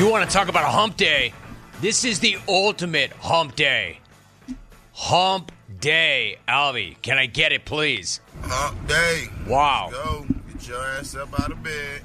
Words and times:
You 0.00 0.08
want 0.08 0.26
to 0.26 0.34
talk 0.34 0.48
about 0.48 0.64
a 0.64 0.70
hump 0.70 0.96
day? 0.96 1.34
This 1.82 2.06
is 2.06 2.20
the 2.20 2.38
ultimate 2.48 3.12
hump 3.12 3.54
day. 3.54 3.98
Hump 4.94 5.52
day. 5.78 6.38
Alvy, 6.48 6.96
can 7.02 7.18
I 7.18 7.26
get 7.26 7.52
it, 7.52 7.66
please? 7.66 8.20
Hump 8.40 8.88
day. 8.88 9.26
Wow. 9.46 9.90
Let's 9.92 10.02
go. 10.02 10.26
Get 10.54 10.68
your 10.68 10.86
ass 10.86 11.14
up 11.16 11.38
out 11.38 11.52
of 11.52 11.62
bed. 11.62 12.00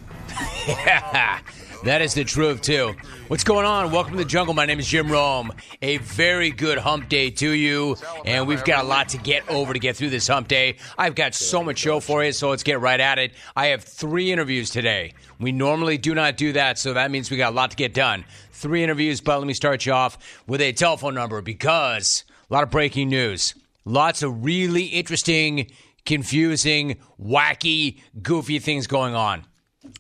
Yeah, 0.68 1.40
that 1.86 2.02
is 2.02 2.14
the 2.14 2.26
truth, 2.26 2.62
too. 2.62 2.96
What's 3.30 3.46
going 3.46 3.66
on? 3.66 3.92
Welcome 3.94 4.12
to 4.14 4.18
the 4.18 4.26
jungle. 4.26 4.54
My 4.54 4.66
name 4.66 4.80
is 4.80 4.88
Jim 4.88 5.10
Rome. 5.10 5.54
A 5.82 5.98
very 6.00 6.52
good 6.52 6.78
hump 6.78 7.08
day 7.08 7.30
to 7.30 7.50
you. 7.50 7.96
And 8.26 8.46
we've 8.46 8.66
got 8.66 8.84
a 8.84 8.88
lot 8.88 9.08
to 9.10 9.18
get 9.18 9.48
over 9.50 9.72
to 9.72 9.80
get 9.80 9.96
through 9.96 10.10
this 10.10 10.28
hump 10.28 10.50
day. 10.50 10.78
I've 10.98 11.16
got 11.16 11.34
so 11.34 11.64
much 11.64 11.78
show 11.78 12.02
for 12.02 12.26
you, 12.26 12.34
so 12.34 12.50
let's 12.50 12.64
get 12.64 12.82
right 12.82 13.00
at 13.00 13.20
it. 13.20 13.32
I 13.56 13.68
have 13.68 13.86
three 13.86 14.34
interviews 14.34 14.70
today. 14.70 15.14
We 15.40 15.52
normally 15.52 15.98
do 15.98 16.16
not 16.16 16.38
do 16.38 16.54
that, 16.54 16.78
so 16.78 16.94
that 16.94 17.12
means 17.12 17.30
we 17.30 17.38
got 17.38 17.54
a 17.54 17.56
lot 17.56 17.72
to 17.72 17.78
get 17.78 17.94
done. 17.94 18.26
Three 18.52 18.84
interviews, 18.84 19.22
but 19.22 19.38
let 19.38 19.48
me 19.48 19.54
start 19.54 19.86
you 19.86 19.94
off 19.94 20.18
with 20.48 20.62
a 20.62 20.72
telephone 20.74 21.16
number 21.16 21.42
because 21.42 22.24
a 22.50 22.54
lot 22.54 22.64
of 22.64 22.70
breaking 22.70 23.10
news. 23.10 23.56
Lots 23.86 24.24
of 24.24 24.44
really 24.44 24.86
interesting, 24.86 25.72
confusing, 26.06 26.98
wacky, 27.22 28.02
goofy 28.22 28.60
things 28.60 28.88
going 28.88 29.16
on. 29.16 29.46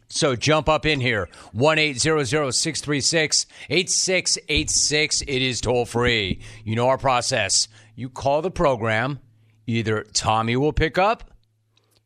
So 0.08 0.36
jump 0.36 0.70
up 0.70 0.86
in 0.86 1.00
here. 1.00 1.30
1 1.52 1.77
636 1.77 3.46
8686. 3.70 5.22
It 5.22 5.27
is 5.41 5.62
toll 5.62 5.86
free. 5.86 6.41
You 6.63 6.76
know 6.76 6.88
our 6.88 6.98
process. 6.98 7.68
You 7.96 8.10
call 8.10 8.41
the 8.41 8.52
program. 8.52 9.20
Either 9.68 10.04
Tommy 10.13 10.55
will 10.55 10.74
pick 10.74 10.98
up, 10.98 11.32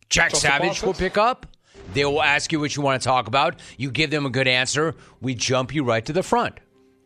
Jack 0.09 0.35
Savage 0.35 0.81
will 0.81 0.93
pick 0.93 1.17
up. 1.17 1.45
They 1.93 2.05
will 2.05 2.21
ask 2.21 2.51
you 2.51 2.59
what 2.59 2.75
you 2.75 2.81
want 2.81 3.01
to 3.01 3.07
talk 3.07 3.27
about. 3.27 3.59
You 3.77 3.91
give 3.91 4.11
them 4.11 4.25
a 4.25 4.29
good 4.29 4.47
answer. 4.47 4.95
We 5.21 5.35
jump 5.35 5.73
you 5.73 5.83
right 5.83 6.05
to 6.05 6.13
the 6.13 6.23
front. 6.23 6.59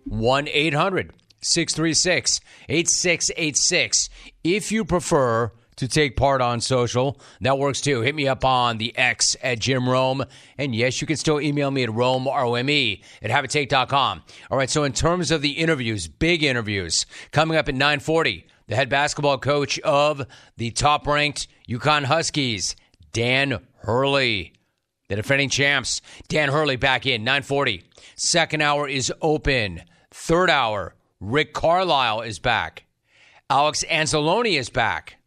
1 0.05 0.47
800 0.47 1.13
636 1.41 2.41
8686. 2.69 4.09
If 4.43 4.71
you 4.71 4.85
prefer 4.85 5.51
to 5.75 5.87
take 5.87 6.15
part 6.15 6.41
on 6.41 6.61
social, 6.61 7.19
that 7.41 7.57
works 7.57 7.81
too. 7.81 8.01
Hit 8.01 8.13
me 8.15 8.27
up 8.27 8.45
on 8.45 8.77
the 8.77 8.95
X 8.97 9.35
at 9.41 9.59
Jim 9.59 9.87
Rome. 9.89 10.23
And 10.57 10.75
yes, 10.75 11.01
you 11.01 11.07
can 11.07 11.17
still 11.17 11.41
email 11.41 11.71
me 11.71 11.83
at 11.83 11.93
Rome, 11.93 12.27
R 12.27 12.45
O 12.45 12.55
M 12.55 12.69
E, 12.69 13.01
at 13.21 13.31
habitake.com. 13.31 14.21
All 14.51 14.57
right, 14.57 14.69
so 14.69 14.83
in 14.83 14.93
terms 14.93 15.31
of 15.31 15.41
the 15.41 15.51
interviews, 15.51 16.07
big 16.07 16.43
interviews, 16.43 17.05
coming 17.31 17.57
up 17.57 17.69
at 17.69 17.75
940, 17.75 18.45
the 18.67 18.75
head 18.75 18.89
basketball 18.89 19.37
coach 19.37 19.79
of 19.79 20.25
the 20.57 20.71
top 20.71 21.07
ranked 21.07 21.47
UConn 21.67 22.03
Huskies, 22.03 22.75
Dan 23.11 23.59
Hurley. 23.79 24.53
The 25.13 25.21
defending 25.21 25.49
champs, 25.49 26.01
Dan 26.27 26.49
Hurley 26.49 26.75
back 26.75 27.05
in 27.05 27.23
940. 27.23 27.83
Second 28.15 28.61
hour 28.61 28.87
is 28.87 29.13
open. 29.21 29.83
Third 30.09 30.49
hour, 30.49 30.95
Rick 31.19 31.53
Carlisle 31.53 32.21
is 32.21 32.39
back. 32.39 32.85
Alex 33.47 33.85
Anzalone 33.91 34.57
is 34.57 34.71
back. 34.71 35.17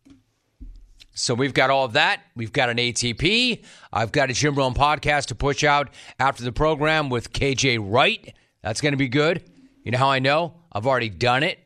So 1.13 1.35
we've 1.35 1.55
got 1.55 1.71
all 1.71 1.85
of 1.85 1.93
that. 1.93 2.21
We've 2.35 2.53
got 2.53 2.69
an 2.69 2.79
ATP. 2.79 3.63
I've 3.93 4.11
got 4.11 4.29
a 4.29 4.33
Jim 4.33 4.57
Rome 4.57 4.75
podcast 4.75 5.27
to 5.27 5.37
push 5.37 5.63
out 5.63 5.91
after 6.19 6.43
the 6.43 6.51
program 6.51 7.09
with 7.09 7.33
KJ 7.33 7.79
Wright. 7.81 8.35
That's 8.63 8.81
going 8.81 8.93
to 8.93 8.99
be 8.99 9.09
good. 9.09 9.49
You 9.85 9.93
know 9.93 9.99
how 9.99 10.11
I 10.11 10.19
know? 10.19 10.55
I've 10.73 10.89
already 10.89 11.11
done 11.11 11.45
it. 11.45 11.61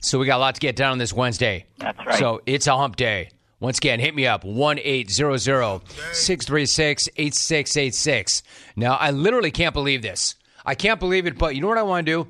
So 0.00 0.20
we 0.20 0.26
got 0.26 0.36
a 0.36 0.38
lot 0.38 0.54
to 0.54 0.60
get 0.60 0.76
done 0.76 0.92
on 0.92 0.98
this 0.98 1.12
Wednesday. 1.12 1.66
That's 1.78 1.98
right. 2.06 2.18
So 2.20 2.40
it's 2.46 2.68
a 2.68 2.76
hump 2.76 2.94
day. 2.94 3.30
Once 3.60 3.76
again, 3.76 4.00
hit 4.00 4.14
me 4.14 4.26
up 4.26 4.42
1 4.42 4.78
636 4.78 7.08
8686. 7.16 8.42
Now, 8.74 8.94
I 8.94 9.10
literally 9.10 9.50
can't 9.50 9.74
believe 9.74 10.00
this. 10.00 10.34
I 10.64 10.74
can't 10.74 10.98
believe 10.98 11.26
it, 11.26 11.36
but 11.36 11.54
you 11.54 11.60
know 11.60 11.68
what 11.68 11.76
I 11.76 11.82
want 11.82 12.06
to 12.06 12.24
do? 12.24 12.26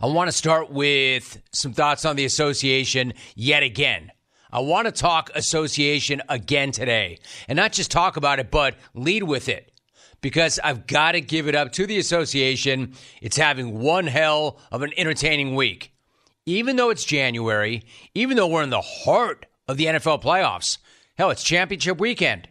I 0.00 0.06
want 0.06 0.28
to 0.28 0.32
start 0.32 0.70
with 0.70 1.42
some 1.52 1.74
thoughts 1.74 2.06
on 2.06 2.16
the 2.16 2.24
association 2.24 3.12
yet 3.34 3.62
again. 3.62 4.10
I 4.50 4.60
want 4.60 4.86
to 4.86 4.92
talk 4.92 5.30
association 5.34 6.22
again 6.30 6.72
today 6.72 7.18
and 7.46 7.56
not 7.56 7.72
just 7.72 7.90
talk 7.90 8.16
about 8.16 8.38
it, 8.38 8.50
but 8.50 8.76
lead 8.94 9.22
with 9.22 9.50
it 9.50 9.70
because 10.22 10.58
I've 10.64 10.86
got 10.86 11.12
to 11.12 11.20
give 11.20 11.46
it 11.46 11.54
up 11.54 11.72
to 11.72 11.86
the 11.86 11.98
association. 11.98 12.94
It's 13.20 13.36
having 13.36 13.80
one 13.80 14.06
hell 14.06 14.60
of 14.72 14.80
an 14.80 14.92
entertaining 14.96 15.54
week. 15.54 15.92
Even 16.46 16.76
though 16.76 16.90
it's 16.90 17.04
January, 17.04 17.82
even 18.14 18.36
though 18.36 18.46
we're 18.46 18.62
in 18.62 18.70
the 18.70 18.80
heart 18.80 19.46
of 19.68 19.76
the 19.76 19.86
NFL 19.86 20.22
playoffs, 20.22 20.78
hell, 21.16 21.30
it's 21.30 21.42
championship 21.42 21.98
weekend. 21.98 22.48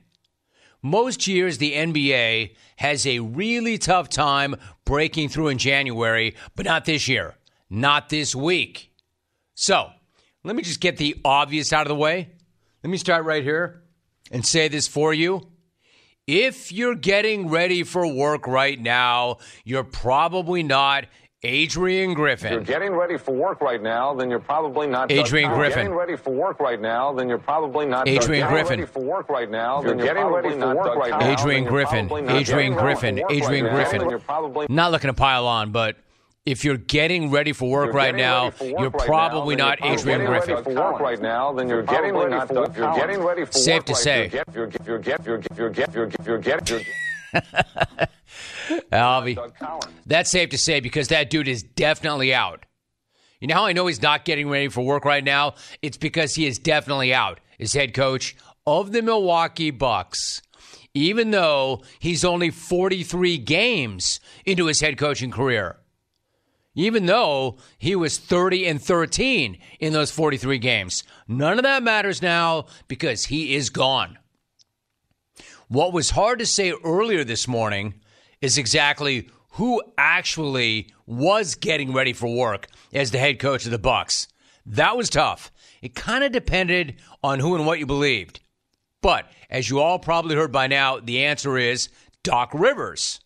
Most 0.82 1.28
years, 1.28 1.58
the 1.58 1.74
NBA 1.74 2.56
has 2.78 3.08
a 3.08 3.20
really 3.20 3.78
tough 3.78 4.10
time 4.10 4.56
breaking 4.86 5.30
through 5.30 5.48
in 5.48 5.58
January, 5.58 6.36
but 6.56 6.66
not 6.66 6.86
this 6.86 7.08
year, 7.08 7.36
not 7.70 8.10
this 8.10 8.36
week. 8.36 8.92
So, 9.56 9.90
let 10.44 10.56
me 10.56 10.62
just 10.62 10.82
get 10.82 10.98
the 10.98 11.20
obvious 11.26 11.74
out 11.74 11.88
of 11.88 11.88
the 11.88 11.96
way. 11.96 12.30
Let 12.84 12.92
me 12.92 12.98
start 12.98 13.26
right 13.26 13.44
here 13.44 13.82
and 14.32 14.46
say 14.46 14.68
this 14.68 14.88
for 14.88 15.12
you. 15.12 15.50
If 16.28 16.72
you're 16.72 16.96
getting 16.96 17.50
ready 17.50 17.84
for 17.84 18.06
work 18.06 18.48
right 18.48 18.80
now, 18.80 19.38
you're 19.64 19.84
probably 19.84 20.64
not 20.64 21.06
Adrian 21.44 22.14
Griffin. 22.14 22.52
You're 22.54 22.62
getting 22.62 22.94
ready 22.94 23.18
for 23.18 23.32
work 23.34 23.62
right 23.62 23.82
now, 23.82 24.14
then 24.16 24.30
you're 24.30 24.40
probably 24.40 24.88
not. 24.88 25.12
Adrian 25.12 25.50
Doug 25.50 25.60
Griffin. 25.60 25.78
Getting 25.84 25.94
ready 25.94 26.16
for 26.16 26.32
work 26.34 26.60
right 26.60 26.80
now, 26.82 27.14
then 27.14 27.30
you're 27.30 27.38
probably 27.38 27.86
not. 27.86 28.08
Adrian 28.08 28.42
Doug 28.46 28.52
Griffin. 28.52 28.80
Ready 28.80 28.92
for 28.92 29.04
work 29.04 29.30
right 29.30 29.50
now, 29.52 29.82
then 29.82 29.98
you're 30.00 30.08
getting 30.08 30.26
ready 30.26 30.50
for 30.50 30.74
work 30.76 30.96
right 30.96 31.12
now. 31.12 31.20
then 31.20 31.32
Adrian 31.38 31.64
you're 31.64 31.72
Griffin. 31.72 32.08
probably 32.08 32.22
not. 32.24 32.36
Adrian 32.38 32.74
Getting 32.74 32.86
ready 32.86 33.00
Griffin. 33.00 33.20
Adrian 33.30 33.66
right 33.66 33.74
Griffin. 33.76 34.00
then 34.00 34.10
You're 34.10 34.20
probably 34.20 34.66
Not 34.70 34.92
looking 34.92 35.10
to 35.10 35.14
pile 35.14 35.46
on, 35.46 35.72
but 35.72 35.98
if 36.48 36.64
you're 36.66 36.78
getting 36.78 37.30
ready 37.30 37.52
for 37.54 37.70
work 37.70 37.88
You're 37.88 37.94
right 37.94 38.16
now, 38.16 38.46
work 38.46 38.62
you're 38.62 38.90
right 38.90 39.06
probably 39.06 39.56
now, 39.56 39.66
not 39.70 39.80
then 39.82 39.90
you're 39.92 40.00
Adrian 40.00 40.20
getting 40.20 40.32
ready 40.34 40.46
Griffin. 40.54 40.64
for 40.74 40.82
work 40.92 41.00
right 41.00 41.22
now, 41.22 41.54
then 41.54 41.70
you're 41.70 41.84
Probably 41.84 42.02
getting 42.10 42.16
ready 42.20 42.36
not 42.36 42.48
for 42.48 42.54
Doug 42.56 42.78
You're 42.78 42.96
getting 42.96 43.20
ready 43.22 43.46
for 43.46 43.52
Safe 43.54 43.76
work 43.82 43.86
to 43.86 43.94
right- 43.94 44.02
say. 44.02 44.20
You're 44.22 44.28
get- 44.30 44.56
you're 44.56 44.68
get- 44.68 44.86
you're 44.88 44.98
get- 45.00 45.26
you're 45.26 45.38
get- 45.38 45.58
you're 45.58 45.70
get- 45.70 45.94
you're 45.96 46.08
get- 46.08 46.26
you're 46.26 46.38
get- 46.40 46.70
you're 46.70 46.80
get- 46.80 48.10
Alvy, 48.92 49.38
that's 50.06 50.32
safe 50.32 50.50
to 50.50 50.58
say 50.58 50.80
because 50.80 51.10
that 51.10 51.30
dude 51.30 51.48
is 51.48 51.64
definitely 51.64 52.34
out. 52.34 52.66
You 53.40 53.48
know 53.48 53.56
how 53.56 53.66
I 53.66 53.74
know 53.74 53.88
he's 53.88 54.02
not 54.02 54.26
getting 54.26 54.50
ready 54.50 54.70
for 54.70 54.82
work 54.82 55.06
right 55.06 55.24
now? 55.24 55.56
It's 55.82 55.98
because 55.98 56.36
he 56.36 56.48
is 56.48 56.58
definitely 56.58 57.14
out 57.14 57.40
as 57.60 57.74
head 57.74 57.94
coach 57.94 58.36
of 58.66 58.92
the 58.92 59.02
Milwaukee 59.02 59.72
Bucks. 59.72 60.42
Even 60.94 61.32
though 61.32 61.84
he's 62.00 62.24
only 62.24 62.50
43 62.50 63.38
games 63.38 64.20
into 64.46 64.66
his 64.68 64.80
head 64.80 64.98
coaching 64.98 65.32
career. 65.32 65.78
Even 66.74 67.06
though 67.06 67.58
he 67.78 67.96
was 67.96 68.18
30 68.18 68.66
and 68.66 68.82
13 68.82 69.58
in 69.80 69.94
those 69.94 70.12
43 70.12 70.58
games. 70.58 71.04
None 71.28 71.60
of 71.60 71.64
that 71.64 71.84
matters 71.84 72.22
now 72.22 72.66
because 72.88 73.26
he 73.26 73.56
is 73.56 73.70
gone. 73.70 74.18
What 75.68 75.94
was 75.94 76.12
hard 76.12 76.40
to 76.40 76.46
say 76.46 76.74
earlier 76.84 77.24
this 77.24 77.48
morning 77.48 77.96
is 78.42 78.58
exactly 78.58 79.30
who 79.52 79.82
actually 79.98 80.90
was 81.06 81.56
getting 81.56 81.94
ready 81.94 82.14
for 82.14 82.34
work 82.34 82.68
as 82.94 83.12
the 83.12 83.18
head 83.18 83.40
coach 83.40 83.66
of 83.66 83.72
the 83.72 83.80
Bucks. 83.80 84.28
That 84.66 84.98
was 84.98 85.10
tough. 85.10 85.52
It 85.82 85.96
kind 85.96 86.24
of 86.24 86.32
depended 86.32 86.96
on 87.24 87.40
who 87.40 87.56
and 87.56 87.66
what 87.66 87.80
you 87.80 87.86
believed. 87.86 88.42
But 89.02 89.30
as 89.50 89.70
you 89.70 89.80
all 89.80 90.00
probably 90.00 90.36
heard 90.36 90.52
by 90.52 90.68
now, 90.68 91.00
the 91.00 91.26
answer 91.26 91.58
is 91.58 91.90
Doc 92.24 92.52
Rivers. 92.54 93.20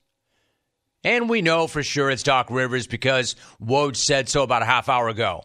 And 1.04 1.30
we 1.30 1.42
know 1.42 1.68
for 1.68 1.82
sure 1.82 2.10
it's 2.10 2.24
Doc 2.24 2.52
Rivers 2.52 2.86
because 2.86 3.36
Woj 3.64 3.96
said 3.96 4.28
so 4.28 4.44
about 4.44 4.62
a 4.62 4.66
half 4.66 4.90
hour 4.90 5.08
ago. 5.08 5.44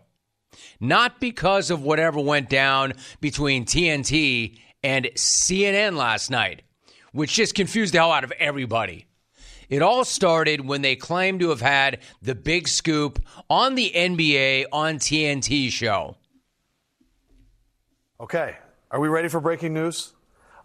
Not 0.81 1.21
because 1.21 1.71
of 1.71 1.83
whatever 1.83 2.21
went 2.21 2.49
down 2.49 2.95
between 3.21 3.65
TNT 3.65 4.59
and 4.83 5.07
CNN 5.17 5.97
last 5.97 6.31
night, 6.31 6.63
which 7.13 7.35
just 7.35 7.55
confused 7.55 7.95
the 7.95 7.99
hell 7.99 8.13
out 8.13 8.25
of 8.25 8.33
everybody. 8.33 9.07
It 9.75 9.83
all 9.83 10.05
started 10.05 10.61
when 10.61 10.83
they 10.83 10.95
claimed 10.95 11.41
to 11.41 11.49
have 11.49 11.61
had 11.61 11.99
the 12.23 12.37
big 12.37 12.69
scoop 12.69 13.21
on 13.51 13.75
the 13.75 13.91
NBA 13.93 14.67
on 14.71 14.99
TNT 14.99 15.69
show. 15.69 16.17
Okay. 18.21 18.57
Are 18.93 19.01
we 19.01 19.09
ready 19.09 19.27
for 19.27 19.41
breaking 19.41 19.75
news? 19.75 20.13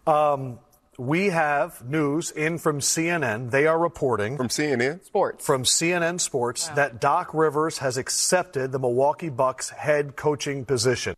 Um, 0.06 0.60
we 0.96 1.26
have 1.30 1.84
news 1.84 2.30
in 2.30 2.58
from 2.58 2.78
CNN. 2.78 3.50
They 3.50 3.66
are 3.66 3.80
reporting 3.80 4.36
From 4.36 4.46
CNN? 4.46 5.04
Sports. 5.04 5.44
from 5.44 5.64
CNN 5.64 6.20
Sports 6.20 6.68
that 6.68 7.00
Doc 7.00 7.34
Rivers 7.34 7.78
has 7.78 7.96
accepted 7.96 8.70
the 8.70 8.78
Milwaukee 8.78 9.28
Bucks 9.28 9.70
head 9.70 10.14
coaching 10.14 10.64
position. 10.64 11.16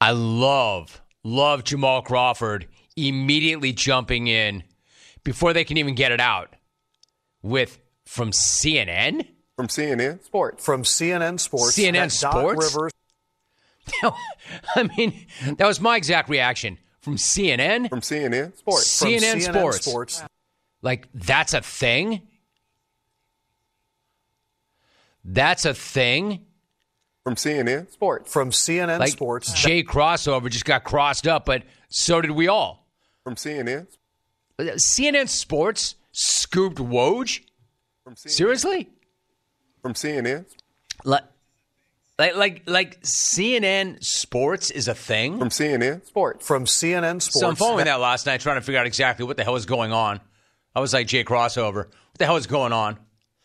I 0.00 0.12
love, 0.12 1.02
love 1.24 1.64
Jamal 1.64 2.02
Crawford 2.02 2.68
immediately 2.96 3.72
jumping 3.72 4.28
in 4.28 4.62
before 5.28 5.52
they 5.52 5.62
can 5.62 5.76
even 5.76 5.94
get 5.94 6.10
it 6.10 6.20
out 6.20 6.56
with 7.42 7.78
from 8.06 8.30
CNN. 8.30 9.26
From 9.56 9.66
CNN? 9.66 10.24
Sports. 10.24 10.64
From 10.64 10.84
CNN 10.84 11.38
Sports. 11.38 11.78
CNN 11.78 12.10
Sports? 12.10 12.74
Rivers 12.74 12.92
I 14.74 14.88
mean, 14.96 15.26
that 15.58 15.66
was 15.66 15.82
my 15.82 15.98
exact 15.98 16.30
reaction 16.30 16.78
from 17.02 17.16
CNN. 17.16 17.90
From 17.90 18.00
CNN? 18.00 18.56
Sports. 18.56 18.86
CNN 18.86 19.44
from 19.44 19.54
CNN 19.54 19.72
Sports. 19.74 20.24
Like, 20.80 21.08
that's 21.12 21.52
a 21.52 21.60
thing? 21.60 22.22
That's 25.24 25.66
a 25.66 25.74
thing? 25.74 26.46
From 27.22 27.34
CNN? 27.34 27.90
Sports. 27.90 28.32
From 28.32 28.48
CNN 28.50 28.98
Like, 28.98 29.10
Sports. 29.10 29.52
Jay 29.52 29.82
Crossover 29.82 30.48
just 30.48 30.64
got 30.64 30.84
crossed 30.84 31.26
up, 31.26 31.44
but 31.44 31.64
so 31.90 32.22
did 32.22 32.30
we 32.30 32.48
all. 32.48 32.88
From 33.24 33.34
CNN? 33.34 33.88
CNN 34.58 35.28
Sports 35.28 35.94
scooped 36.12 36.78
Woj? 36.78 37.40
From 38.04 38.14
CNN? 38.14 38.30
Seriously? 38.30 38.88
From 39.82 39.94
CNN? 39.94 40.44
Like, 41.04 41.22
like, 42.18 42.34
like, 42.36 42.62
like 42.66 43.00
CNN 43.02 44.02
Sports 44.02 44.70
is 44.70 44.88
a 44.88 44.94
thing? 44.94 45.38
From 45.38 45.50
CNN? 45.50 46.04
Sports. 46.04 46.46
From 46.46 46.64
CNN 46.64 47.22
Sports. 47.22 47.40
So 47.40 47.48
I'm 47.48 47.54
following 47.54 47.84
that 47.84 48.00
last 48.00 48.26
night, 48.26 48.40
trying 48.40 48.56
to 48.56 48.60
figure 48.60 48.80
out 48.80 48.86
exactly 48.86 49.24
what 49.24 49.36
the 49.36 49.44
hell 49.44 49.56
is 49.56 49.66
going 49.66 49.92
on. 49.92 50.20
I 50.74 50.80
was 50.80 50.92
like, 50.92 51.06
Jay 51.06 51.24
Crossover, 51.24 51.86
what 51.86 52.18
the 52.18 52.24
hell 52.24 52.36
is 52.36 52.46
going 52.46 52.72
on? 52.72 52.98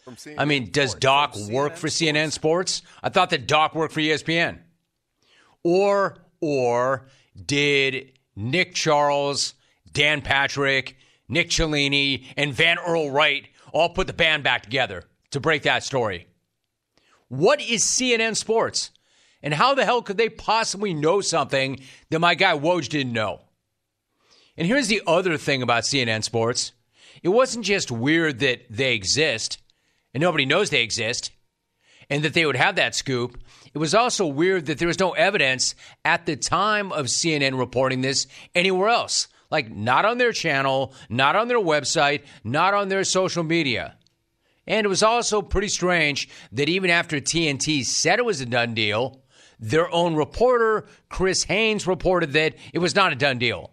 From 0.03 0.15
CNN? 0.15 0.35
I 0.39 0.45
mean, 0.45 0.71
does 0.71 0.95
Doc 0.95 1.35
work 1.49 1.75
for 1.75 1.87
CNN 1.87 2.31
Sports? 2.31 2.81
I 3.03 3.09
thought 3.09 3.29
that 3.29 3.47
Doc 3.47 3.75
worked 3.75 3.93
for 3.93 4.01
ESPN. 4.01 4.59
Or, 5.63 6.17
or 6.41 7.07
did 7.45 8.13
Nick 8.35 8.73
Charles, 8.73 9.53
Dan 9.91 10.21
Patrick, 10.21 10.97
Nick 11.33 11.49
Cellini, 11.49 12.25
and 12.37 12.53
Van 12.53 12.77
Earl 12.79 13.11
Wright 13.11 13.47
all 13.73 13.89
put 13.89 14.07
the 14.07 14.13
band 14.13 14.43
back 14.43 14.63
together 14.63 15.03
to 15.31 15.39
break 15.39 15.63
that 15.63 15.83
story? 15.83 16.27
What 17.27 17.61
is 17.61 17.83
CNN 17.83 18.35
Sports? 18.35 18.91
And 19.41 19.53
how 19.53 19.73
the 19.73 19.83
hell 19.83 20.01
could 20.01 20.17
they 20.17 20.29
possibly 20.29 20.93
know 20.93 21.19
something 21.19 21.81
that 22.09 22.19
my 22.19 22.35
guy 22.35 22.57
Woj 22.57 22.87
didn't 22.87 23.11
know? 23.11 23.41
And 24.55 24.67
here's 24.67 24.87
the 24.87 25.01
other 25.05 25.37
thing 25.37 25.61
about 25.61 25.83
CNN 25.83 26.23
Sports 26.23 26.71
it 27.21 27.29
wasn't 27.29 27.65
just 27.65 27.91
weird 27.91 28.39
that 28.39 28.65
they 28.69 28.93
exist 28.93 29.61
and 30.13 30.21
nobody 30.21 30.45
knows 30.45 30.69
they 30.69 30.83
exist 30.83 31.31
and 32.09 32.23
that 32.23 32.33
they 32.33 32.45
would 32.45 32.55
have 32.55 32.75
that 32.75 32.95
scoop. 32.95 33.37
It 33.73 33.77
was 33.77 33.95
also 33.95 34.25
weird 34.25 34.65
that 34.67 34.77
there 34.77 34.87
was 34.87 34.99
no 34.99 35.11
evidence 35.11 35.73
at 36.05 36.25
the 36.25 36.35
time 36.35 36.91
of 36.91 37.07
CNN 37.07 37.57
reporting 37.57 38.01
this 38.01 38.27
anywhere 38.53 38.89
else. 38.89 39.27
Like, 39.53 39.69
not 39.69 40.03
on 40.03 40.17
their 40.17 40.31
channel, 40.31 40.95
not 41.09 41.35
on 41.35 41.47
their 41.47 41.59
website, 41.59 42.23
not 42.43 42.73
on 42.73 42.89
their 42.89 43.03
social 43.03 43.43
media. 43.43 43.95
And 44.65 44.83
it 44.83 44.89
was 44.89 45.03
also 45.03 45.43
pretty 45.43 45.67
strange 45.67 46.27
that 46.53 46.69
even 46.69 46.89
after 46.89 47.17
TNT 47.17 47.85
said 47.85 48.17
it 48.17 48.25
was 48.25 48.41
a 48.41 48.47
done 48.47 48.73
deal, 48.73 49.21
their 49.59 49.93
own 49.93 50.15
reporter, 50.15 50.87
Chris 51.07 51.43
Haynes, 51.43 51.85
reported 51.85 52.33
that 52.33 52.55
it 52.73 52.79
was 52.79 52.95
not 52.95 53.13
a 53.13 53.15
done 53.15 53.37
deal. 53.37 53.69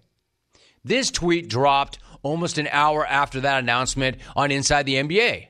This 0.85 1.11
tweet 1.11 1.49
dropped 1.49 1.99
almost 2.23 2.59
an 2.59 2.69
hour 2.71 3.07
after 3.07 3.41
that 3.41 3.63
announcement 3.63 4.19
on 4.37 4.51
Inside 4.51 4.85
the 4.85 4.97
NBA. 4.97 5.47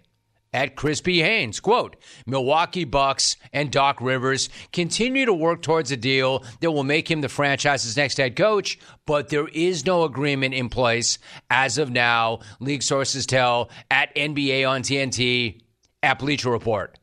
At 0.52 0.74
ChrisBHaynes, 0.74 1.62
quote, 1.62 1.94
Milwaukee 2.26 2.84
Bucks 2.84 3.36
and 3.52 3.70
Doc 3.70 4.00
Rivers 4.00 4.48
continue 4.72 5.24
to 5.24 5.32
work 5.32 5.62
towards 5.62 5.92
a 5.92 5.96
deal 5.96 6.44
that 6.60 6.72
will 6.72 6.82
make 6.82 7.08
him 7.08 7.20
the 7.20 7.28
franchise's 7.28 7.96
next 7.96 8.16
head 8.16 8.34
coach, 8.34 8.76
but 9.06 9.28
there 9.28 9.46
is 9.46 9.86
no 9.86 10.02
agreement 10.02 10.54
in 10.54 10.68
place 10.68 11.18
as 11.50 11.78
of 11.78 11.90
now, 11.90 12.40
league 12.58 12.82
sources 12.82 13.26
tell 13.26 13.70
at 13.92 14.12
NBA 14.16 14.68
on 14.68 14.82
TNT 14.82 15.62
at 16.02 16.18
Bleacher 16.18 16.50
Report. 16.50 16.98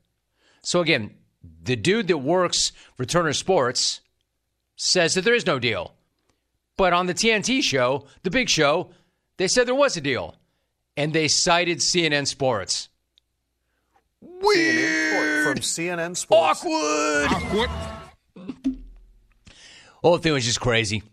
So 0.61 0.81
again, 0.81 1.15
the 1.63 1.77
dude 1.77 2.09
that 2.09 2.17
works 2.17 2.73
for 2.95 3.05
Turner 3.05 3.31
Sports 3.31 4.01
says 4.75 5.13
that 5.13 5.23
there 5.23 5.35
is 5.35 5.45
no 5.45 5.57
deal. 5.57 5.95
But 6.75 6.93
on 6.93 7.07
the 7.07 7.13
TNT 7.13 7.63
show, 7.63 8.07
the 8.23 8.29
big 8.29 8.49
show, 8.49 8.91
they 9.37 9.47
said 9.47 9.67
there 9.67 9.75
was 9.75 9.95
a 9.97 10.01
deal. 10.01 10.35
And 10.95 11.13
they 11.13 11.27
cited 11.27 11.79
CNN 11.79 12.27
Sports. 12.27 12.89
From 15.43 15.57
CNN 15.57 16.15
Sports. 16.17 16.63
Awkward. 16.65 17.69
Whole 20.01 20.17
thing 20.17 20.33
was 20.33 20.45
just 20.45 20.61
crazy. 20.61 21.03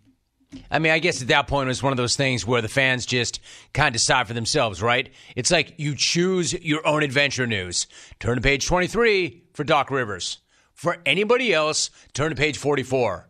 I 0.70 0.78
mean, 0.78 0.92
I 0.92 0.98
guess 0.98 1.20
at 1.20 1.28
that 1.28 1.46
point 1.46 1.66
it 1.66 1.68
was 1.68 1.82
one 1.82 1.92
of 1.92 1.96
those 1.96 2.16
things 2.16 2.46
where 2.46 2.62
the 2.62 2.68
fans 2.68 3.06
just 3.06 3.40
kind 3.72 3.88
of 3.88 3.92
decide 3.94 4.26
for 4.26 4.34
themselves, 4.34 4.82
right? 4.82 5.12
It's 5.36 5.50
like 5.50 5.74
you 5.78 5.94
choose 5.96 6.52
your 6.52 6.86
own 6.86 7.02
adventure 7.02 7.46
news. 7.46 7.86
Turn 8.20 8.36
to 8.36 8.40
page 8.40 8.66
23 8.66 9.42
for 9.52 9.64
Doc 9.64 9.90
Rivers. 9.90 10.38
For 10.74 10.98
anybody 11.06 11.52
else, 11.52 11.90
turn 12.12 12.30
to 12.30 12.36
page 12.36 12.58
44. 12.58 13.28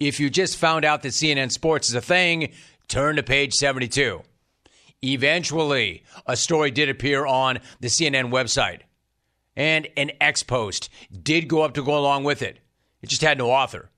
If 0.00 0.20
you 0.20 0.30
just 0.30 0.56
found 0.56 0.84
out 0.84 1.02
that 1.02 1.08
CNN 1.08 1.50
Sports 1.50 1.88
is 1.88 1.94
a 1.94 2.00
thing, 2.00 2.52
turn 2.88 3.16
to 3.16 3.22
page 3.22 3.54
72. 3.54 4.22
Eventually, 5.02 6.02
a 6.26 6.36
story 6.36 6.70
did 6.70 6.88
appear 6.88 7.26
on 7.26 7.58
the 7.80 7.88
CNN 7.88 8.30
website, 8.30 8.80
and 9.56 9.88
an 9.96 10.12
X 10.20 10.42
post 10.42 10.88
did 11.22 11.48
go 11.48 11.62
up 11.62 11.74
to 11.74 11.82
go 11.82 11.98
along 11.98 12.24
with 12.24 12.42
it. 12.42 12.58
It 13.02 13.08
just 13.08 13.22
had 13.22 13.38
no 13.38 13.50
author. 13.50 13.90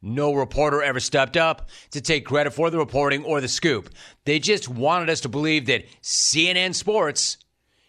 No 0.00 0.34
reporter 0.34 0.82
ever 0.82 0.98
stepped 0.98 1.36
up 1.36 1.68
to 1.92 2.00
take 2.00 2.26
credit 2.26 2.52
for 2.52 2.70
the 2.70 2.78
reporting 2.78 3.24
or 3.24 3.40
the 3.40 3.48
scoop. 3.48 3.88
They 4.24 4.40
just 4.40 4.68
wanted 4.68 5.08
us 5.10 5.20
to 5.20 5.28
believe 5.28 5.66
that 5.66 5.84
CNN 6.02 6.74
Sports, 6.74 7.36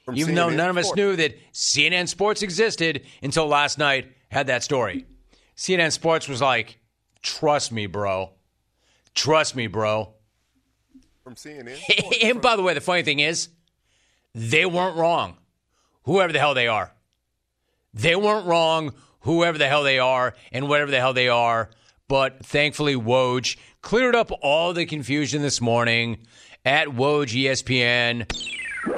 From 0.05 0.15
even 0.17 0.35
though 0.35 0.49
CNN 0.49 0.55
none 0.55 0.69
of 0.69 0.77
us 0.77 0.85
Sports. 0.85 0.97
knew 0.97 1.15
that 1.15 1.37
CNN 1.53 2.07
Sports 2.07 2.43
existed 2.43 3.01
until 3.23 3.47
last 3.47 3.79
night, 3.79 4.11
had 4.29 4.47
that 4.47 4.63
story. 4.63 5.05
CNN 5.55 5.91
Sports 5.91 6.27
was 6.27 6.41
like, 6.41 6.79
trust 7.23 7.71
me, 7.71 7.87
bro. 7.87 8.31
Trust 9.15 9.55
me, 9.55 9.65
bro. 9.67 10.13
From 11.23 11.35
CNN? 11.35 11.79
and 12.23 12.41
by 12.41 12.55
the 12.55 12.61
way, 12.61 12.73
the 12.75 12.81
funny 12.81 13.03
thing 13.03 13.19
is, 13.19 13.49
they 14.35 14.65
weren't 14.65 14.97
wrong. 14.97 15.37
Whoever 16.03 16.33
the 16.33 16.39
hell 16.39 16.53
they 16.53 16.67
are. 16.67 16.92
They 17.93 18.15
weren't 18.15 18.47
wrong, 18.47 18.93
whoever 19.21 19.57
the 19.57 19.67
hell 19.67 19.83
they 19.83 19.99
are, 19.99 20.35
and 20.51 20.67
whatever 20.67 20.91
the 20.91 20.99
hell 20.99 21.13
they 21.13 21.29
are. 21.29 21.69
But 22.07 22.45
thankfully, 22.45 22.95
Woj 22.95 23.57
cleared 23.81 24.15
up 24.15 24.31
all 24.41 24.73
the 24.73 24.85
confusion 24.85 25.41
this 25.41 25.61
morning 25.61 26.19
at 26.65 26.87
Woj 26.87 27.27
ESPN. 27.27 28.27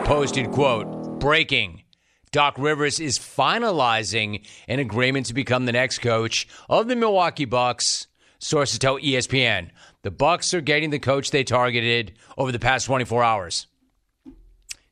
Posted, 0.06 0.51
quote, 0.51 1.19
breaking. 1.19 1.83
Doc 2.31 2.56
Rivers 2.57 3.00
is 3.00 3.18
finalizing 3.18 4.45
an 4.68 4.80
agreement 4.80 5.27
to 5.27 5.33
become 5.33 5.65
the 5.65 5.71
next 5.71 6.00
coach 6.00 6.47
of 6.69 6.88
the 6.88 6.95
Milwaukee 6.95 7.45
Bucks. 7.45 8.07
Sources 8.39 8.80
tell 8.80 9.00
ESPN 9.00 9.69
the 10.01 10.12
Bucks 10.12 10.53
are 10.53 10.62
getting 10.62 10.89
the 10.89 11.00
coach 11.00 11.31
they 11.31 11.44
targeted 11.44 12.13
over 12.38 12.51
the 12.51 12.59
past 12.59 12.86
24 12.86 13.24
hours. 13.24 13.68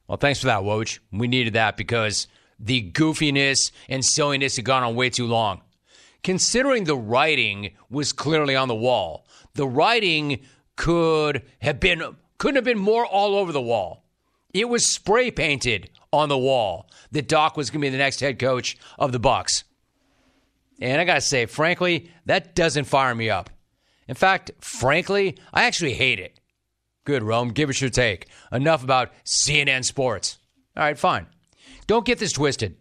Well, 0.07 0.17
thanks 0.17 0.39
for 0.39 0.47
that, 0.47 0.61
Woj. 0.61 1.00
We 1.12 1.27
needed 1.27 1.53
that 1.53 1.77
because 1.77 2.27
the 2.63 2.91
goofiness 2.91 3.72
and 3.89 4.03
silliness 4.03 4.55
had 4.55 4.65
gone 4.65 4.84
on 4.84 4.96
way 4.96 5.10
too 5.10 5.27
long. 5.27 5.62
Considering 6.24 6.86
the 6.86 6.96
writing 6.96 7.72
was 7.89 8.13
clearly 8.13 8.55
on 8.55 8.70
the 8.70 8.75
wall, 8.75 9.27
the 9.55 9.67
writing 9.67 10.39
could 10.75 11.43
have 11.60 11.79
been 11.79 12.15
couldn't 12.38 12.55
have 12.55 12.63
been 12.63 12.79
more 12.79 13.05
all 13.05 13.36
over 13.36 13.51
the 13.51 13.62
wall. 13.62 14.05
It 14.53 14.70
was 14.70 14.86
spray 14.86 15.32
painted 15.32 15.89
on 16.12 16.29
the 16.29 16.38
wall 16.38 16.89
that 17.12 17.27
Doc 17.27 17.58
was 17.58 17.70
going 17.70 17.82
to 17.82 17.86
be 17.86 17.89
the 17.89 17.98
next 17.98 18.20
head 18.20 18.39
coach 18.39 18.77
of 18.98 19.12
the 19.12 19.20
Bucks. 19.20 19.63
And 20.79 21.00
I 21.00 21.05
got 21.05 21.15
to 21.15 21.22
say, 21.22 21.46
frankly, 21.46 22.12
that 22.25 22.55
doesn't 22.55 22.86
fire 22.86 23.15
me 23.15 23.29
up. 23.29 23.50
In 24.08 24.15
fact, 24.15 24.51
frankly, 24.60 25.38
I 25.53 25.63
actually 25.63 25.93
hate 25.93 26.20
it. 26.20 26.39
Good, 27.05 27.24
Rome. 27.24 27.50
Give 27.50 27.70
us 27.70 27.82
your 27.82 27.89
take. 27.89 28.27
Enough 28.51 28.84
about 28.84 29.12
CNN 29.25 29.86
Sports. 29.86 30.38
All 30.75 30.84
right, 30.84 30.98
fine. 30.98 31.27
Don't 31.88 32.06
get 32.06 32.20
this 32.20 32.34
twisted. 32.34 32.78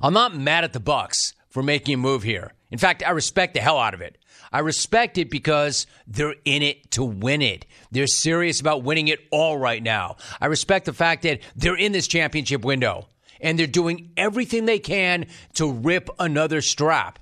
I'm 0.00 0.14
not 0.14 0.36
mad 0.36 0.64
at 0.64 0.72
the 0.72 0.80
Bucks 0.80 1.34
for 1.48 1.62
making 1.62 1.94
a 1.94 1.98
move 1.98 2.22
here. 2.22 2.52
In 2.70 2.78
fact, 2.78 3.02
I 3.06 3.10
respect 3.10 3.54
the 3.54 3.60
hell 3.60 3.78
out 3.78 3.94
of 3.94 4.00
it. 4.00 4.16
I 4.52 4.60
respect 4.60 5.18
it 5.18 5.30
because 5.30 5.86
they're 6.06 6.34
in 6.44 6.62
it 6.62 6.90
to 6.92 7.04
win 7.04 7.42
it. 7.42 7.66
They're 7.90 8.06
serious 8.06 8.60
about 8.60 8.82
winning 8.82 9.08
it 9.08 9.20
all 9.30 9.58
right 9.58 9.82
now. 9.82 10.16
I 10.40 10.46
respect 10.46 10.86
the 10.86 10.92
fact 10.92 11.22
that 11.22 11.40
they're 11.54 11.76
in 11.76 11.92
this 11.92 12.08
championship 12.08 12.64
window 12.64 13.08
and 13.40 13.58
they're 13.58 13.66
doing 13.66 14.10
everything 14.16 14.64
they 14.64 14.78
can 14.78 15.26
to 15.54 15.70
rip 15.70 16.10
another 16.18 16.60
strap. 16.62 17.18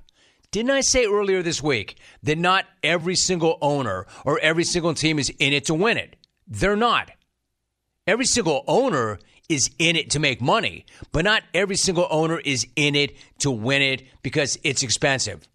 Didn't 0.51 0.71
I 0.71 0.81
say 0.81 1.07
earlier 1.07 1.43
this 1.43 1.63
week 1.63 1.99
that 2.23 2.39
not 2.39 2.65
every 2.83 3.15
single 3.15 3.59
owner 3.61 4.07
or 4.25 4.39
every 4.41 4.65
single 4.65 4.95
team 4.95 5.19
is 5.19 5.31
in 5.39 5.53
it 5.53 5.67
to 5.67 5.75
win 5.75 5.99
it? 5.99 6.17
They're 6.47 6.77
not. 6.77 7.11
Every 8.07 8.25
single 8.25 8.65
owner 8.67 9.19
is 9.49 9.71
in 9.79 9.97
it 9.97 10.11
to 10.11 10.19
make 10.19 10.41
money, 10.41 10.85
but 11.13 11.25
not 11.25 11.43
every 11.55 11.77
single 11.77 12.07
owner 12.11 12.39
is 12.39 12.67
in 12.77 12.95
it 12.95 13.17
to 13.39 13.51
win 13.51 13.83
it 13.83 14.03
because 14.23 14.59
it's 14.63 14.83
expensive. 14.83 15.49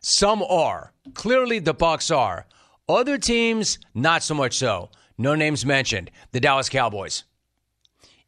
Some 0.00 0.42
are. 0.42 0.92
Clearly 1.14 1.58
the 1.58 1.74
Bucks 1.74 2.10
are. 2.10 2.46
Other 2.88 3.18
teams 3.18 3.78
not 3.94 4.22
so 4.22 4.34
much 4.34 4.58
so. 4.58 4.90
No 5.16 5.34
names 5.34 5.64
mentioned. 5.64 6.10
The 6.32 6.40
Dallas 6.40 6.68
Cowboys. 6.68 7.24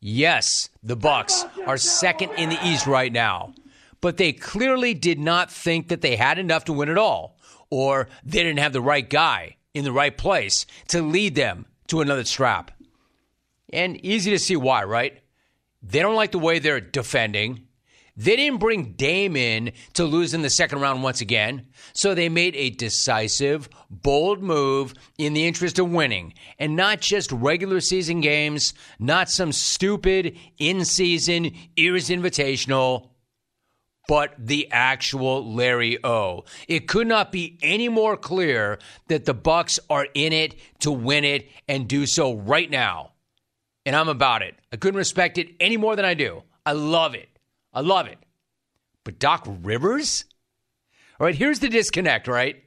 Yes, 0.00 0.68
the 0.82 0.96
Bucks 0.96 1.44
are 1.66 1.78
second 1.78 2.30
in 2.36 2.50
the 2.50 2.58
East 2.62 2.86
right 2.86 3.12
now, 3.12 3.54
but 4.00 4.18
they 4.18 4.32
clearly 4.32 4.92
did 4.94 5.18
not 5.18 5.50
think 5.50 5.88
that 5.88 6.02
they 6.02 6.16
had 6.16 6.38
enough 6.38 6.66
to 6.66 6.72
win 6.72 6.90
it 6.90 6.98
all, 6.98 7.38
or 7.70 8.08
they 8.22 8.42
didn't 8.42 8.58
have 8.58 8.74
the 8.74 8.82
right 8.82 9.08
guy 9.08 9.56
in 9.72 9.82
the 9.84 9.92
right 9.92 10.16
place 10.16 10.66
to 10.88 11.02
lead 11.02 11.34
them 11.34 11.66
to 11.88 12.00
another 12.00 12.24
strap. 12.24 12.70
And 13.72 14.04
easy 14.04 14.30
to 14.30 14.38
see 14.38 14.56
why, 14.56 14.84
right? 14.84 15.20
They 15.82 16.00
don't 16.00 16.16
like 16.16 16.32
the 16.32 16.38
way 16.38 16.58
they're 16.58 16.80
defending. 16.80 17.66
They 18.16 18.36
didn't 18.36 18.60
bring 18.60 18.92
Dame 18.92 19.36
in 19.36 19.72
to 19.94 20.04
lose 20.04 20.34
in 20.34 20.42
the 20.42 20.50
second 20.50 20.80
round 20.80 21.02
once 21.02 21.20
again. 21.20 21.66
So 21.94 22.14
they 22.14 22.28
made 22.28 22.54
a 22.54 22.70
decisive, 22.70 23.68
bold 23.90 24.40
move 24.40 24.94
in 25.18 25.34
the 25.34 25.46
interest 25.46 25.80
of 25.80 25.90
winning. 25.90 26.34
And 26.58 26.76
not 26.76 27.00
just 27.00 27.32
regular 27.32 27.80
season 27.80 28.20
games, 28.20 28.72
not 29.00 29.30
some 29.30 29.50
stupid 29.50 30.38
in 30.58 30.84
season, 30.84 31.52
ears 31.76 32.08
invitational, 32.08 33.08
but 34.06 34.34
the 34.38 34.70
actual 34.70 35.52
Larry 35.52 35.98
O. 36.04 36.44
It 36.68 36.86
could 36.86 37.08
not 37.08 37.32
be 37.32 37.58
any 37.62 37.88
more 37.88 38.16
clear 38.16 38.78
that 39.08 39.24
the 39.24 39.34
Bucks 39.34 39.80
are 39.90 40.06
in 40.14 40.32
it 40.32 40.54
to 40.80 40.92
win 40.92 41.24
it 41.24 41.48
and 41.66 41.88
do 41.88 42.06
so 42.06 42.34
right 42.34 42.70
now. 42.70 43.13
And 43.86 43.94
I'm 43.94 44.08
about 44.08 44.42
it. 44.42 44.54
I 44.72 44.76
couldn't 44.76 44.98
respect 44.98 45.38
it 45.38 45.54
any 45.60 45.76
more 45.76 45.96
than 45.96 46.04
I 46.04 46.14
do. 46.14 46.42
I 46.64 46.72
love 46.72 47.14
it. 47.14 47.28
I 47.72 47.80
love 47.80 48.06
it. 48.06 48.18
But 49.04 49.18
Doc 49.18 49.46
Rivers? 49.62 50.24
All 51.20 51.26
right, 51.26 51.34
here's 51.34 51.60
the 51.60 51.68
disconnect, 51.68 52.26
right? 52.26 52.64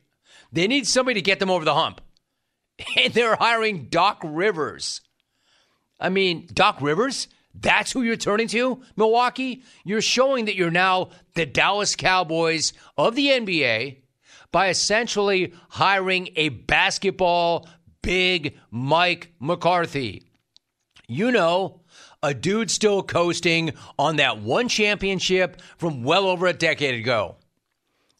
They 0.51 0.67
need 0.67 0.87
somebody 0.87 1.15
to 1.19 1.25
get 1.25 1.39
them 1.39 1.49
over 1.49 1.65
the 1.65 1.73
hump. 1.73 2.01
And 2.95 3.11
they're 3.13 3.35
hiring 3.35 3.85
Doc 3.85 4.21
Rivers. 4.23 5.01
I 5.99 6.09
mean, 6.09 6.47
Doc 6.53 6.79
Rivers? 6.79 7.27
That's 7.59 7.91
who 7.91 8.03
you're 8.03 8.15
turning 8.17 8.47
to, 8.49 8.83
Milwaukee? 8.95 9.63
You're 9.83 10.01
showing 10.01 10.45
that 10.45 10.55
you're 10.55 10.69
now 10.69 11.09
the 11.33 11.47
Dallas 11.47 11.95
Cowboys 11.95 12.73
of 12.97 13.15
the 13.15 13.29
NBA 13.29 13.97
by 14.51 14.69
essentially 14.69 15.53
hiring 15.69 16.29
a 16.35 16.49
basketball 16.49 17.67
big 18.03 18.57
Mike 18.69 19.33
McCarthy. 19.39 20.26
You 21.09 21.31
know, 21.31 21.79
a 22.21 22.33
dude 22.33 22.69
still 22.69 23.01
coasting 23.01 23.71
on 23.97 24.17
that 24.17 24.39
one 24.39 24.67
championship 24.67 25.61
from 25.77 26.03
well 26.03 26.27
over 26.27 26.47
a 26.47 26.53
decade 26.53 26.95
ago. 26.95 27.37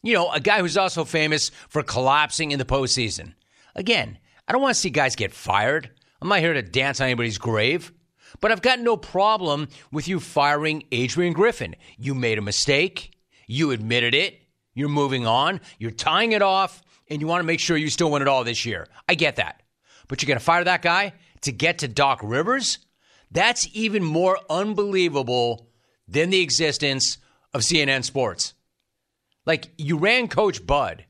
You 0.02 0.14
know, 0.14 0.32
a 0.32 0.40
guy 0.40 0.60
who's 0.60 0.78
also 0.78 1.04
famous 1.04 1.50
for 1.68 1.82
collapsing 1.82 2.50
in 2.50 2.58
the 2.58 2.64
postseason. 2.64 3.34
Again, 3.74 4.16
I 4.46 4.52
don't 4.52 4.62
want 4.62 4.74
to 4.74 4.80
see 4.80 4.88
guys 4.88 5.16
get 5.16 5.34
fired. 5.34 5.90
I'm 6.22 6.30
not 6.30 6.38
here 6.38 6.54
to 6.54 6.62
dance 6.62 6.98
on 7.02 7.06
anybody's 7.08 7.36
grave. 7.36 7.92
But 8.40 8.52
I've 8.52 8.62
got 8.62 8.80
no 8.80 8.96
problem 8.96 9.68
with 9.92 10.08
you 10.08 10.18
firing 10.18 10.84
Adrian 10.90 11.34
Griffin. 11.34 11.76
You 11.98 12.14
made 12.14 12.38
a 12.38 12.42
mistake. 12.42 13.12
You 13.46 13.70
admitted 13.70 14.14
it. 14.14 14.40
You're 14.72 14.88
moving 14.88 15.26
on. 15.26 15.60
You're 15.78 15.90
tying 15.90 16.32
it 16.32 16.42
off, 16.42 16.82
and 17.08 17.20
you 17.20 17.26
want 17.26 17.40
to 17.40 17.46
make 17.46 17.60
sure 17.60 17.76
you 17.76 17.90
still 17.90 18.10
win 18.10 18.22
it 18.22 18.28
all 18.28 18.44
this 18.44 18.64
year. 18.64 18.86
I 19.06 19.14
get 19.14 19.36
that. 19.36 19.62
But 20.08 20.22
you're 20.22 20.28
going 20.28 20.38
to 20.38 20.44
fire 20.44 20.64
that 20.64 20.80
guy 20.80 21.12
to 21.42 21.52
get 21.52 21.78
to 21.78 21.88
Doc 21.88 22.20
Rivers? 22.22 22.78
That's 23.30 23.68
even 23.72 24.04
more 24.04 24.38
unbelievable 24.48 25.68
than 26.06 26.30
the 26.30 26.40
existence 26.40 27.18
of 27.52 27.62
CNN 27.62 28.04
Sports. 28.04 28.54
Like, 29.44 29.70
you 29.76 29.96
ran 29.98 30.28
Coach 30.28 30.66
Bud, 30.66 31.04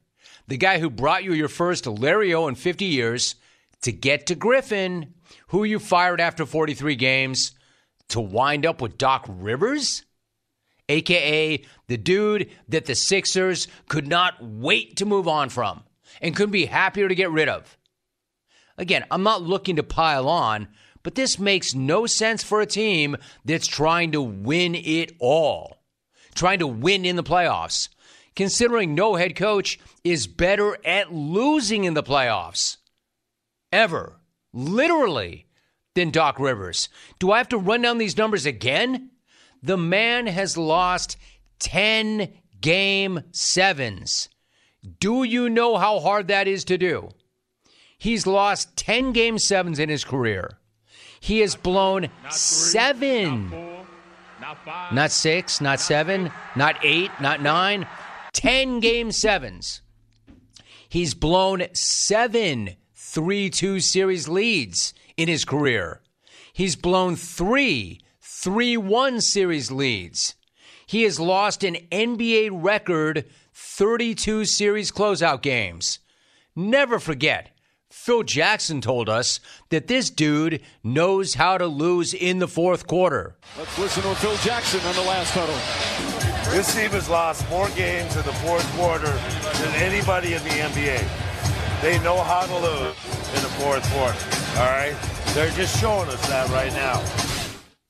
the 0.46 0.56
guy 0.56 0.78
who 0.78 0.90
brought 0.90 1.24
you 1.24 1.32
your 1.32 1.48
first 1.48 1.86
Larry 1.86 2.34
O 2.34 2.46
in 2.48 2.54
50 2.54 2.84
years, 2.84 3.34
to 3.82 3.92
get 3.92 4.26
to 4.26 4.34
Griffin, 4.34 5.14
who 5.48 5.64
you 5.64 5.78
fired 5.78 6.20
after 6.20 6.44
43 6.44 6.96
games, 6.96 7.52
to 8.08 8.20
wind 8.20 8.66
up 8.66 8.80
with 8.80 8.98
Doc 8.98 9.24
Rivers? 9.28 10.04
AKA 10.88 11.64
the 11.86 11.96
dude 11.96 12.50
that 12.68 12.86
the 12.86 12.94
Sixers 12.94 13.68
could 13.88 14.06
not 14.06 14.42
wait 14.42 14.96
to 14.96 15.04
move 15.04 15.28
on 15.28 15.48
from 15.48 15.84
and 16.20 16.34
couldn't 16.34 16.52
be 16.52 16.66
happier 16.66 17.08
to 17.08 17.14
get 17.14 17.30
rid 17.30 17.48
of. 17.48 17.77
Again, 18.78 19.04
I'm 19.10 19.24
not 19.24 19.42
looking 19.42 19.76
to 19.76 19.82
pile 19.82 20.28
on, 20.28 20.68
but 21.02 21.16
this 21.16 21.38
makes 21.38 21.74
no 21.74 22.06
sense 22.06 22.42
for 22.44 22.60
a 22.60 22.66
team 22.66 23.16
that's 23.44 23.66
trying 23.66 24.12
to 24.12 24.22
win 24.22 24.74
it 24.76 25.12
all, 25.18 25.82
trying 26.34 26.60
to 26.60 26.66
win 26.66 27.04
in 27.04 27.16
the 27.16 27.24
playoffs, 27.24 27.88
considering 28.36 28.94
no 28.94 29.16
head 29.16 29.34
coach 29.34 29.80
is 30.04 30.28
better 30.28 30.78
at 30.84 31.12
losing 31.12 31.84
in 31.84 31.94
the 31.94 32.02
playoffs. 32.02 32.76
Ever. 33.72 34.20
Literally. 34.52 35.46
Than 35.94 36.10
Doc 36.10 36.38
Rivers. 36.38 36.88
Do 37.18 37.32
I 37.32 37.38
have 37.38 37.48
to 37.48 37.58
run 37.58 37.82
down 37.82 37.98
these 37.98 38.16
numbers 38.16 38.46
again? 38.46 39.10
The 39.64 39.76
man 39.76 40.28
has 40.28 40.56
lost 40.56 41.16
10 41.58 42.32
game 42.60 43.22
sevens. 43.32 44.28
Do 45.00 45.24
you 45.24 45.48
know 45.48 45.76
how 45.76 45.98
hard 45.98 46.28
that 46.28 46.46
is 46.46 46.64
to 46.66 46.78
do? 46.78 47.08
He's 47.98 48.26
lost 48.26 48.76
10 48.76 49.12
game 49.12 49.38
sevens 49.38 49.78
in 49.78 49.88
his 49.88 50.04
career. 50.04 50.58
He 51.20 51.40
has 51.40 51.56
blown 51.56 52.08
seven, 52.30 53.52
not 54.92 55.10
six, 55.10 55.60
not 55.60 55.80
seven, 55.80 56.30
not 56.54 56.76
eight, 56.84 57.10
not 57.20 57.42
nine, 57.42 57.86
10 58.32 58.78
game 58.78 59.10
sevens. 59.10 59.82
He's 60.88 61.14
blown 61.14 61.66
seven 61.74 62.76
3 62.94 63.50
2 63.50 63.80
series 63.80 64.28
leads 64.28 64.94
in 65.16 65.28
his 65.28 65.44
career. 65.44 66.00
He's 66.52 66.76
blown 66.76 67.16
three 67.16 68.00
3 68.20 68.76
1 68.76 69.20
series 69.20 69.72
leads. 69.72 70.36
He 70.86 71.02
has 71.02 71.18
lost 71.18 71.64
an 71.64 71.74
NBA 71.90 72.50
record 72.52 73.24
32 73.52 74.44
series 74.44 74.92
closeout 74.92 75.42
games. 75.42 75.98
Never 76.54 76.98
forget, 76.98 77.50
Phil 77.90 78.22
Jackson 78.22 78.80
told 78.82 79.08
us 79.08 79.40
that 79.70 79.86
this 79.86 80.10
dude 80.10 80.60
knows 80.84 81.34
how 81.34 81.56
to 81.56 81.66
lose 81.66 82.12
in 82.12 82.38
the 82.38 82.48
fourth 82.48 82.86
quarter. 82.86 83.34
Let's 83.56 83.78
listen 83.78 84.02
to 84.02 84.14
Phil 84.16 84.36
Jackson 84.36 84.80
on 84.80 84.94
the 84.94 85.02
last 85.02 85.32
huddle. 85.32 85.54
This 86.54 86.74
team 86.74 86.90
has 86.90 87.08
lost 87.08 87.48
more 87.48 87.68
games 87.70 88.14
in 88.14 88.22
the 88.24 88.32
fourth 88.32 88.66
quarter 88.76 89.10
than 89.62 89.74
anybody 89.76 90.34
in 90.34 90.42
the 90.42 90.50
NBA. 90.50 91.80
They 91.80 91.98
know 92.00 92.18
how 92.20 92.44
to 92.44 92.54
lose 92.54 92.96
in 93.34 93.42
the 93.42 93.52
fourth 93.60 93.90
quarter. 93.92 94.18
All 94.60 94.70
right? 94.70 94.96
They're 95.34 95.50
just 95.50 95.78
showing 95.80 96.08
us 96.08 96.28
that 96.28 96.48
right 96.50 96.72
now. 96.72 96.98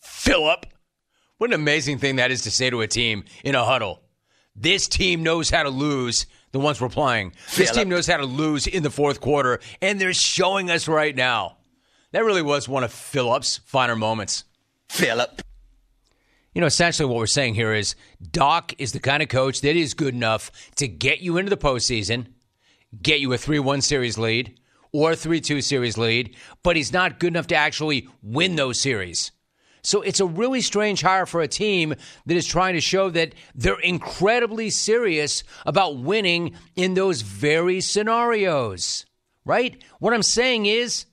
Philip. 0.01 0.67
What 1.39 1.51
an 1.51 1.55
amazing 1.55 1.99
thing 1.99 2.17
that 2.17 2.31
is 2.31 2.43
to 2.43 2.51
say 2.51 2.71
to 2.71 2.81
a 2.83 2.87
team 2.87 3.25
in 3.45 3.55
a 3.55 3.65
huddle. 3.65 4.03
This 4.55 4.89
team 4.89 5.23
knows 5.23 5.51
how 5.51 5.63
to 5.63 5.71
lose 5.71 6.27
the 6.53 6.61
ones 6.61 6.81
we're 6.81 6.89
playing. 6.89 7.33
This 7.57 7.71
team 7.71 7.89
knows 7.89 8.07
how 8.07 8.17
to 8.17 8.27
lose 8.27 8.67
in 8.67 8.83
the 8.83 8.91
fourth 8.91 9.21
quarter, 9.21 9.61
and 9.81 10.01
they're 10.01 10.13
showing 10.13 10.71
us 10.71 10.89
right 10.89 11.15
now. 11.15 11.57
That 12.13 12.25
really 12.25 12.43
was 12.43 12.69
one 12.69 12.85
of 12.85 12.93
Phillips' 12.93 13.59
finer 13.65 13.97
moments. 13.97 14.45
Philip. 14.89 15.43
You 16.55 16.61
know, 16.61 16.67
essentially 16.67 17.09
what 17.09 17.19
we're 17.19 17.27
saying 17.27 17.55
here 17.55 17.73
is 17.75 17.95
Doc 18.33 18.75
is 18.79 18.93
the 18.93 19.01
kind 19.01 19.23
of 19.23 19.29
coach 19.29 19.61
that 19.61 19.77
is 19.77 19.95
good 19.95 20.15
enough 20.15 20.51
to 20.77 20.89
get 20.89 21.21
you 21.21 21.37
into 21.37 21.51
the 21.51 21.57
postseason, 21.57 22.29
get 23.01 23.21
you 23.21 23.33
a 23.33 23.39
3 23.39 23.59
1 23.59 23.83
series 23.83 24.19
lead 24.19 24.59
or 24.93 25.13
a 25.13 25.17
3 25.17 25.41
2 25.41 25.61
series 25.61 25.99
lead, 25.99 26.35
but 26.63 26.77
he's 26.77 26.93
not 26.93 27.21
good 27.21 27.35
enough 27.35 27.47
to 27.49 27.55
actually 27.55 28.09
win 28.23 28.57
those 28.57 28.81
series. 28.81 29.31
So 29.89 30.03
it's 30.03 30.21
a 30.21 30.27
really 30.27 30.61
strange 30.61 31.01
hire 31.01 31.25
for 31.25 31.41
a 31.41 31.49
team 31.49 31.95
that 32.27 32.37
is 32.37 32.47
trying 32.47 32.75
to 32.75 32.81
show 32.81 33.09
that 33.09 33.33
they're 33.55 33.81
incredibly 33.81 34.69
serious 34.69 35.43
about 35.65 35.97
winning 35.97 36.53
in 36.77 36.93
those 36.93 37.23
very 37.23 37.81
scenarios. 37.81 39.07
Right? 39.47 39.83
What 39.99 40.13
I'm 40.13 40.23
saying 40.23 40.67
is, 40.67 41.07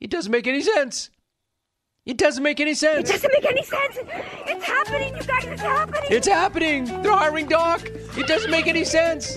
it 0.00 0.08
doesn't 0.08 0.32
make 0.32 0.46
any 0.46 0.62
sense. 0.62 1.10
It 2.06 2.16
doesn't 2.16 2.42
make 2.42 2.58
any 2.58 2.72
sense. 2.72 3.10
It 3.10 3.12
doesn't 3.12 3.32
make 3.34 3.44
any 3.44 3.64
sense. 3.64 3.98
It's 4.46 4.64
happening, 4.64 5.14
you 5.14 5.22
guys. 5.24 5.44
It's 5.44 5.60
happening. 5.60 6.02
It's 6.10 6.26
happening. 6.26 6.84
They're 7.02 7.12
hiring 7.12 7.48
Doc. 7.48 7.82
It 8.16 8.26
doesn't 8.26 8.50
make 8.50 8.66
any 8.66 8.86
sense. 8.86 9.36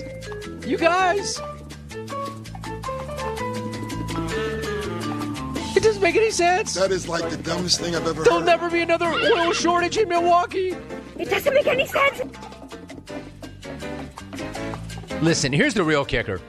You 0.66 0.78
guys. 0.78 1.38
It 5.76 5.82
doesn't 5.82 6.02
make 6.02 6.16
any 6.16 6.30
sense. 6.30 6.74
That 6.74 6.90
is 6.90 7.06
like 7.06 7.28
the 7.28 7.36
dumbest 7.36 7.80
thing 7.80 7.94
I've 7.94 8.06
ever 8.06 8.14
heard. 8.14 8.24
There'll 8.26 8.38
heard. 8.38 8.46
never 8.46 8.70
be 8.70 8.80
another 8.80 9.06
oil 9.06 9.52
shortage 9.52 9.98
in 9.98 10.08
Milwaukee. 10.08 10.74
It 11.18 11.28
doesn't 11.28 11.52
make 11.52 11.66
any 11.66 11.86
sense. 11.86 12.22
Listen, 15.22 15.52
here's 15.52 15.74
the 15.74 15.84
real 15.84 16.04
kicker. 16.04 16.40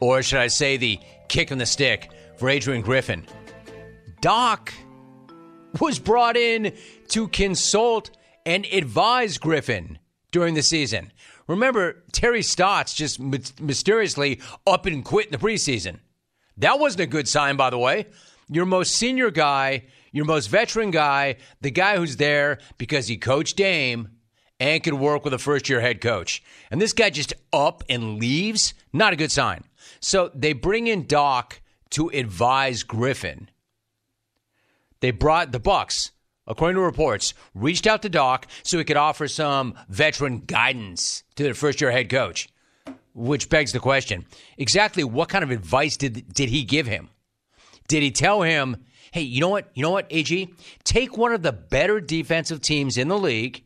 Or 0.00 0.22
should 0.22 0.40
I 0.40 0.48
say 0.48 0.76
the 0.76 0.98
kick 1.28 1.50
in 1.50 1.58
the 1.58 1.66
stick 1.66 2.10
for 2.36 2.48
Adrian 2.48 2.82
Griffin. 2.82 3.26
Doc 4.20 4.72
was 5.80 5.98
brought 5.98 6.36
in 6.36 6.72
to 7.08 7.28
consult 7.28 8.10
and 8.46 8.66
advise 8.66 9.38
Griffin 9.38 9.98
during 10.30 10.54
the 10.54 10.62
season. 10.62 11.12
Remember, 11.46 12.04
Terry 12.12 12.42
Stotts 12.42 12.94
just 12.94 13.20
mysteriously 13.20 14.40
up 14.66 14.86
and 14.86 15.04
quit 15.04 15.26
in 15.26 15.32
the 15.32 15.38
preseason. 15.38 15.98
That 16.58 16.78
wasn't 16.78 17.02
a 17.02 17.06
good 17.06 17.28
sign, 17.28 17.56
by 17.56 17.70
the 17.70 17.78
way. 17.78 18.06
Your 18.48 18.66
most 18.66 18.94
senior 18.94 19.30
guy, 19.30 19.84
your 20.12 20.24
most 20.24 20.46
veteran 20.46 20.90
guy, 20.90 21.36
the 21.60 21.70
guy 21.70 21.96
who's 21.96 22.16
there 22.16 22.58
because 22.78 23.08
he 23.08 23.16
coached 23.16 23.56
Dame 23.56 24.08
and 24.60 24.82
could 24.82 24.94
work 24.94 25.24
with 25.24 25.34
a 25.34 25.38
first 25.38 25.68
year 25.68 25.80
head 25.80 26.00
coach. 26.00 26.42
And 26.70 26.80
this 26.80 26.92
guy 26.92 27.10
just 27.10 27.32
up 27.52 27.82
and 27.88 28.18
leaves, 28.20 28.74
not 28.92 29.12
a 29.12 29.16
good 29.16 29.32
sign. 29.32 29.64
So 30.00 30.30
they 30.34 30.52
bring 30.52 30.86
in 30.86 31.06
Doc 31.06 31.60
to 31.90 32.08
advise 32.08 32.82
Griffin. 32.82 33.48
They 35.00 35.10
brought 35.10 35.52
the 35.52 35.60
Bucks, 35.60 36.12
according 36.46 36.76
to 36.76 36.82
reports, 36.82 37.34
reached 37.54 37.86
out 37.86 38.02
to 38.02 38.08
Doc 38.08 38.46
so 38.62 38.78
he 38.78 38.84
could 38.84 38.96
offer 38.96 39.28
some 39.28 39.74
veteran 39.88 40.40
guidance 40.40 41.24
to 41.34 41.42
their 41.42 41.54
first 41.54 41.80
year 41.80 41.90
head 41.90 42.08
coach. 42.08 42.48
Which 43.14 43.48
begs 43.48 43.72
the 43.72 43.80
question: 43.80 44.26
exactly 44.58 45.04
what 45.04 45.28
kind 45.28 45.44
of 45.44 45.50
advice 45.50 45.96
did 45.96 46.32
did 46.34 46.48
he 46.48 46.64
give 46.64 46.86
him? 46.86 47.10
Did 47.86 48.02
he 48.02 48.10
tell 48.10 48.42
him, 48.42 48.84
"Hey, 49.12 49.22
you 49.22 49.40
know 49.40 49.50
what? 49.50 49.70
You 49.74 49.82
know 49.82 49.90
what, 49.90 50.06
AG? 50.10 50.52
Take 50.82 51.16
one 51.16 51.32
of 51.32 51.42
the 51.42 51.52
better 51.52 52.00
defensive 52.00 52.60
teams 52.60 52.96
in 52.96 53.08
the 53.08 53.18
league, 53.18 53.62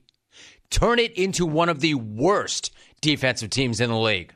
turn 0.70 0.98
it 0.98 1.12
into 1.12 1.46
one 1.46 1.68
of 1.68 1.80
the 1.80 1.94
worst 1.94 2.72
defensive 3.00 3.50
teams 3.50 3.80
in 3.80 3.88
the 3.88 3.98
league." 3.98 4.34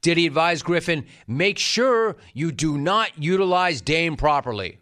Did 0.00 0.18
he 0.18 0.26
advise 0.26 0.62
Griffin, 0.62 1.04
make 1.26 1.58
sure 1.58 2.16
you 2.32 2.52
do 2.52 2.78
not 2.78 3.10
utilize 3.18 3.80
Dame 3.80 4.16
properly? 4.16 4.78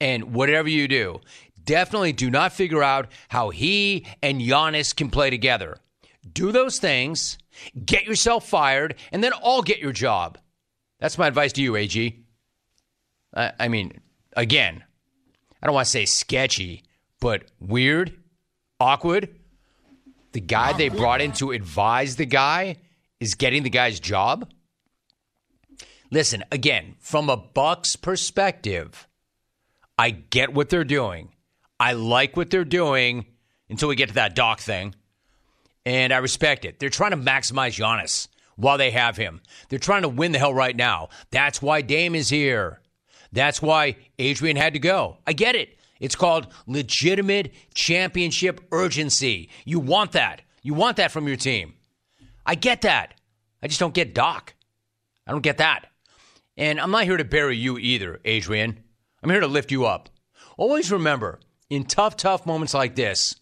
And 0.00 0.34
whatever 0.34 0.68
you 0.68 0.86
do, 0.86 1.20
definitely 1.64 2.12
do 2.12 2.30
not 2.30 2.52
figure 2.52 2.82
out 2.82 3.10
how 3.28 3.50
he 3.50 4.06
and 4.22 4.40
Giannis 4.40 4.94
can 4.94 5.10
play 5.10 5.30
together. 5.30 5.78
Do 6.30 6.52
those 6.52 6.78
things, 6.78 7.36
get 7.84 8.04
yourself 8.04 8.48
fired, 8.48 8.96
and 9.12 9.22
then 9.22 9.32
I'll 9.42 9.62
get 9.62 9.78
your 9.78 9.92
job. 9.92 10.38
That's 11.00 11.18
my 11.18 11.26
advice 11.26 11.52
to 11.54 11.62
you, 11.62 11.76
AG. 11.76 12.24
I, 13.34 13.52
I 13.58 13.68
mean, 13.68 14.00
again, 14.36 14.84
I 15.62 15.66
don't 15.66 15.74
want 15.74 15.86
to 15.86 15.90
say 15.90 16.04
sketchy, 16.04 16.82
but 17.20 17.44
weird, 17.60 18.16
awkward. 18.80 19.28
The 20.32 20.40
guy 20.40 20.72
they 20.72 20.88
brought 20.88 21.20
in 21.20 21.32
to 21.34 21.52
advise 21.52 22.16
the 22.16 22.26
guy 22.26 22.76
is 23.20 23.34
getting 23.34 23.62
the 23.62 23.70
guy's 23.70 24.00
job? 24.00 24.50
Listen, 26.10 26.44
again, 26.52 26.96
from 27.00 27.28
a 27.28 27.36
Bucks 27.36 27.96
perspective, 27.96 29.08
I 29.98 30.10
get 30.10 30.52
what 30.52 30.68
they're 30.68 30.84
doing. 30.84 31.30
I 31.80 31.94
like 31.94 32.36
what 32.36 32.50
they're 32.50 32.64
doing 32.64 33.26
until 33.68 33.88
we 33.88 33.96
get 33.96 34.08
to 34.08 34.14
that 34.14 34.34
Doc 34.34 34.60
thing. 34.60 34.94
And 35.86 36.12
I 36.12 36.18
respect 36.18 36.64
it. 36.64 36.78
They're 36.78 36.88
trying 36.90 37.10
to 37.10 37.16
maximize 37.16 37.78
Giannis 37.78 38.28
while 38.56 38.78
they 38.78 38.90
have 38.90 39.16
him. 39.16 39.42
They're 39.68 39.78
trying 39.78 40.02
to 40.02 40.08
win 40.08 40.32
the 40.32 40.38
hell 40.38 40.54
right 40.54 40.74
now. 40.74 41.08
That's 41.30 41.60
why 41.60 41.82
Dame 41.82 42.14
is 42.14 42.30
here. 42.30 42.80
That's 43.32 43.60
why 43.60 43.96
Adrian 44.18 44.56
had 44.56 44.74
to 44.74 44.78
go. 44.78 45.18
I 45.26 45.32
get 45.32 45.56
it. 45.56 45.76
It's 46.00 46.16
called 46.16 46.48
legitimate 46.66 47.52
championship 47.74 48.60
urgency. 48.72 49.50
You 49.64 49.80
want 49.80 50.12
that. 50.12 50.42
You 50.62 50.74
want 50.74 50.96
that 50.96 51.12
from 51.12 51.28
your 51.28 51.36
team. 51.36 51.74
I 52.46 52.54
get 52.54 52.82
that. 52.82 53.14
I 53.62 53.68
just 53.68 53.80
don't 53.80 53.94
get 53.94 54.14
Doc. 54.14 54.54
I 55.26 55.32
don't 55.32 55.42
get 55.42 55.58
that. 55.58 55.86
And 56.56 56.80
I'm 56.80 56.90
not 56.90 57.04
here 57.04 57.16
to 57.16 57.24
bury 57.24 57.56
you 57.56 57.78
either, 57.78 58.20
Adrian. 58.24 58.84
I'm 59.22 59.30
here 59.30 59.40
to 59.40 59.46
lift 59.46 59.72
you 59.72 59.86
up. 59.86 60.10
Always 60.56 60.92
remember, 60.92 61.40
in 61.70 61.84
tough, 61.84 62.16
tough 62.16 62.46
moments 62.46 62.74
like 62.74 62.94
this, 62.94 63.34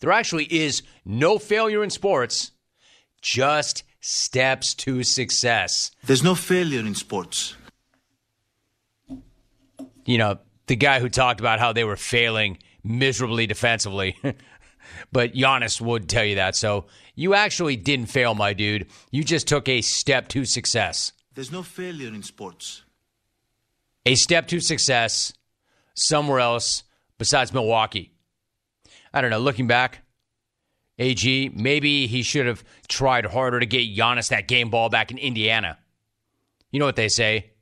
there 0.00 0.12
actually 0.12 0.44
is 0.44 0.82
no 1.04 1.38
failure 1.38 1.82
in 1.82 1.90
sports, 1.90 2.52
just 3.20 3.84
steps 4.00 4.74
to 4.74 5.02
success. 5.02 5.90
There's 6.04 6.22
no 6.22 6.34
failure 6.34 6.80
in 6.80 6.94
sports. 6.94 7.56
You 10.04 10.18
know, 10.18 10.38
the 10.66 10.76
guy 10.76 11.00
who 11.00 11.08
talked 11.08 11.40
about 11.40 11.58
how 11.58 11.72
they 11.72 11.84
were 11.84 11.96
failing 11.96 12.58
miserably 12.84 13.46
defensively. 13.46 14.16
but 15.12 15.34
Giannis 15.34 15.80
would 15.80 16.08
tell 16.08 16.24
you 16.24 16.36
that. 16.36 16.56
So 16.56 16.86
you 17.14 17.34
actually 17.34 17.76
didn't 17.76 18.06
fail, 18.06 18.34
my 18.34 18.52
dude. 18.52 18.86
You 19.10 19.24
just 19.24 19.48
took 19.48 19.68
a 19.68 19.80
step 19.82 20.28
to 20.28 20.44
success. 20.44 21.12
There's 21.34 21.52
no 21.52 21.62
failure 21.62 22.08
in 22.08 22.22
sports. 22.22 22.84
A 24.06 24.14
step 24.14 24.46
to 24.48 24.60
success 24.60 25.32
somewhere 25.94 26.40
else 26.40 26.84
besides 27.18 27.52
Milwaukee. 27.52 28.12
I 29.12 29.20
don't 29.20 29.30
know. 29.30 29.38
Looking 29.38 29.66
back, 29.66 30.00
AG, 30.98 31.50
maybe 31.54 32.06
he 32.06 32.22
should 32.22 32.46
have 32.46 32.64
tried 32.88 33.26
harder 33.26 33.60
to 33.60 33.66
get 33.66 33.96
Giannis 33.96 34.28
that 34.30 34.48
game 34.48 34.70
ball 34.70 34.88
back 34.88 35.10
in 35.10 35.18
Indiana. 35.18 35.78
You 36.70 36.80
know 36.80 36.86
what 36.86 36.96
they 36.96 37.08
say? 37.08 37.52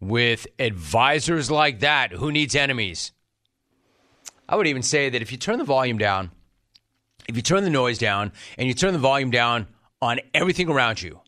With 0.00 0.46
advisors 0.58 1.50
like 1.50 1.80
that, 1.80 2.12
who 2.12 2.30
needs 2.30 2.54
enemies? 2.54 3.12
I 4.48 4.56
would 4.56 4.66
even 4.66 4.82
say 4.82 5.10
that 5.10 5.22
if 5.22 5.32
you 5.32 5.38
turn 5.38 5.58
the 5.58 5.64
volume 5.64 5.98
down, 5.98 6.30
if 7.28 7.34
you 7.34 7.42
turn 7.42 7.64
the 7.64 7.70
noise 7.70 7.98
down, 7.98 8.32
and 8.56 8.68
you 8.68 8.74
turn 8.74 8.92
the 8.92 8.98
volume 8.98 9.30
down 9.30 9.66
on 10.00 10.20
everything 10.32 10.68
around 10.68 11.02
you, 11.02 11.20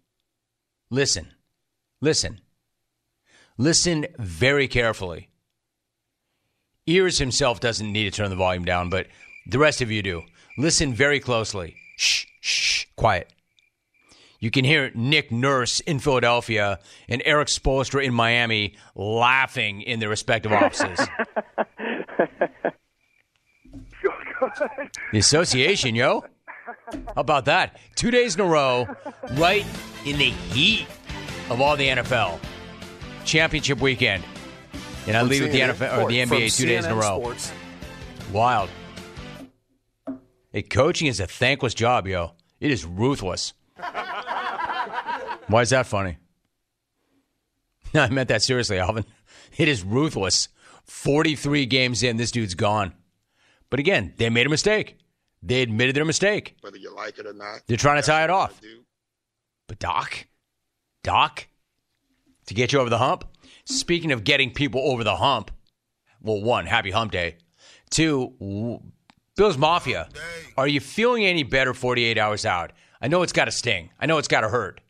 listen, 0.91 1.33
listen, 2.01 2.41
listen 3.57 4.07
very 4.19 4.69
carefully. 4.69 5.29
Ears 6.87 7.19
himself 7.19 7.59
doesn't 7.59 7.93
need 7.93 8.05
to 8.05 8.11
turn 8.11 8.31
the 8.31 8.37
volume 8.37 8.65
down, 8.65 8.91
but 8.91 9.09
the 9.49 9.59
rest 9.59 9.81
of 9.81 9.91
you 9.91 10.03
do. 10.03 10.23
Listen 10.57 10.93
very 10.95 11.21
closely. 11.21 11.77
Shh, 11.97 12.27
shh, 12.41 12.85
quiet. 12.97 13.33
You 14.41 14.51
can 14.53 14.65
hear 14.65 14.93
Nick 14.95 15.33
Nurse 15.33 15.81
in 15.81 15.99
Philadelphia 15.99 16.79
and 17.09 17.21
Erik 17.25 17.49
Spoelstra 17.49 18.05
in 18.05 18.15
Miami 18.15 18.77
laughing 18.95 19.83
in 19.83 19.99
their 19.99 20.09
respective 20.09 20.53
offices. 20.53 21.01
the 25.13 25.19
association, 25.19 25.97
yo. 25.97 26.25
How 26.93 27.01
about 27.17 27.47
that? 27.47 27.81
Two 27.97 28.11
days 28.13 28.37
in 28.37 28.41
a 28.43 28.45
row, 28.45 28.87
right 29.33 29.67
in 30.05 30.19
the 30.19 30.31
heat 30.31 30.87
of 31.51 31.61
all 31.61 31.77
the 31.77 31.89
NFL. 31.89 32.39
Championship 33.25 33.81
weekend. 33.81 34.23
And 35.09 35.17
I 35.17 35.23
lead 35.23 35.43
with 35.43 35.53
the 35.53 35.61
NFL 35.61 35.99
or 35.99 36.09
the 36.09 36.19
NBA 36.19 36.57
two 36.57 36.67
days 36.67 36.85
in 36.85 36.93
a 36.93 36.95
row. 36.95 37.19
Sports. 37.19 37.53
Wild. 38.33 38.71
Hey, 40.51 40.63
coaching 40.63 41.09
is 41.09 41.21
a 41.21 41.27
thankless 41.27 41.75
job, 41.75 42.07
yo. 42.07 42.33
It 42.59 42.71
is 42.71 42.85
ruthless. 42.85 43.53
Why 43.77 45.63
is 45.63 45.71
that 45.71 45.87
funny? 45.87 46.17
No, 47.93 48.03
I 48.05 48.09
meant 48.09 48.29
that 48.29 48.43
seriously, 48.43 48.79
Alvin. 48.79 49.05
It 49.57 49.69
is 49.69 49.83
ruthless. 49.85 50.49
43 50.85 51.67
games 51.67 52.03
in, 52.03 52.17
this 52.17 52.31
dude's 52.31 52.55
gone. 52.55 52.95
But 53.71 53.81
again, 53.81 54.15
they 54.17 54.31
made 54.31 54.47
a 54.47 54.51
mistake. 54.51 54.99
They 55.43 55.63
admitted 55.63 55.95
their 55.95 56.05
mistake. 56.05 56.57
Whether 56.63 56.79
you 56.79 56.95
like 56.95 57.19
it 57.19 57.27
or 57.27 57.35
not. 57.35 57.61
They're 57.67 57.77
trying 57.77 58.01
to 58.01 58.07
tie 58.07 58.25
it 58.25 58.31
off. 58.31 58.61
But 59.67 59.79
Doc? 59.79 60.27
Doc? 61.05 61.47
To 62.47 62.55
get 62.55 62.73
you 62.73 62.81
over 62.81 62.91
the 62.91 62.99
hump? 62.99 63.25
Speaking 63.67 64.13
of 64.13 64.25
getting 64.25 64.51
people 64.51 64.81
over 64.81 65.05
the 65.05 65.17
hump, 65.17 65.51
well, 66.23 66.43
one, 66.43 66.65
happy 66.65 66.91
hump 66.91 67.13
day. 67.13 67.37
Two, 67.91 68.81
Bills 69.39 69.57
Mafia. 69.57 70.09
Are 70.57 70.67
you 70.67 70.81
feeling 70.81 71.25
any 71.25 71.45
better 71.45 71.73
48 71.73 72.19
hours 72.19 72.45
out? 72.45 72.73
I 73.01 73.07
know 73.07 73.23
it's 73.23 73.33
got 73.33 73.45
to 73.45 73.53
sting. 73.53 73.91
I 74.01 74.07
know 74.07 74.19
it's 74.19 74.27
got 74.27 74.41
to 74.41 74.49
hurt. 74.49 74.81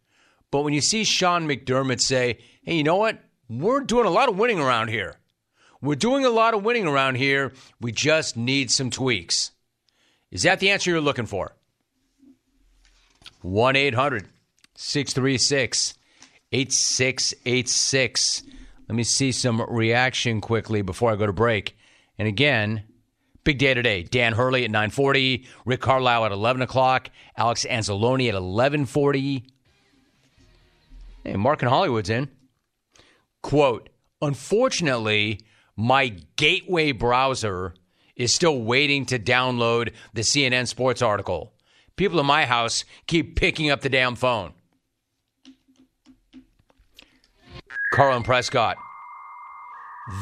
But 0.51 0.63
when 0.63 0.73
you 0.73 0.81
see 0.81 1.05
Sean 1.05 1.47
McDermott 1.47 2.01
say, 2.01 2.39
hey, 2.63 2.77
you 2.77 2.83
know 2.83 2.97
what? 2.97 3.23
We're 3.51 3.81
doing 3.81 4.07
a 4.07 4.11
lot 4.11 4.31
of 4.31 4.39
winning 4.39 4.59
around 4.59 4.89
here. 4.89 5.17
We're 5.83 5.97
doing 5.97 6.25
a 6.25 6.31
lot 6.31 6.55
of 6.55 6.65
winning 6.65 6.87
around 6.87 7.17
here. 7.17 7.53
We 7.79 7.93
just 7.93 8.39
need 8.39 8.71
some 8.71 8.89
tweaks. 8.89 9.51
Is 10.31 10.45
that 10.45 10.61
the 10.61 10.71
answer 10.71 10.91
you're 10.91 11.03
looking 11.03 11.27
for? 11.27 11.55
1 13.43 13.77
800 13.77 14.29
636 14.77 15.95
8686. 16.53 18.43
Let 18.89 18.97
me 18.97 19.05
see 19.05 19.31
some 19.31 19.61
reaction 19.69 20.41
quickly 20.41 20.81
before 20.81 21.13
I 21.13 21.17
go 21.17 21.27
to 21.27 21.35
break. 21.35 21.77
And 22.19 22.27
again, 22.27 22.85
big 23.49 23.57
day 23.57 23.73
today. 23.73 24.03
Dan 24.03 24.35
Hurley 24.35 24.67
at 24.67 24.71
940, 24.71 25.47
Rick 25.65 25.81
Carlisle 25.81 26.27
at 26.27 26.33
11 26.33 26.61
o'clock, 26.61 27.09
Alex 27.35 27.65
Anzalone 27.65 28.29
at 28.29 28.35
1140. 28.35 29.43
Hey, 31.25 31.37
Mark 31.37 31.63
in 31.63 31.69
Hollywood's 31.71 32.11
in. 32.11 32.29
Quote, 33.43 33.89
unfortunately, 34.21 35.41
my 35.77 36.09
gateway 36.37 36.93
browser 36.93 37.73
is 38.17 38.35
still 38.35 38.61
waiting 38.61 39.07
to 39.07 39.19
download 39.19 39.95
the 40.13 40.21
CNN 40.21 40.69
sports 40.69 41.01
article. 41.01 41.55
People 41.97 42.21
in 42.21 42.27
my 42.27 42.45
house 42.45 42.85
keep 43.07 43.35
picking 43.35 43.71
up 43.71 43.81
the 43.81 43.89
damn 43.89 44.15
phone. 44.15 44.53
Carlin 47.95 48.25
Prescott. 48.25 48.77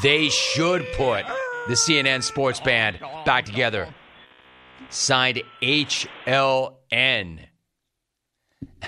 They 0.01 0.29
should 0.29 0.87
put 0.97 1.25
the 1.69 1.75
CNN 1.75 2.23
sports 2.23 2.61
band 2.61 2.99
back 3.25 3.45
together. 3.45 3.89
Signed 4.91 5.43
HLN. 5.63 7.41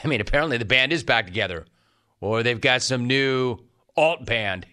I 0.05 0.07
mean, 0.07 0.21
apparently 0.21 0.59
the 0.59 0.65
band 0.65 0.93
is 0.93 1.03
back 1.03 1.27
together. 1.27 1.67
Or 2.21 2.43
they've 2.43 2.61
got 2.61 2.83
some 2.83 3.07
new 3.07 3.59
alt 3.97 4.25
band. 4.25 4.67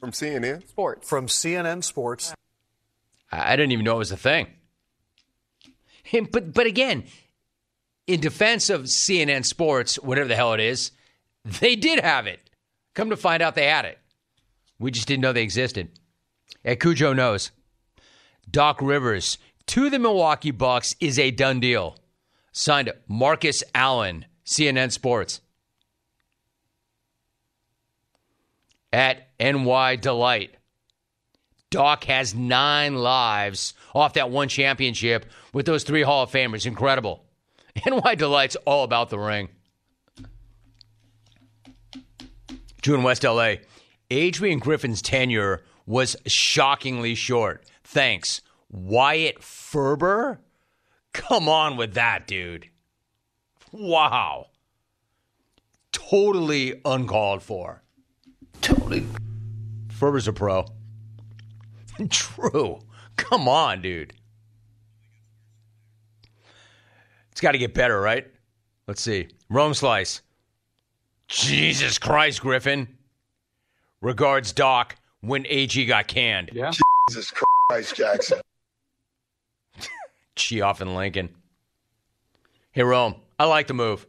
From 0.00 0.10
CNN? 0.12 0.68
Sports. 0.68 1.08
From 1.08 1.26
CNN 1.26 1.82
Sports. 1.82 2.34
I 3.32 3.52
I 3.52 3.56
didn't 3.56 3.72
even 3.72 3.84
know 3.84 3.94
it 3.96 3.98
was 3.98 4.12
a 4.12 4.16
thing. 4.16 4.46
And- 6.12 6.30
But 6.30 6.52
but 6.52 6.66
again, 6.66 7.04
in 8.06 8.20
defense 8.20 8.68
of 8.70 8.82
CNN 8.82 9.44
Sports, 9.44 9.96
whatever 9.98 10.28
the 10.28 10.36
hell 10.36 10.52
it 10.52 10.60
is, 10.60 10.90
they 11.44 11.74
did 11.76 12.00
have 12.00 12.26
it. 12.26 12.50
Come 12.94 13.10
to 13.10 13.16
find 13.16 13.42
out 13.42 13.54
they 13.54 13.66
had 13.66 13.84
it. 13.86 13.98
We 14.78 14.90
just 14.90 15.08
didn't 15.08 15.22
know 15.22 15.32
they 15.32 15.42
existed. 15.42 15.88
Hey, 16.66 16.76
Cujo 16.76 17.12
knows. 17.12 17.50
Doc 18.50 18.80
Rivers 18.80 19.36
to 19.66 19.90
the 19.90 19.98
Milwaukee 19.98 20.50
Bucks 20.50 20.96
is 20.98 21.18
a 21.18 21.30
done 21.30 21.60
deal. 21.60 21.98
Signed 22.52 22.90
Marcus 23.06 23.62
Allen, 23.74 24.24
CNN 24.46 24.90
Sports. 24.90 25.42
At 28.94 29.28
NY 29.38 29.96
Delight. 29.96 30.54
Doc 31.68 32.04
has 32.04 32.34
nine 32.34 32.94
lives 32.94 33.74
off 33.94 34.14
that 34.14 34.30
one 34.30 34.48
championship 34.48 35.26
with 35.52 35.66
those 35.66 35.82
three 35.84 36.02
Hall 36.02 36.22
of 36.22 36.30
Famers. 36.30 36.64
Incredible. 36.64 37.24
NY 37.86 38.14
Delight's 38.14 38.56
all 38.64 38.84
about 38.84 39.10
the 39.10 39.18
ring. 39.18 39.50
In 42.86 43.02
West 43.02 43.24
LA. 43.24 43.54
Adrian 44.10 44.58
Griffin's 44.58 45.02
tenure 45.02 45.62
was 45.86 46.16
shockingly 46.26 47.14
short. 47.14 47.64
Thanks. 47.82 48.40
Wyatt 48.70 49.42
Ferber? 49.42 50.40
Come 51.12 51.48
on 51.48 51.76
with 51.76 51.94
that, 51.94 52.26
dude. 52.26 52.68
Wow. 53.72 54.46
Totally 55.92 56.80
uncalled 56.84 57.42
for. 57.42 57.82
Totally. 58.60 59.06
Ferber's 59.90 60.26
a 60.26 60.32
pro. 60.32 60.66
True. 62.10 62.80
Come 63.16 63.48
on, 63.48 63.80
dude. 63.80 64.12
It's 67.30 67.40
got 67.40 67.52
to 67.52 67.58
get 67.58 67.74
better, 67.74 68.00
right? 68.00 68.26
Let's 68.86 69.02
see. 69.02 69.28
Rome 69.48 69.74
Slice. 69.74 70.22
Jesus 71.28 71.98
Christ, 71.98 72.40
Griffin. 72.40 72.88
Regards, 74.00 74.52
Doc, 74.52 74.96
when 75.26 75.46
AG 75.46 75.84
got 75.86 76.08
canned. 76.08 76.50
Yeah. 76.52 76.72
Jesus 77.08 77.32
Christ, 77.68 77.96
Jackson. 77.96 78.40
Chioff 80.36 80.80
and 80.80 80.94
Lincoln. 80.94 81.34
Hey, 82.72 82.82
Rome, 82.82 83.14
I 83.38 83.44
like 83.44 83.66
the 83.66 83.74
move. 83.74 84.06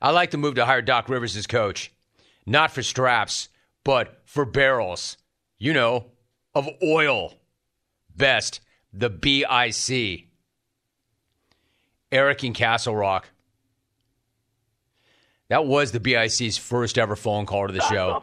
I 0.00 0.10
like 0.12 0.30
the 0.30 0.38
move 0.38 0.54
to 0.54 0.64
hire 0.64 0.82
Doc 0.82 1.08
Rivers 1.08 1.36
as 1.36 1.46
coach. 1.46 1.92
Not 2.46 2.70
for 2.70 2.82
straps, 2.82 3.48
but 3.84 4.22
for 4.24 4.44
barrels. 4.44 5.16
You 5.58 5.72
know, 5.72 6.06
of 6.54 6.68
oil. 6.82 7.34
Best, 8.16 8.60
the 8.92 9.10
BIC. 9.10 10.26
Eric 12.12 12.44
in 12.44 12.54
Castle 12.54 12.96
Rock. 12.96 13.28
That 15.48 15.66
was 15.66 15.92
the 15.92 16.00
BIC's 16.00 16.56
first 16.58 16.96
ever 16.96 17.16
phone 17.16 17.44
call 17.44 17.66
to 17.66 17.72
the 17.72 17.82
show. 17.82 18.22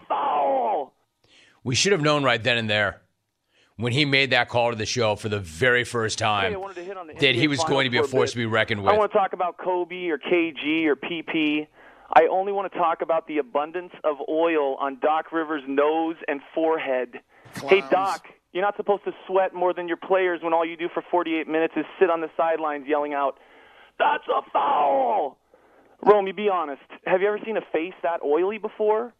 We 1.67 1.75
should 1.75 1.91
have 1.91 1.99
known 1.99 2.23
right 2.23 2.41
then 2.41 2.58
and 2.58 2.69
there 2.69 3.01
when 3.75 3.91
he 3.91 4.06
made 4.06 4.30
that 4.30 4.47
call 4.47 4.69
to 4.69 4.77
the 4.77 4.86
show 4.86 5.17
for 5.17 5.27
the 5.27 5.41
very 5.41 5.84
first 5.84 6.17
time 6.17 6.53
I 6.53 6.56
wanted 6.56 6.75
to 6.75 6.84
hit 6.86 6.95
on 6.95 7.08
the 7.08 7.13
that 7.15 7.36
he 7.36 7.49
was 7.49 7.62
going 7.65 7.84
to 7.84 7.89
be 7.89 7.97
a 7.97 8.03
force 8.03 8.30
bit. 8.32 8.36
to 8.36 8.38
be 8.38 8.45
reckoned 8.45 8.84
with. 8.84 8.93
I 8.93 8.97
want 8.97 9.12
to 9.12 9.17
talk 9.17 9.34
about 9.34 9.58
Kobe 9.58 10.08
or 10.08 10.17
KG 10.17 10.86
or 10.86 10.95
PP. 10.95 11.67
I 12.13 12.27
only 12.32 12.53
want 12.53 12.71
to 12.71 12.80
talk 12.80 13.01
about 13.01 13.27
the 13.27 13.39
abundance 13.39 13.91
of 14.06 14.15
oil 14.30 14.75
on 14.75 14.99
Doc 15.01 15.34
Rivers' 15.34 15.63
nose 15.67 16.15
and 16.30 16.39
forehead. 16.56 17.19
Hey, 17.65 17.84
Doc, 17.91 18.27
you're 18.53 18.63
not 18.63 18.77
supposed 18.77 19.03
to 19.03 19.12
sweat 19.27 19.53
more 19.53 19.73
than 19.73 19.89
your 19.89 19.97
players 19.97 20.39
when 20.41 20.53
all 20.53 20.65
you 20.65 20.77
do 20.77 20.88
for 20.93 21.03
48 21.12 21.49
minutes 21.49 21.73
is 21.75 21.84
sit 21.99 22.10
on 22.10 22.21
the 22.21 22.30
sidelines 22.38 22.86
yelling 22.88 23.13
out, 23.13 23.39
That's 23.99 24.23
a 24.30 24.41
foul! 24.53 25.38
Rome, 26.01 26.27
you 26.27 26.34
be 26.34 26.47
honest. 26.47 26.82
Have 27.06 27.19
you 27.19 27.27
ever 27.27 27.39
seen 27.43 27.58
a 27.58 27.62
face 27.73 27.95
that 28.03 28.21
oily 28.23 28.58
before? 28.58 29.13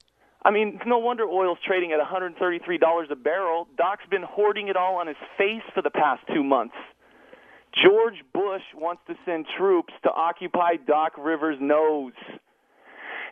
I 0.48 0.52
mean, 0.52 0.76
it's 0.76 0.88
no 0.88 0.98
wonder 0.98 1.26
oil's 1.26 1.58
trading 1.68 1.92
at 1.92 2.00
$133 2.00 3.12
a 3.12 3.16
barrel. 3.18 3.68
Doc's 3.76 4.06
been 4.10 4.24
hoarding 4.24 4.70
it 4.70 4.78
all 4.78 4.96
on 4.96 5.08
his 5.08 5.18
face 5.38 5.62
for 5.76 5.82
the 5.82 5.90
past 5.90 6.22
two 6.34 6.42
months. 6.42 6.76
George 7.84 8.24
Bush 8.34 8.62
wants 8.74 9.02
to 9.08 9.16
send 9.26 9.46
troops 9.58 9.94
to 10.04 10.10
occupy 10.10 10.78
Doc 10.88 11.12
Rivers' 11.18 11.58
nose. 11.60 12.14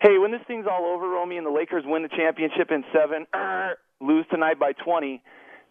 Hey, 0.01 0.17
when 0.17 0.33
this 0.33 0.41
thing's 0.45 0.65
all 0.69 0.85
over, 0.93 1.07
Romy, 1.07 1.37
and 1.37 1.47
the 1.47 1.51
Lakers 1.51 1.85
win 1.87 2.03
the 2.03 2.09
championship 2.09 2.69
in 2.69 2.83
seven, 2.91 3.25
er, 3.33 3.77
lose 4.01 4.25
tonight 4.29 4.59
by 4.59 4.73
20, 4.73 5.23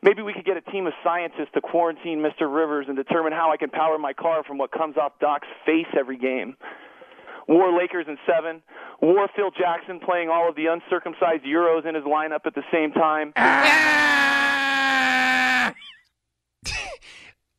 maybe 0.03 0.23
we 0.23 0.33
could 0.33 0.47
get 0.47 0.57
a 0.57 0.63
team 0.73 0.87
of 0.87 0.95
scientists 1.05 1.53
to 1.53 1.61
quarantine 1.61 2.25
Mr. 2.25 2.49
Rivers 2.49 2.87
and 2.89 2.97
determine 2.97 3.35
how 3.35 3.53
I 3.53 3.59
can 3.59 3.69
power 3.69 3.99
my 3.99 4.15
car 4.15 4.45
from 4.45 4.57
what 4.57 4.73
comes 4.73 4.97
off 4.97 5.13
Doc's 5.21 5.49
face 5.67 5.93
every 5.95 6.17
game. 6.17 6.57
War 7.49 7.77
Lakers 7.77 8.07
in 8.09 8.17
seven. 8.27 8.63
War 9.01 9.29
Phil 9.37 9.51
Jackson 9.51 10.01
playing 10.01 10.29
all 10.31 10.49
of 10.49 10.57
the 10.57 10.67
uncircumcised 10.67 11.45
Euros 11.45 11.87
in 11.87 11.95
his 11.95 12.05
lineup 12.05 12.47
at 12.47 12.55
the 12.55 12.63
same 12.73 12.93
time. 12.93 13.33
Ah! 13.37 14.65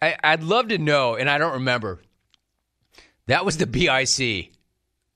I, 0.02 0.16
I'd 0.24 0.44
love 0.44 0.70
to 0.70 0.78
know, 0.78 1.16
and 1.16 1.30
I 1.30 1.38
don't 1.38 1.54
remember. 1.54 2.02
That 3.28 3.46
was 3.46 3.58
the 3.58 3.66
BIC, 3.66 4.52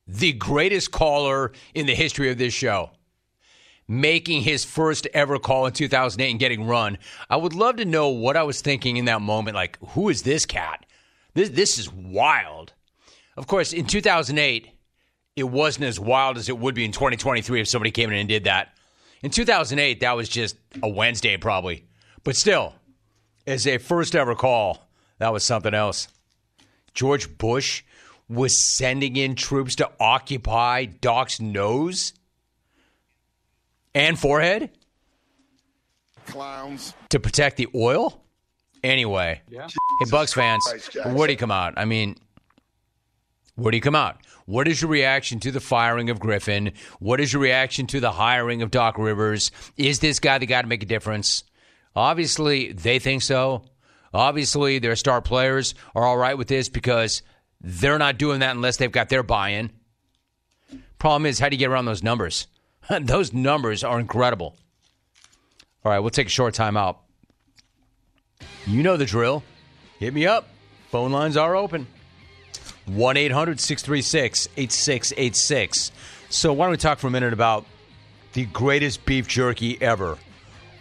the 0.07 0.33
greatest 0.33 0.91
caller 0.91 1.51
in 1.75 1.85
the 1.85 1.93
history 1.93 2.31
of 2.31 2.37
this 2.37 2.53
show, 2.53 2.91
making 3.87 4.41
his 4.41 4.65
first 4.65 5.07
ever 5.13 5.37
call 5.37 5.67
in 5.67 5.73
2008 5.73 6.31
and 6.31 6.39
getting 6.39 6.65
run. 6.65 6.97
I 7.29 7.37
would 7.37 7.53
love 7.53 7.75
to 7.77 7.85
know 7.85 8.09
what 8.09 8.35
I 8.35 8.43
was 8.43 8.61
thinking 8.61 8.97
in 8.97 9.05
that 9.05 9.21
moment. 9.21 9.55
Like, 9.55 9.77
who 9.89 10.09
is 10.09 10.23
this 10.23 10.45
cat? 10.45 10.85
This 11.35 11.49
this 11.49 11.77
is 11.77 11.91
wild. 11.91 12.73
Of 13.37 13.47
course, 13.47 13.73
in 13.73 13.85
2008, 13.85 14.69
it 15.35 15.43
wasn't 15.43 15.85
as 15.85 15.99
wild 15.99 16.37
as 16.37 16.49
it 16.49 16.57
would 16.57 16.75
be 16.75 16.83
in 16.85 16.91
2023 16.91 17.61
if 17.61 17.67
somebody 17.67 17.91
came 17.91 18.09
in 18.11 18.17
and 18.17 18.27
did 18.27 18.43
that. 18.45 18.73
In 19.21 19.31
2008, 19.31 19.99
that 20.01 20.15
was 20.15 20.27
just 20.29 20.55
a 20.83 20.89
Wednesday, 20.89 21.37
probably. 21.37 21.85
But 22.23 22.35
still, 22.35 22.73
as 23.47 23.65
a 23.67 23.77
first 23.77 24.15
ever 24.15 24.35
call, 24.35 24.89
that 25.19 25.31
was 25.33 25.43
something 25.43 25.73
else. 25.73 26.07
George 26.93 27.37
Bush 27.37 27.83
was 28.27 28.59
sending 28.61 29.15
in 29.15 29.35
troops 29.35 29.75
to 29.75 29.89
occupy 29.99 30.85
Doc's 30.85 31.39
nose 31.39 32.13
and 33.95 34.19
forehead 34.19 34.69
Clowns. 36.27 36.93
to 37.09 37.19
protect 37.19 37.57
the 37.57 37.67
oil. 37.73 38.21
Anyway, 38.83 39.41
Yeah. 39.49 39.67
hey 39.67 40.09
Bucks 40.09 40.31
fans, 40.31 40.63
Christ, 40.65 40.91
Jackson. 40.93 41.15
where 41.15 41.27
do 41.27 41.33
you 41.33 41.37
come 41.37 41.51
out? 41.51 41.73
I 41.75 41.85
mean, 41.85 42.17
where 43.59 43.71
do 43.71 43.77
you 43.77 43.81
come 43.81 43.95
out? 43.95 44.17
What 44.45 44.67
is 44.67 44.81
your 44.81 44.89
reaction 44.89 45.39
to 45.41 45.51
the 45.51 45.59
firing 45.59 46.09
of 46.09 46.19
Griffin? 46.19 46.71
What 46.99 47.19
is 47.19 47.33
your 47.33 47.41
reaction 47.41 47.85
to 47.87 47.99
the 47.99 48.11
hiring 48.11 48.61
of 48.61 48.71
Doc 48.71 48.97
Rivers? 48.97 49.51
Is 49.77 49.99
this 49.99 50.19
guy 50.19 50.37
the 50.37 50.45
guy 50.45 50.61
to 50.61 50.67
make 50.67 50.81
a 50.81 50.87
difference? 50.87 51.43
Obviously, 51.95 52.71
they 52.71 52.99
think 52.99 53.21
so. 53.21 53.63
Obviously, 54.13 54.79
their 54.79 54.95
star 54.95 55.21
players 55.21 55.75
are 55.93 56.03
all 56.03 56.17
right 56.17 56.37
with 56.37 56.47
this 56.47 56.69
because 56.69 57.21
they're 57.61 57.99
not 57.99 58.17
doing 58.17 58.39
that 58.39 58.55
unless 58.55 58.77
they've 58.77 58.91
got 58.91 59.09
their 59.09 59.23
buy 59.23 59.49
in. 59.49 59.71
Problem 60.97 61.25
is, 61.25 61.39
how 61.39 61.49
do 61.49 61.55
you 61.55 61.59
get 61.59 61.69
around 61.69 61.85
those 61.85 62.03
numbers? 62.03 62.47
those 63.01 63.33
numbers 63.33 63.83
are 63.83 63.99
incredible. 63.99 64.55
All 65.85 65.91
right, 65.91 65.99
we'll 65.99 66.09
take 66.09 66.27
a 66.27 66.31
short 66.31 66.53
time 66.53 66.75
out. 66.75 67.01
You 68.65 68.83
know 68.83 68.97
the 68.97 69.05
drill. 69.05 69.43
Hit 69.99 70.13
me 70.13 70.25
up. 70.25 70.47
Phone 70.89 71.11
lines 71.11 71.37
are 71.37 71.55
open. 71.55 71.87
1 72.95 73.17
800 73.17 73.59
636 73.59 74.47
8686. 74.57 75.91
So, 76.29 76.53
why 76.53 76.65
don't 76.65 76.71
we 76.71 76.77
talk 76.77 76.99
for 76.99 77.07
a 77.07 77.11
minute 77.11 77.33
about 77.33 77.65
the 78.33 78.45
greatest 78.45 79.05
beef 79.05 79.27
jerky 79.27 79.81
ever? 79.81 80.17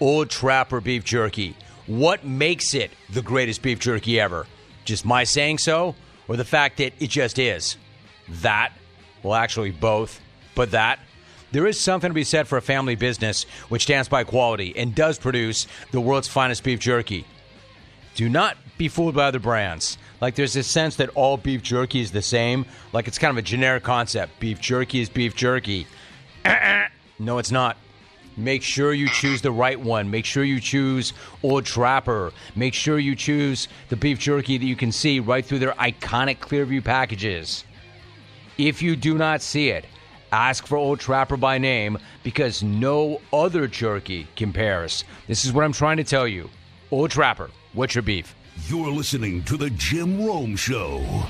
Old 0.00 0.30
Trapper 0.30 0.80
beef 0.80 1.04
jerky. 1.04 1.56
What 1.86 2.24
makes 2.24 2.74
it 2.74 2.90
the 3.10 3.22
greatest 3.22 3.62
beef 3.62 3.78
jerky 3.78 4.20
ever? 4.20 4.46
Just 4.84 5.04
my 5.04 5.24
saying 5.24 5.58
so, 5.58 5.94
or 6.28 6.36
the 6.36 6.44
fact 6.44 6.78
that 6.78 6.92
it 7.00 7.10
just 7.10 7.38
is? 7.38 7.76
That? 8.28 8.72
Well, 9.22 9.34
actually, 9.34 9.72
both. 9.72 10.20
But 10.54 10.70
that? 10.72 11.00
There 11.50 11.66
is 11.66 11.80
something 11.80 12.10
to 12.10 12.14
be 12.14 12.24
said 12.24 12.46
for 12.46 12.58
a 12.58 12.62
family 12.62 12.94
business 12.94 13.44
which 13.68 13.82
stands 13.82 14.08
by 14.08 14.24
quality 14.24 14.76
and 14.76 14.94
does 14.94 15.18
produce 15.18 15.66
the 15.92 16.00
world's 16.00 16.28
finest 16.28 16.62
beef 16.62 16.78
jerky. 16.78 17.26
Do 18.14 18.28
not 18.28 18.56
be 18.76 18.88
fooled 18.88 19.14
by 19.14 19.24
other 19.24 19.38
brands. 19.38 19.96
Like 20.20 20.34
there's 20.34 20.52
this 20.52 20.66
sense 20.66 20.96
that 20.96 21.10
all 21.10 21.36
beef 21.36 21.62
jerky 21.62 22.00
is 22.00 22.10
the 22.10 22.22
same. 22.22 22.66
Like 22.92 23.08
it's 23.08 23.18
kind 23.18 23.30
of 23.30 23.38
a 23.38 23.42
generic 23.42 23.82
concept. 23.84 24.38
Beef 24.40 24.60
jerky 24.60 25.00
is 25.00 25.08
beef 25.08 25.34
jerky. 25.34 25.86
No, 27.20 27.38
it's 27.38 27.50
not. 27.50 27.76
Make 28.36 28.62
sure 28.62 28.92
you 28.92 29.08
choose 29.08 29.42
the 29.42 29.50
right 29.50 29.78
one. 29.78 30.08
Make 30.08 30.24
sure 30.24 30.44
you 30.44 30.60
choose 30.60 31.12
Old 31.42 31.66
Trapper. 31.66 32.32
Make 32.54 32.74
sure 32.74 33.00
you 33.00 33.16
choose 33.16 33.66
the 33.88 33.96
beef 33.96 34.20
jerky 34.20 34.56
that 34.56 34.64
you 34.64 34.76
can 34.76 34.92
see 34.92 35.18
right 35.18 35.44
through 35.44 35.58
their 35.58 35.72
iconic 35.72 36.38
Clearview 36.38 36.84
packages. 36.84 37.64
If 38.56 38.80
you 38.80 38.94
do 38.94 39.18
not 39.18 39.42
see 39.42 39.70
it, 39.70 39.86
ask 40.30 40.68
for 40.68 40.76
Old 40.76 41.00
Trapper 41.00 41.36
by 41.36 41.58
name 41.58 41.98
because 42.22 42.62
no 42.62 43.20
other 43.32 43.66
jerky 43.66 44.28
compares. 44.36 45.02
This 45.26 45.44
is 45.44 45.52
what 45.52 45.64
I'm 45.64 45.72
trying 45.72 45.96
to 45.96 46.04
tell 46.04 46.28
you. 46.28 46.48
Old 46.92 47.10
Trapper, 47.10 47.50
what's 47.72 47.96
your 47.96 48.02
beef? 48.02 48.36
You're 48.66 48.90
listening 48.90 49.44
to 49.44 49.56
The 49.56 49.70
Jim 49.70 50.26
Rome 50.26 50.56
Show. 50.56 51.26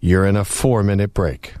You're 0.00 0.26
in 0.26 0.34
a 0.36 0.44
four 0.44 0.82
minute 0.82 1.14
break. 1.14 1.54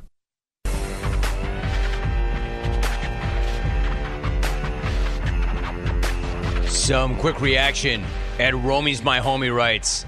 Some 6.66 7.16
quick 7.18 7.40
reaction. 7.40 8.04
Ed 8.40 8.54
Romy's 8.54 9.04
my 9.04 9.20
homie 9.20 9.54
writes, 9.54 10.04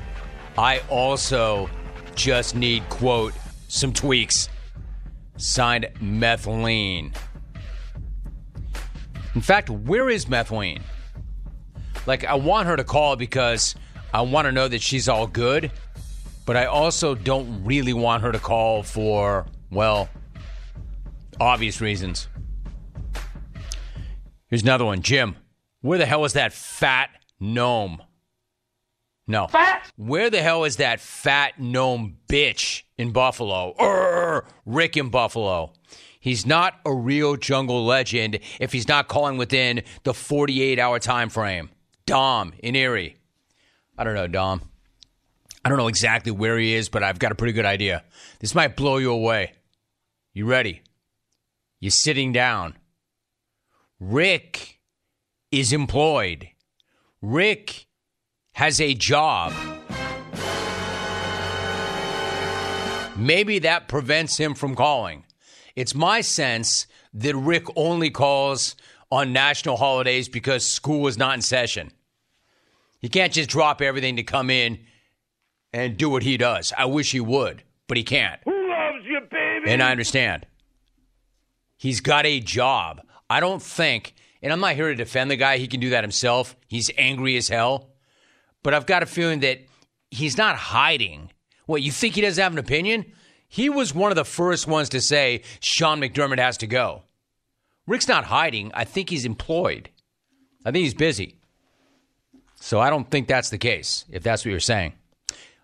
I 0.58 0.80
also 0.90 1.70
just 2.16 2.56
need, 2.56 2.88
quote, 2.88 3.34
some 3.68 3.92
tweaks. 3.92 4.48
Signed 5.36 5.86
methylene. 6.00 7.12
In 9.34 9.40
fact, 9.40 9.68
where 9.70 10.08
is 10.08 10.26
Methylene? 10.26 10.82
Like, 12.06 12.24
I 12.24 12.34
want 12.34 12.68
her 12.68 12.76
to 12.76 12.84
call 12.84 13.16
because 13.16 13.74
I 14.12 14.20
want 14.20 14.46
to 14.46 14.52
know 14.52 14.68
that 14.68 14.80
she's 14.82 15.08
all 15.08 15.26
good, 15.26 15.72
but 16.46 16.56
I 16.56 16.66
also 16.66 17.14
don't 17.14 17.64
really 17.64 17.92
want 17.92 18.22
her 18.22 18.30
to 18.30 18.38
call 18.38 18.82
for, 18.82 19.46
well, 19.70 20.08
obvious 21.40 21.80
reasons. 21.80 22.28
Here's 24.48 24.62
another 24.62 24.84
one. 24.84 25.02
Jim, 25.02 25.36
where 25.80 25.98
the 25.98 26.06
hell 26.06 26.24
is 26.24 26.34
that 26.34 26.52
fat 26.52 27.10
gnome? 27.40 28.02
No. 29.26 29.48
Fat? 29.48 29.90
Where 29.96 30.30
the 30.30 30.42
hell 30.42 30.64
is 30.64 30.76
that 30.76 31.00
fat 31.00 31.58
gnome 31.58 32.18
bitch 32.28 32.82
in 32.98 33.10
Buffalo? 33.10 33.74
Urgh, 33.80 34.44
Rick 34.66 34.96
in 34.96 35.08
Buffalo. 35.08 35.72
He's 36.24 36.46
not 36.46 36.80
a 36.86 36.94
real 36.94 37.36
jungle 37.36 37.84
legend 37.84 38.38
if 38.58 38.72
he's 38.72 38.88
not 38.88 39.08
calling 39.08 39.36
within 39.36 39.82
the 40.04 40.14
48 40.14 40.78
hour 40.78 40.98
time 40.98 41.28
frame. 41.28 41.68
Dom 42.06 42.54
in 42.60 42.74
Erie. 42.74 43.18
I 43.98 44.04
don't 44.04 44.14
know, 44.14 44.26
Dom. 44.26 44.62
I 45.62 45.68
don't 45.68 45.76
know 45.76 45.86
exactly 45.88 46.32
where 46.32 46.56
he 46.58 46.72
is, 46.72 46.88
but 46.88 47.02
I've 47.02 47.18
got 47.18 47.30
a 47.30 47.34
pretty 47.34 47.52
good 47.52 47.66
idea. 47.66 48.04
This 48.40 48.54
might 48.54 48.74
blow 48.74 48.96
you 48.96 49.12
away. 49.12 49.52
You 50.32 50.46
ready? 50.46 50.80
You're 51.78 51.90
sitting 51.90 52.32
down. 52.32 52.78
Rick 54.00 54.80
is 55.52 55.74
employed. 55.74 56.48
Rick 57.20 57.84
has 58.52 58.80
a 58.80 58.94
job. 58.94 59.52
Maybe 63.14 63.58
that 63.58 63.88
prevents 63.88 64.38
him 64.38 64.54
from 64.54 64.74
calling. 64.74 65.26
It's 65.76 65.94
my 65.94 66.20
sense 66.20 66.86
that 67.14 67.34
Rick 67.34 67.64
only 67.76 68.10
calls 68.10 68.76
on 69.10 69.32
national 69.32 69.76
holidays 69.76 70.28
because 70.28 70.64
school 70.64 71.06
is 71.06 71.18
not 71.18 71.34
in 71.34 71.42
session. 71.42 71.92
He 73.00 73.08
can't 73.08 73.32
just 73.32 73.50
drop 73.50 73.82
everything 73.82 74.16
to 74.16 74.22
come 74.22 74.50
in 74.50 74.78
and 75.72 75.96
do 75.96 76.08
what 76.08 76.22
he 76.22 76.36
does. 76.36 76.72
I 76.76 76.86
wish 76.86 77.12
he 77.12 77.20
would, 77.20 77.62
but 77.86 77.96
he 77.96 78.02
can't. 78.02 78.40
Who 78.44 78.70
loves 78.70 79.04
you, 79.06 79.20
baby? 79.30 79.70
And 79.70 79.82
I 79.82 79.90
understand. 79.90 80.46
He's 81.76 82.00
got 82.00 82.24
a 82.24 82.40
job. 82.40 83.02
I 83.28 83.40
don't 83.40 83.62
think, 83.62 84.14
and 84.42 84.52
I'm 84.52 84.60
not 84.60 84.74
here 84.74 84.88
to 84.88 84.94
defend 84.94 85.30
the 85.30 85.36
guy, 85.36 85.58
he 85.58 85.66
can 85.66 85.80
do 85.80 85.90
that 85.90 86.04
himself. 86.04 86.56
He's 86.68 86.90
angry 86.96 87.36
as 87.36 87.48
hell. 87.48 87.90
But 88.62 88.74
I've 88.74 88.86
got 88.86 89.02
a 89.02 89.06
feeling 89.06 89.40
that 89.40 89.58
he's 90.10 90.38
not 90.38 90.56
hiding. 90.56 91.30
What, 91.66 91.82
you 91.82 91.92
think 91.92 92.14
he 92.14 92.20
doesn't 92.20 92.42
have 92.42 92.52
an 92.52 92.58
opinion? 92.58 93.12
He 93.54 93.70
was 93.70 93.94
one 93.94 94.10
of 94.10 94.16
the 94.16 94.24
first 94.24 94.66
ones 94.66 94.88
to 94.88 95.00
say 95.00 95.42
Sean 95.60 96.00
McDermott 96.00 96.40
has 96.40 96.56
to 96.56 96.66
go. 96.66 97.02
Rick's 97.86 98.08
not 98.08 98.24
hiding. 98.24 98.72
I 98.74 98.82
think 98.82 99.10
he's 99.10 99.24
employed. 99.24 99.90
I 100.64 100.72
think 100.72 100.82
he's 100.82 100.92
busy. 100.92 101.38
So 102.56 102.80
I 102.80 102.90
don't 102.90 103.08
think 103.08 103.28
that's 103.28 103.50
the 103.50 103.58
case, 103.58 104.06
if 104.10 104.24
that's 104.24 104.44
what 104.44 104.50
you're 104.50 104.58
saying. 104.58 104.94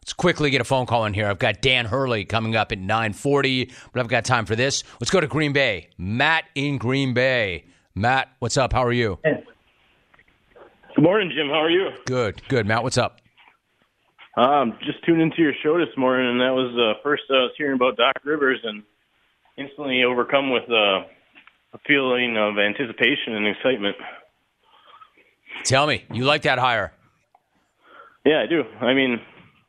Let's 0.02 0.12
quickly 0.12 0.50
get 0.50 0.60
a 0.60 0.64
phone 0.64 0.86
call 0.86 1.04
in 1.04 1.14
here. 1.14 1.26
I've 1.26 1.40
got 1.40 1.62
Dan 1.62 1.84
Hurley 1.84 2.24
coming 2.24 2.54
up 2.54 2.70
at 2.70 2.78
940, 2.78 3.72
but 3.92 3.98
I've 3.98 4.06
got 4.06 4.24
time 4.24 4.46
for 4.46 4.54
this. 4.54 4.84
Let's 5.00 5.10
go 5.10 5.18
to 5.18 5.26
Green 5.26 5.52
Bay. 5.52 5.88
Matt 5.98 6.44
in 6.54 6.78
Green 6.78 7.12
Bay. 7.12 7.64
Matt, 7.96 8.28
what's 8.38 8.56
up? 8.56 8.72
How 8.72 8.84
are 8.84 8.92
you? 8.92 9.18
Good 9.24 11.02
morning, 11.02 11.32
Jim. 11.34 11.48
How 11.48 11.62
are 11.62 11.70
you? 11.70 11.90
Good, 12.06 12.40
good. 12.46 12.66
Matt, 12.66 12.84
what's 12.84 12.98
up? 12.98 13.19
Um, 14.36 14.78
just 14.84 15.04
tuned 15.04 15.20
into 15.20 15.42
your 15.42 15.52
show 15.62 15.78
this 15.78 15.94
morning, 15.96 16.30
and 16.30 16.40
that 16.40 16.54
was 16.54 16.72
uh, 16.78 17.00
first 17.02 17.24
I 17.30 17.34
was 17.34 17.52
hearing 17.58 17.74
about 17.74 17.96
Doc 17.96 18.14
Rivers, 18.24 18.60
and 18.62 18.82
instantly 19.58 20.04
overcome 20.04 20.50
with 20.50 20.64
uh, 20.70 21.04
a 21.74 21.78
feeling 21.86 22.36
of 22.36 22.58
anticipation 22.58 23.34
and 23.34 23.46
excitement. 23.48 23.96
Tell 25.64 25.86
me, 25.86 26.04
you 26.12 26.24
like 26.24 26.42
that 26.42 26.58
hire? 26.58 26.92
Yeah, 28.24 28.42
I 28.42 28.46
do. 28.46 28.62
I 28.80 28.94
mean, 28.94 29.20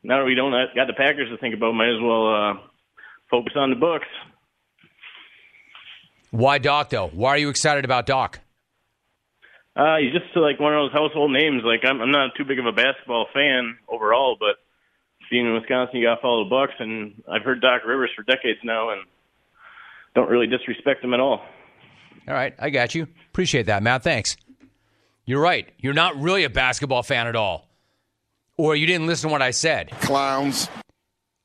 now 0.02 0.18
that 0.18 0.24
we 0.24 0.34
don't 0.34 0.52
got 0.74 0.86
the 0.86 0.94
Packers 0.94 1.28
to 1.30 1.38
think 1.38 1.54
about, 1.54 1.72
might 1.72 1.90
as 1.90 2.00
well 2.00 2.34
uh, 2.34 2.54
focus 3.30 3.54
on 3.56 3.70
the 3.70 3.76
books. 3.76 4.06
Why 6.30 6.58
Doc 6.58 6.90
though? 6.90 7.08
Why 7.08 7.30
are 7.30 7.38
you 7.38 7.50
excited 7.50 7.84
about 7.84 8.06
Doc? 8.06 8.40
Uh, 9.74 9.96
he's 9.96 10.12
just 10.12 10.36
like 10.36 10.60
one 10.60 10.74
of 10.74 10.84
those 10.84 10.92
household 10.92 11.32
names. 11.32 11.62
Like 11.64 11.80
I'm, 11.84 12.00
I'm 12.00 12.10
not 12.10 12.32
too 12.36 12.44
big 12.44 12.58
of 12.58 12.66
a 12.66 12.72
basketball 12.72 13.26
fan 13.32 13.78
overall, 13.88 14.36
but 14.38 14.56
being 15.30 15.46
in 15.46 15.54
Wisconsin, 15.54 15.96
you 15.96 16.06
got 16.06 16.16
to 16.16 16.20
follow 16.20 16.44
the 16.44 16.50
Bucks, 16.50 16.74
and 16.78 17.22
I've 17.26 17.42
heard 17.42 17.62
Doc 17.62 17.82
Rivers 17.86 18.10
for 18.14 18.22
decades 18.22 18.60
now, 18.62 18.90
and 18.90 19.00
don't 20.14 20.28
really 20.28 20.46
disrespect 20.46 21.02
him 21.02 21.14
at 21.14 21.20
all. 21.20 21.40
All 22.28 22.34
right, 22.34 22.54
I 22.58 22.68
got 22.68 22.94
you. 22.94 23.06
Appreciate 23.30 23.66
that, 23.66 23.82
Matt. 23.82 24.02
Thanks. 24.02 24.36
You're 25.24 25.40
right. 25.40 25.68
You're 25.78 25.94
not 25.94 26.20
really 26.20 26.44
a 26.44 26.50
basketball 26.50 27.02
fan 27.02 27.26
at 27.26 27.34
all, 27.34 27.66
or 28.58 28.76
you 28.76 28.86
didn't 28.86 29.06
listen 29.06 29.28
to 29.28 29.32
what 29.32 29.40
I 29.40 29.52
said. 29.52 29.90
Clowns. 30.02 30.68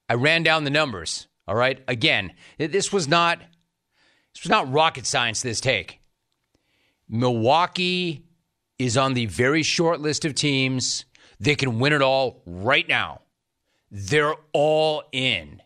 I 0.09 0.15
ran 0.15 0.43
down 0.43 0.65
the 0.65 0.69
numbers. 0.69 1.27
All 1.47 1.55
right. 1.55 1.79
Again, 1.87 2.33
this 2.57 2.91
was 2.91 3.07
not 3.07 3.39
this 4.33 4.43
was 4.43 4.49
not 4.49 4.71
rocket 4.71 5.05
science. 5.05 5.41
This 5.41 5.61
take. 5.61 6.01
Milwaukee 7.09 8.25
is 8.77 8.97
on 8.97 9.13
the 9.13 9.25
very 9.25 9.63
short 9.63 10.01
list 10.01 10.25
of 10.25 10.35
teams 10.35 11.05
that 11.39 11.57
can 11.57 11.79
win 11.79 11.93
it 11.93 12.01
all 12.01 12.41
right 12.45 12.87
now. 12.87 13.21
They're 13.91 14.35
all 14.53 15.03
in. 15.11 15.61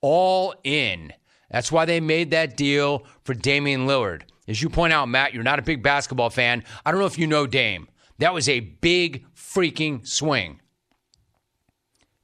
All 0.00 0.54
in. 0.64 1.12
That's 1.50 1.72
why 1.72 1.84
they 1.84 2.00
made 2.00 2.32
that 2.32 2.56
deal 2.56 3.04
for 3.24 3.34
Damian 3.34 3.86
Lillard. 3.86 4.22
As 4.46 4.60
you 4.62 4.68
point 4.68 4.92
out, 4.92 5.08
Matt, 5.08 5.34
you're 5.34 5.42
not 5.42 5.58
a 5.58 5.62
big 5.62 5.82
basketball 5.82 6.30
fan. 6.30 6.64
I 6.84 6.90
don't 6.90 7.00
know 7.00 7.06
if 7.06 7.18
you 7.18 7.26
know 7.26 7.46
Dame. 7.46 7.88
That 8.18 8.34
was 8.34 8.48
a 8.48 8.60
big 8.60 9.24
freaking 9.34 10.06
swing. 10.06 10.60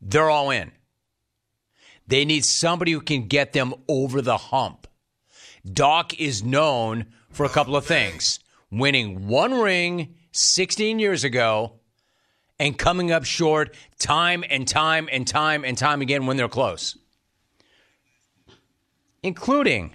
They're 0.01 0.31
all 0.31 0.51
in. 0.51 0.73
They 2.07 2.25
need 2.25 2.45
somebody 2.45 2.93
who 2.93 3.01
can 3.01 3.29
get 3.29 3.53
them 3.53 3.75
over 3.89 4.21
the 4.21 4.37
hump. 4.37 4.87
Doc 5.71 6.19
is 6.21 6.43
known 6.43 7.07
for 7.35 7.45
a 7.45 7.49
couple 7.49 7.77
of 7.77 7.85
things 7.85 8.41
winning 8.71 9.29
one 9.29 9.55
ring 9.55 10.15
16 10.33 10.99
years 10.99 11.25
ago 11.25 11.81
and 12.59 12.79
coming 12.79 13.13
up 13.13 13.25
short 13.25 13.75
time 13.99 14.45
and 14.49 14.67
time 14.67 15.09
and 15.11 15.27
time 15.27 15.65
and 15.65 15.77
time 15.77 16.01
again 16.01 16.27
when 16.27 16.37
they're 16.37 16.49
close, 16.49 16.97
including 19.23 19.95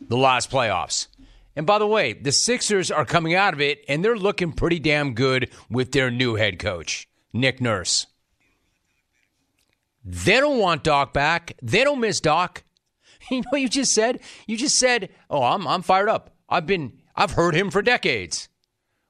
the 0.00 0.16
last 0.16 0.50
playoffs. 0.50 1.08
And 1.54 1.66
by 1.66 1.78
the 1.78 1.86
way, 1.86 2.12
the 2.12 2.32
Sixers 2.32 2.90
are 2.90 3.04
coming 3.04 3.34
out 3.34 3.54
of 3.54 3.60
it 3.60 3.84
and 3.88 4.04
they're 4.04 4.16
looking 4.16 4.52
pretty 4.52 4.78
damn 4.78 5.14
good 5.14 5.50
with 5.68 5.92
their 5.92 6.10
new 6.10 6.36
head 6.36 6.58
coach, 6.58 7.08
Nick 7.32 7.60
Nurse. 7.60 8.06
They 10.04 10.40
don't 10.40 10.58
want 10.58 10.82
Doc 10.82 11.12
back. 11.12 11.56
They 11.62 11.84
don't 11.84 12.00
miss 12.00 12.20
Doc. 12.20 12.62
You 13.30 13.36
know 13.38 13.44
what 13.50 13.60
you 13.60 13.68
just 13.68 13.94
said? 13.94 14.18
You 14.48 14.56
just 14.56 14.76
said, 14.76 15.08
"Oh, 15.30 15.44
I'm 15.44 15.64
I'm 15.68 15.82
fired 15.82 16.08
up. 16.08 16.31
I've 16.52 16.66
been 16.66 16.98
I've 17.16 17.32
heard 17.32 17.54
him 17.54 17.70
for 17.70 17.82
decades." 17.82 18.48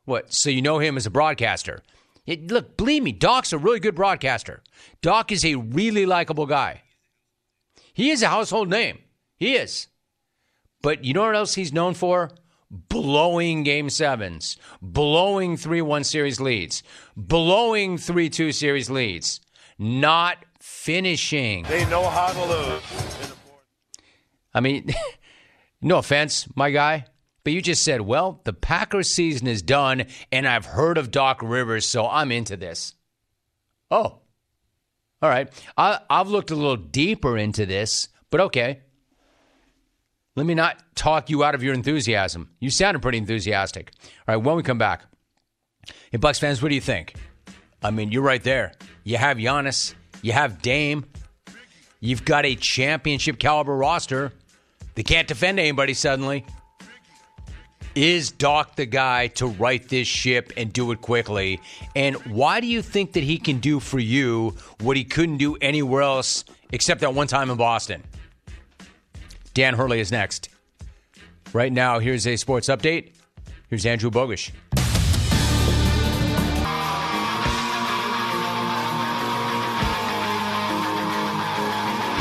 What? 0.04 0.32
So 0.32 0.50
you 0.50 0.62
know 0.62 0.78
him 0.78 0.96
as 0.96 1.06
a 1.06 1.10
broadcaster? 1.10 1.82
It, 2.26 2.50
look, 2.50 2.76
believe 2.76 3.02
me, 3.02 3.12
Doc's 3.12 3.52
a 3.52 3.58
really 3.58 3.80
good 3.80 3.94
broadcaster. 3.94 4.62
Doc 5.00 5.32
is 5.32 5.44
a 5.44 5.56
really 5.56 6.06
likable 6.06 6.46
guy. 6.46 6.82
He 7.92 8.10
is 8.10 8.22
a 8.22 8.28
household 8.28 8.68
name. 8.68 8.98
He 9.36 9.54
is. 9.54 9.88
But 10.82 11.04
you 11.04 11.14
know 11.14 11.22
what 11.22 11.36
else 11.36 11.54
he's 11.54 11.72
known 11.72 11.94
for? 11.94 12.30
Blowing 12.70 13.64
game 13.64 13.90
sevens, 13.90 14.56
blowing 14.80 15.56
3 15.56 15.82
1 15.82 16.04
series 16.04 16.40
leads, 16.40 16.82
blowing 17.16 17.98
3 17.98 18.30
2 18.30 18.50
series 18.50 18.88
leads, 18.88 19.40
not 19.78 20.38
finishing. 20.58 21.64
They 21.64 21.84
know 21.90 22.08
how 22.08 22.32
to 22.32 22.44
lose. 22.44 23.34
I 24.54 24.60
mean, 24.60 24.94
no 25.82 25.98
offense, 25.98 26.48
my 26.56 26.70
guy, 26.70 27.04
but 27.44 27.52
you 27.52 27.60
just 27.60 27.82
said, 27.82 28.02
well, 28.02 28.40
the 28.44 28.52
Packers 28.52 29.08
season 29.08 29.46
is 29.46 29.62
done, 29.62 30.04
and 30.30 30.46
I've 30.46 30.66
heard 30.66 30.98
of 30.98 31.10
Doc 31.10 31.40
Rivers, 31.42 31.86
so 31.86 32.06
I'm 32.06 32.30
into 32.30 32.56
this. 32.56 32.94
Oh, 33.90 34.20
all 35.22 35.28
right. 35.28 35.48
I, 35.76 36.00
I've 36.10 36.28
looked 36.28 36.50
a 36.50 36.56
little 36.56 36.76
deeper 36.76 37.38
into 37.38 37.64
this, 37.64 38.08
but 38.30 38.40
okay. 38.40 38.80
Let 40.34 40.46
me 40.46 40.54
not 40.54 40.82
talk 40.94 41.30
you 41.30 41.44
out 41.44 41.54
of 41.54 41.62
your 41.62 41.74
enthusiasm. 41.74 42.50
You 42.58 42.70
sounded 42.70 43.02
pretty 43.02 43.18
enthusiastic. 43.18 43.92
All 44.26 44.34
right, 44.34 44.44
when 44.44 44.56
we 44.56 44.62
come 44.62 44.78
back, 44.78 45.02
hey, 46.10 46.18
Bucks 46.18 46.38
fans, 46.38 46.62
what 46.62 46.70
do 46.70 46.74
you 46.74 46.80
think? 46.80 47.14
I 47.82 47.90
mean, 47.90 48.10
you're 48.10 48.22
right 48.22 48.42
there. 48.42 48.72
You 49.04 49.18
have 49.18 49.36
Giannis, 49.36 49.94
you 50.22 50.32
have 50.32 50.62
Dame, 50.62 51.04
you've 52.00 52.24
got 52.24 52.46
a 52.46 52.54
championship 52.54 53.38
caliber 53.38 53.76
roster. 53.76 54.32
They 54.94 55.02
can't 55.02 55.28
defend 55.28 55.58
anybody 55.58 55.94
suddenly. 55.94 56.46
Is 57.94 58.30
Doc 58.30 58.76
the 58.76 58.86
guy 58.86 59.26
to 59.28 59.46
right 59.46 59.86
this 59.86 60.08
ship 60.08 60.52
and 60.56 60.72
do 60.72 60.92
it 60.92 61.02
quickly? 61.02 61.60
And 61.94 62.16
why 62.26 62.60
do 62.60 62.66
you 62.66 62.80
think 62.80 63.12
that 63.12 63.22
he 63.22 63.36
can 63.36 63.58
do 63.58 63.80
for 63.80 63.98
you 63.98 64.56
what 64.80 64.96
he 64.96 65.04
couldn't 65.04 65.36
do 65.36 65.56
anywhere 65.56 66.02
else 66.02 66.44
except 66.72 67.02
that 67.02 67.14
one 67.14 67.26
time 67.26 67.50
in 67.50 67.58
Boston? 67.58 68.02
Dan 69.52 69.74
Hurley 69.74 70.00
is 70.00 70.10
next. 70.10 70.48
Right 71.52 71.72
now, 71.72 71.98
here's 71.98 72.26
a 72.26 72.36
sports 72.36 72.68
update. 72.68 73.12
Here's 73.68 73.84
Andrew 73.84 74.10
Bogusch. 74.10 74.50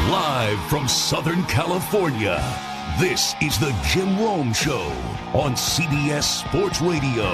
Live 0.09 0.59
from 0.65 0.89
Southern 0.89 1.43
California, 1.43 2.43
this 3.01 3.33
is 3.41 3.57
the 3.57 3.75
Jim 3.83 4.19
Rome 4.19 4.53
Show 4.53 4.83
on 5.33 5.53
CBS 5.53 6.21
Sports 6.21 6.81
Radio. 6.81 7.31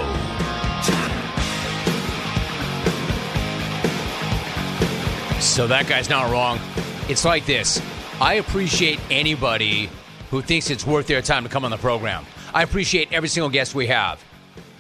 So 5.41 5.67
that 5.67 5.87
guy's 5.89 6.09
not 6.09 6.31
wrong. 6.31 6.57
It's 7.09 7.25
like 7.25 7.45
this 7.45 7.81
I 8.21 8.35
appreciate 8.35 9.01
anybody 9.11 9.89
who 10.31 10.41
thinks 10.41 10.69
it's 10.69 10.87
worth 10.87 11.05
their 11.05 11.21
time 11.21 11.43
to 11.43 11.49
come 11.49 11.65
on 11.65 11.71
the 11.71 11.77
program. 11.77 12.25
I 12.53 12.63
appreciate 12.63 13.11
every 13.11 13.27
single 13.27 13.49
guest 13.49 13.75
we 13.75 13.87
have. 13.87 14.23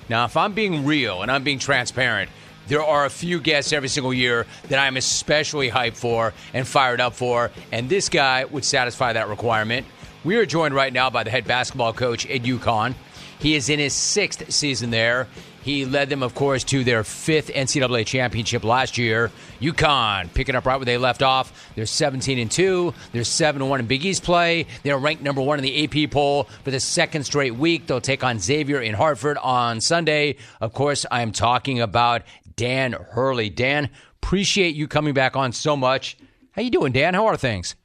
Now, 0.07 0.23
if 0.23 0.37
I'm 0.37 0.53
being 0.53 0.85
real 0.85 1.21
and 1.21 1.29
I'm 1.29 1.43
being 1.43 1.59
transparent, 1.59 2.31
there 2.67 2.83
are 2.83 3.03
a 3.03 3.09
few 3.09 3.41
guests 3.41 3.73
every 3.73 3.89
single 3.89 4.13
year 4.13 4.45
that 4.69 4.79
I'm 4.79 4.95
especially 4.95 5.69
hyped 5.69 5.97
for 5.97 6.33
and 6.53 6.65
fired 6.65 7.01
up 7.01 7.13
for, 7.13 7.51
and 7.73 7.89
this 7.89 8.07
guy 8.07 8.45
would 8.45 8.63
satisfy 8.63 9.11
that 9.13 9.27
requirement. 9.27 9.85
We 10.27 10.35
are 10.35 10.45
joined 10.45 10.75
right 10.75 10.91
now 10.91 11.09
by 11.09 11.23
the 11.23 11.29
head 11.29 11.45
basketball 11.45 11.93
coach 11.93 12.25
at 12.25 12.41
UConn. 12.41 12.95
He 13.39 13.55
is 13.55 13.69
in 13.69 13.79
his 13.79 13.93
sixth 13.93 14.51
season 14.51 14.89
there. 14.89 15.29
He 15.61 15.85
led 15.85 16.09
them, 16.09 16.21
of 16.21 16.35
course, 16.35 16.65
to 16.65 16.83
their 16.83 17.05
fifth 17.05 17.47
NCAA 17.47 18.05
championship 18.05 18.65
last 18.65 18.97
year. 18.97 19.31
UConn 19.61 20.33
picking 20.33 20.53
up 20.53 20.65
right 20.65 20.75
where 20.75 20.83
they 20.83 20.97
left 20.97 21.23
off. 21.23 21.71
They're 21.75 21.85
17 21.85 22.39
and 22.39 22.51
two. 22.51 22.93
They're 23.13 23.23
seven 23.23 23.61
and 23.61 23.69
one 23.69 23.79
in 23.79 23.85
Big 23.85 24.03
East 24.03 24.23
play. 24.23 24.67
They're 24.83 24.97
ranked 24.97 25.23
number 25.23 25.41
one 25.41 25.59
in 25.59 25.63
the 25.63 26.05
AP 26.05 26.11
poll 26.11 26.43
for 26.65 26.71
the 26.71 26.81
second 26.81 27.23
straight 27.23 27.55
week. 27.55 27.87
They'll 27.87 28.01
take 28.01 28.25
on 28.25 28.37
Xavier 28.37 28.81
in 28.81 28.95
Hartford 28.95 29.37
on 29.37 29.79
Sunday. 29.79 30.35
Of 30.59 30.73
course, 30.73 31.05
I 31.09 31.21
am 31.21 31.31
talking 31.31 31.79
about 31.79 32.23
Dan 32.57 32.91
Hurley. 32.91 33.49
Dan, 33.49 33.91
appreciate 34.21 34.75
you 34.75 34.89
coming 34.89 35.13
back 35.13 35.37
on 35.37 35.53
so 35.53 35.77
much. 35.77 36.17
How 36.51 36.63
you 36.63 36.69
doing, 36.69 36.91
Dan? 36.91 37.13
How 37.13 37.27
are 37.27 37.37
things? 37.37 37.77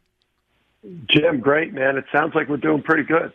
Jim, 1.08 1.40
great 1.40 1.72
man. 1.72 1.96
It 1.96 2.04
sounds 2.12 2.34
like 2.34 2.48
we're 2.48 2.56
doing 2.56 2.82
pretty 2.82 3.04
good. 3.04 3.32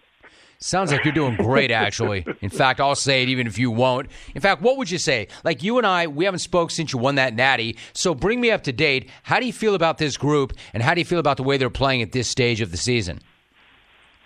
Sounds 0.60 0.92
like 0.92 1.06
you're 1.06 1.14
doing 1.14 1.36
great, 1.36 1.70
actually. 1.70 2.26
In 2.42 2.50
fact, 2.50 2.80
I'll 2.80 2.96
say 2.96 3.22
it 3.22 3.30
even 3.30 3.46
if 3.46 3.60
you 3.60 3.70
won't. 3.70 4.10
In 4.34 4.42
fact, 4.42 4.62
what 4.62 4.78
would 4.78 4.90
you 4.90 4.98
say? 4.98 5.28
Like 5.44 5.62
you 5.62 5.78
and 5.78 5.86
I, 5.86 6.08
we 6.08 6.26
haven't 6.26 6.40
spoke 6.40 6.72
since 6.72 6.94
you 6.94 7.00
won 7.00 7.16
that 7.16 7.36
natty. 7.36 7.78
So 7.94 8.16
bring 8.16 8.42
me 8.42 8.50
up 8.50 8.64
to 8.64 8.74
date. 8.74 9.10
How 9.22 9.40
do 9.40 9.46
you 9.46 9.54
feel 9.54 9.76
about 9.76 10.00
this 10.00 10.18
group, 10.18 10.54
and 10.74 10.82
how 10.82 10.96
do 10.96 11.02
you 11.02 11.06
feel 11.06 11.20
about 11.20 11.38
the 11.38 11.44
way 11.44 11.58
they're 11.58 11.70
playing 11.70 12.02
at 12.02 12.12
this 12.12 12.28
stage 12.28 12.60
of 12.60 12.72
the 12.72 12.78
season? 12.78 13.20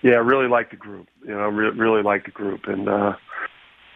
Yeah, 0.03 0.13
I 0.13 0.19
really 0.19 0.47
like 0.47 0.71
the 0.71 0.77
group. 0.77 1.10
You 1.23 1.36
know, 1.36 1.49
re- 1.49 1.77
really 1.77 2.01
like 2.01 2.25
the 2.25 2.31
group, 2.31 2.62
and 2.65 2.88
uh, 2.88 3.15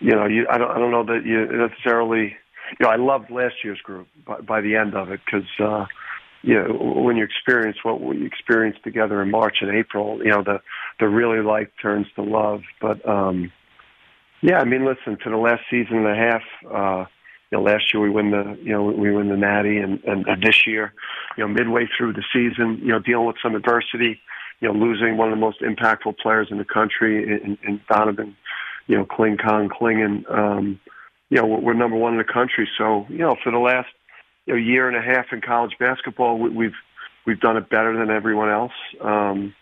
you 0.02 0.12
know, 0.12 0.26
you, 0.26 0.46
I 0.52 0.58
don't, 0.58 0.72
I 0.72 0.78
don't 0.78 0.92
know 0.92 1.06
that 1.06 1.26
you 1.26 1.46
necessarily. 1.46 2.36
You 2.80 2.86
know, 2.86 2.90
I 2.90 2.98
loved 2.98 3.30
last 3.32 3.64
year's 3.64 3.80
group 3.80 4.08
by, 4.26 4.42
by 4.42 4.62
the 4.62 4.76
end 4.76 4.94
of 4.94 5.10
it 5.10 5.22
because. 5.26 5.48
Uh, 5.58 5.86
you 6.46 6.56
know, 6.56 7.02
when 7.02 7.18
you 7.18 7.24
experience 7.24 7.78
what 7.84 8.02
we 8.02 8.26
experienced 8.26 8.84
together 8.84 9.22
in 9.22 9.32
March 9.32 9.58
and 9.62 9.76
April, 9.76 10.20
you 10.24 10.32
know, 10.32 10.44
the 10.44 10.60
the 11.00 11.08
really 11.08 11.42
like 11.42 11.72
turns 11.82 12.08
to 12.16 12.22
love. 12.22 12.62
But 12.80 13.08
um 13.08 13.52
yeah, 14.42 14.60
I 14.60 14.66
mean, 14.66 14.86
listen, 14.86 15.18
to 15.24 15.30
the 15.30 15.38
last 15.38 15.64
season 15.72 16.06
and 16.06 16.08
a 16.08 16.16
half, 16.16 16.44
uh, 16.72 17.06
you 17.50 17.58
know, 17.58 17.64
last 17.64 17.92
year 17.92 18.04
we 18.04 18.12
win 18.12 18.30
the, 18.30 18.58
you 18.62 18.72
know, 18.72 18.84
we 18.84 19.12
win 19.12 19.30
the 19.30 19.38
Natty, 19.38 19.78
and, 19.78 20.04
and, 20.04 20.28
and 20.28 20.44
this 20.44 20.68
year, 20.68 20.94
you 21.36 21.44
know, 21.44 21.48
midway 21.48 21.88
through 21.98 22.14
the 22.14 22.24
season, 22.32 22.80
you 22.82 22.90
know, 22.90 23.00
dealing 23.00 23.26
with 23.26 23.38
some 23.42 23.56
adversity, 23.56 24.20
you 24.60 24.68
know, 24.68 24.74
losing 24.74 25.18
one 25.18 25.32
of 25.32 25.36
the 25.36 25.42
most 25.42 25.62
impactful 25.62 26.18
players 26.18 26.50
in 26.52 26.60
the 26.60 26.66
country 26.66 27.24
in, 27.24 27.58
in 27.68 27.82
Donovan, 27.90 28.36
you 28.88 28.98
know, 28.98 29.06
Cling 29.06 29.38
Kong 29.38 29.70
Clingan, 29.70 30.30
um, 30.32 30.80
you 31.30 31.38
know, 31.38 31.48
we're 31.48 31.74
number 31.74 31.98
one 31.98 32.14
in 32.14 32.20
the 32.20 32.24
country. 32.24 32.70
So, 32.78 33.08
you 33.10 33.20
know, 33.20 33.36
for 33.44 33.52
the 33.52 33.58
last 33.58 33.90
know, 34.54 34.60
year 34.60 34.88
and 34.88 34.98
a 34.98 35.02
half 35.02 35.28
in 35.32 35.42
college 35.42 35.74
basketball, 35.80 36.38
we, 36.38 36.50
we've 36.50 36.76
we've 37.26 37.40
done 37.40 37.58
it 37.58 37.70
better 37.70 37.98
than 37.98 38.10
everyone 38.10 38.50
else. 38.50 38.74
Um, 39.02 39.54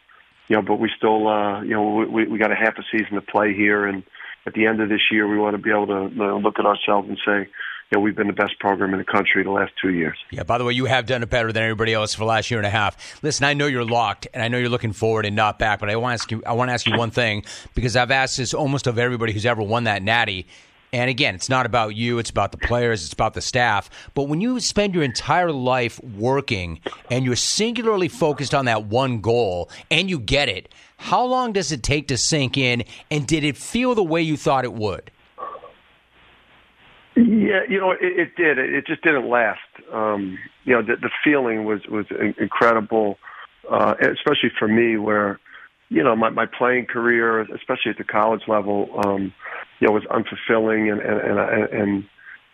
you 0.47 0.57
know, 0.57 0.61
but 0.61 0.75
we 0.75 0.91
still, 0.97 1.27
uh, 1.27 1.61
you 1.61 1.71
know, 1.71 2.05
we, 2.09 2.27
we 2.27 2.37
got 2.37 2.51
a 2.51 2.55
half 2.55 2.77
a 2.77 2.83
season 2.91 3.15
to 3.15 3.21
play 3.21 3.53
here, 3.53 3.85
and 3.85 4.03
at 4.45 4.53
the 4.53 4.65
end 4.65 4.81
of 4.81 4.89
this 4.89 5.01
year, 5.11 5.27
we 5.27 5.37
want 5.37 5.55
to 5.55 5.61
be 5.61 5.69
able 5.69 5.87
to 5.87 6.13
you 6.13 6.21
know, 6.21 6.37
look 6.37 6.59
at 6.59 6.65
ourselves 6.65 7.07
and 7.07 7.17
say, 7.25 7.49
you 7.93 7.99
know, 7.99 8.01
we've 8.01 8.15
been 8.15 8.27
the 8.27 8.33
best 8.33 8.59
program 8.59 8.91
in 8.93 8.99
the 8.99 9.05
country 9.05 9.43
the 9.43 9.51
last 9.51 9.71
two 9.81 9.91
years. 9.91 10.17
Yeah. 10.31 10.43
By 10.43 10.57
the 10.57 10.65
way, 10.65 10.73
you 10.73 10.85
have 10.85 11.05
done 11.05 11.23
it 11.23 11.29
better 11.29 11.51
than 11.51 11.63
everybody 11.63 11.93
else 11.93 12.13
for 12.13 12.19
the 12.19 12.25
last 12.25 12.49
year 12.49 12.59
and 12.59 12.67
a 12.67 12.71
half. 12.71 13.23
Listen, 13.23 13.45
I 13.45 13.53
know 13.53 13.67
you're 13.67 13.85
locked, 13.85 14.27
and 14.33 14.43
I 14.43 14.47
know 14.47 14.57
you're 14.57 14.69
looking 14.69 14.93
forward 14.93 15.25
and 15.25 15.35
not 15.35 15.59
back. 15.59 15.79
But 15.79 15.89
I 15.89 15.95
want 15.95 16.17
to 16.17 16.21
ask 16.21 16.31
you, 16.31 16.43
I 16.45 16.53
want 16.53 16.69
to 16.69 16.73
ask 16.73 16.85
you 16.87 16.97
one 16.97 17.11
thing 17.11 17.45
because 17.73 17.95
I've 17.95 18.11
asked 18.11 18.37
this 18.37 18.53
almost 18.53 18.87
of 18.87 18.97
everybody 18.97 19.31
who's 19.31 19.45
ever 19.45 19.61
won 19.61 19.85
that 19.85 20.01
Natty. 20.01 20.47
And 20.93 21.09
again, 21.09 21.33
it's 21.33 21.49
not 21.49 21.65
about 21.65 21.95
you, 21.95 22.19
it's 22.19 22.29
about 22.29 22.51
the 22.51 22.57
players, 22.59 23.03
it's 23.03 23.13
about 23.13 23.33
the 23.33 23.41
staff. 23.41 23.89
But 24.13 24.29
when 24.29 24.41
you 24.41 24.59
spend 24.59 24.93
your 24.93 25.03
entire 25.03 25.51
life 25.51 26.01
working 26.03 26.79
and 27.09 27.25
you're 27.25 27.35
singularly 27.35 28.07
focused 28.07 28.53
on 28.53 28.65
that 28.65 28.85
one 28.85 29.19
goal 29.19 29.71
and 29.89 30.07
you 30.07 30.19
get 30.19 30.49
it, 30.49 30.71
how 30.97 31.25
long 31.25 31.51
does 31.51 31.71
it 31.71 31.81
take 31.81 32.07
to 32.09 32.17
sink 32.17 32.59
in? 32.59 32.83
And 33.09 33.25
did 33.25 33.43
it 33.43 33.57
feel 33.57 33.95
the 33.95 34.03
way 34.03 34.21
you 34.21 34.37
thought 34.37 34.65
it 34.65 34.73
would? 34.73 35.09
Yeah, 37.15 37.61
you 37.67 37.79
know, 37.79 37.91
it, 37.91 37.97
it 38.01 38.35
did. 38.35 38.59
It 38.59 38.85
just 38.85 39.01
didn't 39.01 39.27
last. 39.27 39.59
Um, 39.91 40.37
you 40.63 40.73
know, 40.73 40.81
the, 40.81 40.95
the 40.95 41.09
feeling 41.23 41.65
was 41.65 41.81
was 41.87 42.05
incredible, 42.39 43.17
uh, 43.69 43.95
especially 43.99 44.51
for 44.57 44.67
me, 44.67 44.97
where 44.97 45.39
you 45.89 46.03
know 46.03 46.15
my 46.15 46.29
my 46.29 46.47
playing 46.47 46.87
career, 46.87 47.41
especially 47.41 47.91
at 47.91 47.99
the 47.99 48.03
college 48.03 48.41
level, 48.47 48.99
um, 49.05 49.31
you 49.83 49.89
know, 49.89 49.93
was 49.93 50.03
unfulfilling, 50.05 50.91
and 50.91 51.01
and 51.01 51.39
and, 51.39 51.73
and 51.81 52.03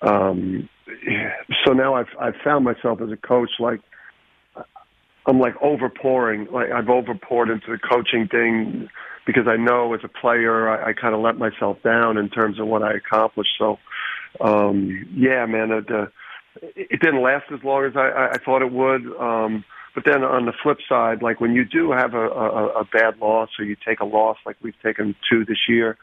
um, 0.02 0.70
so 1.63 1.74
now 1.74 1.94
I've 1.94 2.08
I've 2.20 2.36
found 2.44 2.65
myself 2.65 3.02
as 3.02 3.12
a 3.12 3.18
coach 3.18 3.52
like 3.60 3.82
I'm 5.28 5.39
like 5.39 5.54
overpouring, 5.60 6.52
like 6.52 6.72
I've 6.72 6.86
overpoured 6.86 7.54
into 7.54 7.68
the 7.68 7.78
coaching 7.78 8.28
thing 8.28 8.89
because 9.28 9.48
I 9.48 9.58
know 9.58 9.94
as 9.94 10.00
a 10.04 10.08
player 10.08 10.68
I, 10.68 10.89
I 10.89 10.94
kind 10.94 11.13
of 11.13 11.22
let 11.22 11.38
myself 11.38 11.78
down 11.84 12.18
in 12.18 12.30
terms 12.30 12.60
of 12.60 12.65
what 12.65 12.82
I 12.82 12.94
accomplished. 12.94 13.52
So, 13.60 13.78
um, 14.42 15.08
yeah, 15.15 15.46
man, 15.46 15.70
it, 15.72 15.92
uh, 15.92 16.08
it 16.76 17.00
didn't 17.00 17.22
last 17.22 17.46
as 17.54 17.63
long 17.63 17.86
as 17.86 17.96
I, 17.96 18.32
I 18.34 18.38
thought 18.44 18.63
it 18.63 18.72
would. 18.72 19.06
Um, 19.20 19.63
but 19.94 20.04
then 20.04 20.24
on 20.24 20.48
the 20.48 20.54
flip 20.63 20.80
side, 20.88 21.22
like 21.22 21.39
when 21.39 21.54
you 21.54 21.63
do 21.63 21.92
have 21.92 22.15
a, 22.15 22.28
a, 22.28 22.68
a 22.80 22.86
bad 22.86 23.20
loss 23.20 23.50
or 23.60 23.65
you 23.65 23.76
take 23.86 24.00
a 24.00 24.06
loss, 24.06 24.38
like 24.48 24.56
we've 24.63 24.82
taken 24.82 25.15
two 25.30 25.46
this 25.46 25.68
year, 25.68 25.96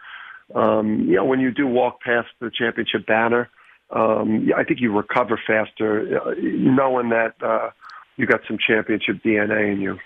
um, 0.54 1.06
you 1.08 1.16
know, 1.16 1.24
when 1.24 1.40
you 1.40 1.50
do 1.50 1.66
walk 1.66 2.00
past 2.00 2.28
the 2.40 2.50
championship 2.56 3.06
banner, 3.06 3.50
um, 3.90 4.50
I 4.56 4.64
think 4.64 4.80
you 4.80 4.92
recover 4.96 5.40
faster, 5.46 6.20
uh, 6.20 6.34
knowing 6.38 7.10
that 7.10 7.34
uh, 7.42 7.70
you 8.16 8.26
got 8.26 8.40
some 8.46 8.58
championship 8.58 9.22
DNA 9.24 9.72
in 9.72 9.80
you. 9.80 9.98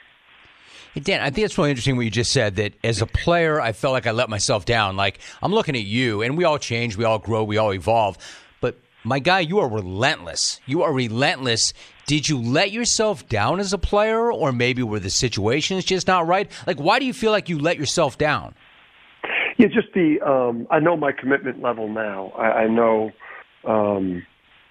Hey 0.94 1.00
Dan, 1.00 1.20
I 1.20 1.30
think 1.30 1.44
it's 1.44 1.56
really 1.56 1.70
interesting 1.70 1.96
what 1.96 2.04
you 2.04 2.10
just 2.10 2.32
said. 2.32 2.56
That 2.56 2.74
as 2.82 3.00
a 3.00 3.06
player, 3.06 3.60
I 3.60 3.72
felt 3.72 3.92
like 3.92 4.06
I 4.06 4.10
let 4.10 4.28
myself 4.28 4.64
down. 4.64 4.96
Like 4.96 5.20
I'm 5.40 5.52
looking 5.52 5.76
at 5.76 5.84
you, 5.84 6.22
and 6.22 6.36
we 6.36 6.44
all 6.44 6.58
change, 6.58 6.96
we 6.96 7.04
all 7.04 7.18
grow, 7.18 7.44
we 7.44 7.58
all 7.58 7.72
evolve. 7.72 8.18
But 8.60 8.76
my 9.04 9.20
guy, 9.20 9.40
you 9.40 9.60
are 9.60 9.68
relentless. 9.68 10.60
You 10.66 10.82
are 10.82 10.92
relentless. 10.92 11.74
Did 12.06 12.28
you 12.28 12.42
let 12.42 12.72
yourself 12.72 13.28
down 13.28 13.60
as 13.60 13.72
a 13.72 13.78
player, 13.78 14.32
or 14.32 14.50
maybe 14.50 14.82
were 14.82 14.98
the 14.98 15.10
situations 15.10 15.84
just 15.84 16.08
not 16.08 16.26
right? 16.26 16.50
Like, 16.66 16.80
why 16.80 16.98
do 16.98 17.04
you 17.04 17.12
feel 17.12 17.30
like 17.30 17.48
you 17.48 17.58
let 17.60 17.78
yourself 17.78 18.18
down? 18.18 18.54
Yeah, 19.60 19.66
just 19.66 19.92
the 19.92 20.22
um, 20.22 20.66
I 20.70 20.78
know 20.78 20.96
my 20.96 21.12
commitment 21.12 21.60
level 21.60 21.86
now. 21.86 22.28
I, 22.30 22.62
I 22.62 22.66
know, 22.66 23.10
um, 23.66 24.26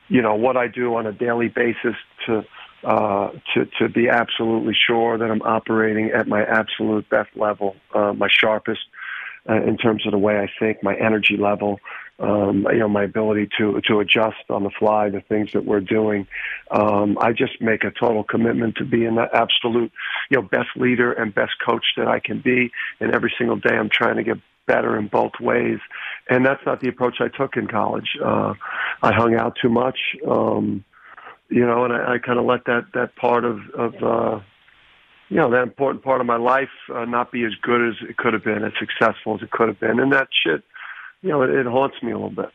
you 0.07 0.19
know, 0.19 0.33
what 0.33 0.57
I 0.57 0.67
do 0.67 0.95
on 0.95 1.05
a 1.05 1.11
daily 1.11 1.47
basis 1.47 1.93
to 2.25 2.43
uh, 2.83 3.29
to 3.53 3.65
to 3.77 3.87
be 3.87 4.09
absolutely 4.09 4.73
sure 4.87 5.19
that 5.19 5.29
I'm 5.29 5.43
operating 5.43 6.09
at 6.09 6.27
my 6.27 6.41
absolute 6.43 7.07
best 7.07 7.29
level, 7.35 7.75
uh, 7.93 8.13
my 8.13 8.29
sharpest 8.31 8.79
uh, 9.47 9.61
in 9.61 9.77
terms 9.77 10.07
of 10.07 10.11
the 10.11 10.17
way 10.17 10.39
I 10.39 10.49
think, 10.59 10.81
my 10.81 10.95
energy 10.95 11.37
level, 11.37 11.79
um, 12.19 12.65
you 12.71 12.79
know, 12.79 12.89
my 12.89 13.03
ability 13.03 13.47
to 13.59 13.79
to 13.81 13.99
adjust 13.99 14.49
on 14.49 14.63
the 14.63 14.71
fly 14.71 15.11
the 15.11 15.21
things 15.21 15.51
that 15.53 15.65
we're 15.65 15.81
doing. 15.81 16.25
Um, 16.71 17.15
I 17.21 17.31
just 17.31 17.61
make 17.61 17.83
a 17.83 17.91
total 17.91 18.23
commitment 18.23 18.77
to 18.77 18.85
being 18.85 19.13
the 19.15 19.27
absolute, 19.35 19.91
you 20.31 20.37
know, 20.37 20.41
best 20.41 20.69
leader 20.75 21.13
and 21.13 21.31
best 21.31 21.53
coach 21.63 21.85
that 21.95 22.07
I 22.07 22.19
can 22.19 22.41
be. 22.41 22.71
And 22.99 23.13
every 23.13 23.31
single 23.37 23.57
day, 23.57 23.75
I'm 23.75 23.89
trying 23.89 24.15
to 24.15 24.23
get 24.23 24.37
better 24.69 24.97
in 24.97 25.07
both 25.07 25.33
ways. 25.41 25.79
And 26.29 26.45
that's 26.45 26.61
not 26.65 26.79
the 26.79 26.89
approach 26.89 27.17
I 27.19 27.27
took 27.35 27.57
in 27.57 27.67
college. 27.67 28.09
Uh, 28.23 28.53
I 29.01 29.11
hung 29.13 29.35
out 29.35 29.57
too 29.61 29.69
much, 29.69 29.97
um, 30.29 30.85
you 31.49 31.65
know, 31.65 31.83
and 31.85 31.93
I, 31.93 32.13
I 32.13 32.17
kind 32.19 32.39
of 32.39 32.45
let 32.45 32.65
that 32.65 32.85
that 32.93 33.15
part 33.15 33.43
of 33.43 33.57
of 33.85 33.93
uh, 34.03 34.39
you 35.29 35.37
know 35.37 35.49
that 35.51 35.63
important 35.63 36.03
part 36.03 36.21
of 36.21 36.27
my 36.27 36.37
life 36.37 36.75
uh, 36.93 37.05
not 37.05 37.31
be 37.31 37.43
as 37.43 37.53
good 37.61 37.81
as 37.89 37.95
it 38.07 38.17
could 38.17 38.33
have 38.33 38.43
been, 38.43 38.63
as 38.63 38.73
successful 38.79 39.35
as 39.35 39.41
it 39.41 39.51
could 39.51 39.67
have 39.67 39.79
been, 39.79 39.99
and 39.99 40.13
that 40.13 40.29
shit 40.43 40.63
you 41.21 41.29
know, 41.29 41.41
it, 41.41 41.49
it 41.49 41.65
haunts 41.65 41.97
me 42.01 42.11
a 42.11 42.15
little 42.15 42.29
bit. 42.29 42.51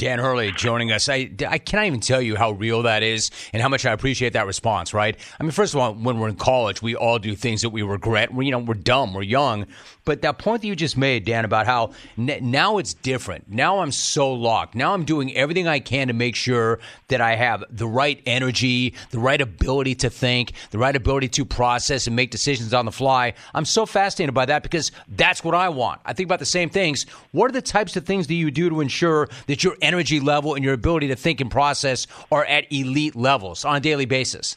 Dan 0.00 0.18
Hurley 0.18 0.50
joining 0.52 0.90
us. 0.92 1.10
I, 1.10 1.30
I 1.46 1.58
cannot 1.58 1.84
even 1.84 2.00
tell 2.00 2.22
you 2.22 2.34
how 2.34 2.52
real 2.52 2.84
that 2.84 3.02
is 3.02 3.30
and 3.52 3.60
how 3.60 3.68
much 3.68 3.84
I 3.84 3.92
appreciate 3.92 4.32
that 4.32 4.46
response, 4.46 4.94
right? 4.94 5.14
I 5.38 5.42
mean, 5.42 5.50
first 5.50 5.74
of 5.74 5.80
all, 5.80 5.92
when 5.92 6.18
we're 6.18 6.30
in 6.30 6.36
college, 6.36 6.80
we 6.80 6.96
all 6.96 7.18
do 7.18 7.36
things 7.36 7.60
that 7.60 7.68
we 7.68 7.82
regret. 7.82 8.32
We, 8.32 8.46
you 8.46 8.50
know, 8.50 8.60
we're 8.60 8.72
dumb, 8.72 9.12
we're 9.12 9.24
young. 9.24 9.66
But 10.06 10.22
that 10.22 10.38
point 10.38 10.62
that 10.62 10.68
you 10.68 10.74
just 10.74 10.96
made, 10.96 11.26
Dan, 11.26 11.44
about 11.44 11.66
how 11.66 11.92
n- 12.16 12.38
now 12.40 12.78
it's 12.78 12.94
different. 12.94 13.50
Now 13.50 13.80
I'm 13.80 13.92
so 13.92 14.32
locked. 14.32 14.74
Now 14.74 14.94
I'm 14.94 15.04
doing 15.04 15.36
everything 15.36 15.68
I 15.68 15.80
can 15.80 16.08
to 16.08 16.14
make 16.14 16.34
sure 16.34 16.80
that 17.08 17.20
I 17.20 17.36
have 17.36 17.62
the 17.68 17.86
right 17.86 18.22
energy, 18.24 18.94
the 19.10 19.18
right 19.18 19.40
ability 19.40 19.96
to 19.96 20.08
think, 20.08 20.54
the 20.70 20.78
right 20.78 20.96
ability 20.96 21.28
to 21.28 21.44
process 21.44 22.06
and 22.06 22.16
make 22.16 22.30
decisions 22.30 22.72
on 22.72 22.86
the 22.86 22.92
fly. 22.92 23.34
I'm 23.52 23.66
so 23.66 23.84
fascinated 23.84 24.34
by 24.34 24.46
that 24.46 24.62
because 24.62 24.92
that's 25.08 25.44
what 25.44 25.54
I 25.54 25.68
want. 25.68 26.00
I 26.06 26.14
think 26.14 26.26
about 26.26 26.38
the 26.38 26.46
same 26.46 26.70
things. 26.70 27.04
What 27.32 27.50
are 27.50 27.52
the 27.52 27.60
types 27.60 27.94
of 27.96 28.06
things 28.06 28.28
that 28.28 28.34
you 28.34 28.50
do 28.50 28.70
to 28.70 28.80
ensure 28.80 29.28
that 29.46 29.62
your 29.62 29.76
energy 29.82 29.89
level 30.22 30.54
and 30.54 30.64
your 30.64 30.74
ability 30.74 31.08
to 31.08 31.16
think 31.16 31.40
and 31.40 31.50
process 31.50 32.06
are 32.30 32.44
at 32.44 32.70
elite 32.72 33.16
levels 33.16 33.64
on 33.64 33.76
a 33.76 33.80
daily 33.80 34.06
basis? 34.06 34.56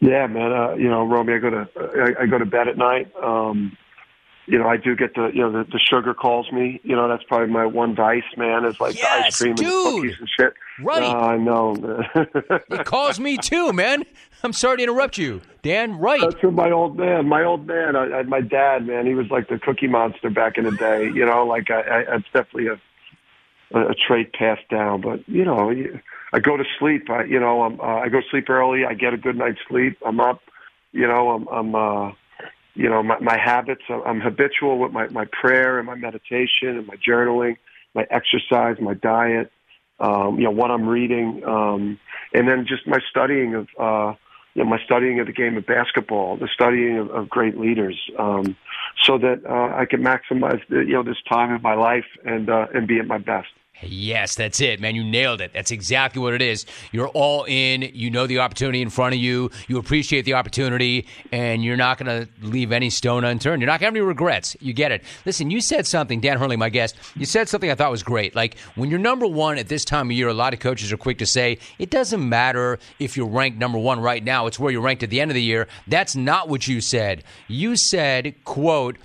Yeah, 0.00 0.26
man. 0.26 0.52
Uh, 0.52 0.74
you 0.74 0.88
know, 0.88 1.04
Romy, 1.06 1.34
I 1.34 1.38
go 1.38 1.50
to 1.50 1.68
I, 1.76 2.22
I 2.22 2.26
go 2.26 2.38
to 2.38 2.44
bed 2.44 2.68
at 2.68 2.76
night. 2.76 3.10
Um, 3.16 3.76
you 4.46 4.58
know, 4.58 4.68
I 4.68 4.76
do 4.76 4.94
get 4.94 5.14
the 5.14 5.30
you 5.32 5.40
know 5.40 5.50
the, 5.50 5.64
the 5.64 5.78
sugar 5.78 6.12
calls 6.12 6.52
me. 6.52 6.80
You 6.84 6.94
know, 6.94 7.08
that's 7.08 7.22
probably 7.24 7.48
my 7.48 7.64
one 7.64 7.94
vice, 7.94 8.22
man. 8.36 8.64
Is 8.66 8.78
like 8.80 8.94
yes, 8.96 9.04
the 9.04 9.26
ice 9.26 9.38
cream 9.38 9.54
dude. 9.54 9.66
and 9.66 9.94
cookies 9.94 10.16
and 10.20 10.28
shit. 10.28 10.54
Right. 10.80 11.02
Uh, 11.02 11.18
I 11.18 11.36
know. 11.38 11.76
it 12.70 12.84
calls 12.84 13.18
me 13.18 13.38
too, 13.38 13.72
man. 13.72 14.04
I'm 14.42 14.52
sorry 14.52 14.78
to 14.78 14.82
interrupt 14.82 15.16
you, 15.16 15.40
Dan. 15.62 15.96
Right. 15.98 16.20
That's 16.20 16.38
from 16.40 16.54
my 16.54 16.70
old 16.70 16.98
man. 16.98 17.26
My 17.26 17.42
old 17.42 17.66
man. 17.66 17.96
I, 17.96 18.18
I, 18.18 18.22
my 18.24 18.42
dad, 18.42 18.86
man. 18.86 19.06
He 19.06 19.14
was 19.14 19.30
like 19.30 19.48
the 19.48 19.58
Cookie 19.58 19.86
Monster 19.86 20.28
back 20.28 20.58
in 20.58 20.64
the 20.64 20.72
day. 20.72 21.04
You 21.04 21.24
know, 21.24 21.46
like 21.46 21.70
I, 21.70 21.80
I 21.80 22.16
it's 22.16 22.26
definitely 22.26 22.66
a 22.66 22.78
a 23.80 23.94
trait 23.94 24.32
passed 24.32 24.68
down. 24.70 25.00
But 25.00 25.28
you 25.28 25.44
know, 25.44 25.70
I 26.32 26.38
go 26.40 26.56
to 26.56 26.64
sleep. 26.78 27.10
I 27.10 27.24
you 27.24 27.40
know, 27.40 27.62
I'm, 27.62 27.80
uh, 27.80 28.00
I 28.00 28.08
go 28.08 28.20
to 28.20 28.26
sleep 28.30 28.50
early. 28.50 28.84
I 28.84 28.94
get 28.94 29.14
a 29.14 29.18
good 29.18 29.36
night's 29.36 29.60
sleep. 29.68 29.98
I'm 30.06 30.20
up. 30.20 30.40
You 30.92 31.06
know, 31.08 31.30
I'm 31.30 31.48
I'm. 31.48 31.74
uh 31.74 32.12
you 32.74 32.88
know 32.88 33.02
my, 33.02 33.18
my 33.20 33.38
habits 33.38 33.82
i'm 33.88 34.20
habitual 34.20 34.78
with 34.78 34.92
my, 34.92 35.08
my 35.08 35.24
prayer 35.26 35.78
and 35.78 35.86
my 35.86 35.94
meditation 35.94 36.76
and 36.78 36.86
my 36.86 36.96
journaling 36.96 37.56
my 37.94 38.06
exercise 38.10 38.76
my 38.80 38.94
diet 38.94 39.50
um 40.00 40.38
you 40.38 40.44
know 40.44 40.50
what 40.50 40.70
i'm 40.70 40.88
reading 40.88 41.42
um 41.46 41.98
and 42.32 42.48
then 42.48 42.66
just 42.68 42.86
my 42.86 42.98
studying 43.10 43.54
of 43.54 43.68
uh 43.78 44.14
you 44.54 44.64
know 44.64 44.68
my 44.70 44.78
studying 44.84 45.20
of 45.20 45.26
the 45.26 45.32
game 45.32 45.56
of 45.56 45.66
basketball 45.66 46.36
the 46.36 46.48
studying 46.52 46.98
of, 46.98 47.10
of 47.10 47.28
great 47.28 47.58
leaders 47.58 47.98
um 48.18 48.56
so 49.04 49.18
that 49.18 49.40
uh 49.48 49.76
i 49.80 49.84
can 49.84 50.02
maximize 50.02 50.60
the, 50.68 50.78
you 50.80 50.94
know 50.94 51.02
this 51.04 51.22
time 51.28 51.54
in 51.54 51.62
my 51.62 51.74
life 51.74 52.06
and 52.24 52.50
uh 52.50 52.66
and 52.74 52.88
be 52.88 52.98
at 52.98 53.06
my 53.06 53.18
best 53.18 53.48
Yes, 53.82 54.36
that's 54.36 54.60
it, 54.60 54.80
man. 54.80 54.94
You 54.94 55.02
nailed 55.02 55.40
it. 55.40 55.52
That's 55.52 55.72
exactly 55.72 56.22
what 56.22 56.32
it 56.32 56.40
is. 56.40 56.64
You're 56.92 57.08
all 57.08 57.44
in. 57.44 57.82
You 57.82 58.08
know 58.08 58.26
the 58.26 58.38
opportunity 58.38 58.80
in 58.80 58.88
front 58.88 59.14
of 59.14 59.20
you. 59.20 59.50
You 59.66 59.78
appreciate 59.78 60.24
the 60.24 60.34
opportunity, 60.34 61.06
and 61.32 61.64
you're 61.64 61.76
not 61.76 61.98
going 61.98 62.24
to 62.24 62.46
leave 62.46 62.70
any 62.70 62.88
stone 62.88 63.24
unturned. 63.24 63.60
You're 63.60 63.66
not 63.66 63.80
going 63.80 63.92
to 63.92 63.98
have 63.98 64.02
any 64.02 64.06
regrets. 64.06 64.56
You 64.60 64.72
get 64.72 64.92
it. 64.92 65.02
Listen, 65.26 65.50
you 65.50 65.60
said 65.60 65.86
something, 65.86 66.20
Dan 66.20 66.38
Hurley, 66.38 66.56
my 66.56 66.68
guest. 66.68 66.96
You 67.16 67.26
said 67.26 67.48
something 67.48 67.70
I 67.70 67.74
thought 67.74 67.90
was 67.90 68.04
great. 68.04 68.36
Like 68.36 68.58
when 68.76 68.90
you're 68.90 69.00
number 69.00 69.26
one 69.26 69.58
at 69.58 69.68
this 69.68 69.84
time 69.84 70.08
of 70.08 70.12
year, 70.12 70.28
a 70.28 70.34
lot 70.34 70.54
of 70.54 70.60
coaches 70.60 70.92
are 70.92 70.96
quick 70.96 71.18
to 71.18 71.26
say 71.26 71.58
it 71.78 71.90
doesn't 71.90 72.26
matter 72.26 72.78
if 73.00 73.16
you're 73.16 73.26
ranked 73.26 73.58
number 73.58 73.78
one 73.78 73.98
right 73.98 74.22
now. 74.22 74.46
It's 74.46 74.58
where 74.58 74.70
you're 74.70 74.82
ranked 74.82 75.02
at 75.02 75.10
the 75.10 75.20
end 75.20 75.32
of 75.32 75.34
the 75.34 75.42
year. 75.42 75.66
That's 75.88 76.14
not 76.14 76.48
what 76.48 76.68
you 76.68 76.80
said. 76.80 77.24
You 77.48 77.76
said, 77.76 78.36
"quote." 78.44 78.98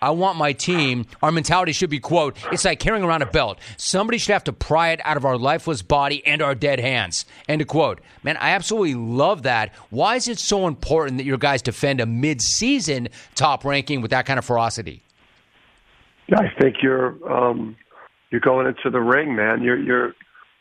I 0.00 0.10
want 0.10 0.36
my 0.36 0.52
team. 0.52 1.06
Our 1.22 1.32
mentality 1.32 1.72
should 1.72 1.90
be, 1.90 2.00
quote, 2.00 2.36
it's 2.52 2.64
like 2.64 2.78
carrying 2.78 3.04
around 3.04 3.22
a 3.22 3.26
belt. 3.26 3.58
Somebody 3.76 4.18
should 4.18 4.32
have 4.32 4.44
to 4.44 4.52
pry 4.52 4.90
it 4.90 5.00
out 5.04 5.16
of 5.16 5.24
our 5.24 5.38
lifeless 5.38 5.82
body 5.82 6.24
and 6.26 6.42
our 6.42 6.54
dead 6.54 6.80
hands. 6.80 7.24
End 7.48 7.62
of 7.62 7.68
quote. 7.68 8.00
Man, 8.22 8.36
I 8.36 8.50
absolutely 8.50 8.94
love 8.94 9.42
that. 9.44 9.74
Why 9.90 10.16
is 10.16 10.28
it 10.28 10.38
so 10.38 10.66
important 10.66 11.18
that 11.18 11.24
your 11.24 11.38
guys 11.38 11.62
defend 11.62 12.00
a 12.00 12.06
mid-season 12.06 13.08
top 13.34 13.64
ranking 13.64 14.00
with 14.00 14.10
that 14.10 14.26
kind 14.26 14.38
of 14.38 14.44
ferocity? 14.44 15.02
I 16.34 16.48
think 16.60 16.76
you're 16.82 17.16
um, 17.32 17.76
you're 18.30 18.40
going 18.40 18.66
into 18.66 18.90
the 18.90 19.00
ring, 19.00 19.36
man. 19.36 19.62
You're 19.62 19.78
you're 19.78 20.08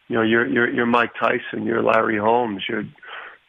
you 0.07 0.15
know 0.15 0.21
you're 0.21 0.45
you're 0.45 0.71
you're 0.71 0.85
Mike 0.85 1.11
Tyson. 1.19 1.65
You're 1.65 1.81
Larry 1.81 2.19
Holmes. 2.19 2.63
You're 2.69 2.83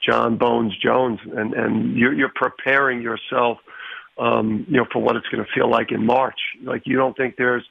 Jon 0.04 0.38
Bones 0.38 0.72
Jones, 0.82 1.20
and 1.36 1.52
and 1.52 1.96
you're 1.96 2.14
you're 2.14 2.32
preparing 2.34 3.02
yourself 3.02 3.58
um, 4.18 4.66
you 4.68 4.78
know, 4.78 4.86
for 4.92 5.02
what 5.02 5.16
it's 5.16 5.26
going 5.28 5.44
to 5.44 5.50
feel 5.52 5.70
like 5.70 5.92
in 5.92 6.04
March. 6.04 6.38
Like 6.62 6.82
you 6.84 6.96
don't 6.96 7.16
think 7.16 7.36
there's 7.36 7.64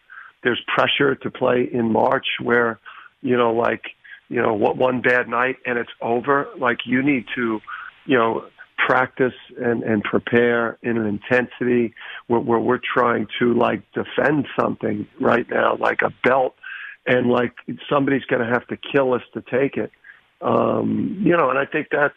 there's 0.44 0.62
pressure 0.68 1.16
to 1.16 1.32
play 1.32 1.68
in 1.72 1.92
March 1.92 2.28
where, 2.42 2.80
you 3.22 3.36
know, 3.36 3.52
like, 3.52 3.82
you 4.30 4.42
know, 4.42 4.54
what 4.54 4.78
one 4.78 5.02
bad 5.02 5.28
night 5.28 5.58
and 5.66 5.80
it's 5.80 5.90
over. 6.02 6.48
Like 6.58 6.80
you 6.86 7.02
need 7.02 7.26
to, 7.36 7.60
you 8.06 8.18
know, 8.18 8.46
practice 8.78 9.34
and, 9.58 9.82
and 9.84 10.04
prepare 10.04 10.78
in 10.84 10.98
an 10.98 11.08
intensity 11.08 11.96
where, 12.28 12.40
where 12.40 12.60
we're 12.60 12.80
trying 12.94 13.28
to 13.40 13.54
like 13.56 13.82
defend 13.94 14.46
something 14.60 15.08
right 15.20 15.50
now, 15.50 15.78
like 15.78 16.02
a 16.04 16.14
belt, 16.24 16.56
and 17.08 17.28
like 17.28 17.54
somebody's 17.90 18.26
going 18.26 18.46
to 18.46 18.52
have 18.54 18.68
to 18.68 18.78
kill 18.78 19.14
us 19.14 19.24
to 19.34 19.42
take 19.42 19.78
it. 19.78 19.92
Um, 20.42 21.22
you 21.24 21.36
know, 21.36 21.50
and 21.50 21.58
I 21.58 21.66
think 21.66 21.88
that's 21.92 22.14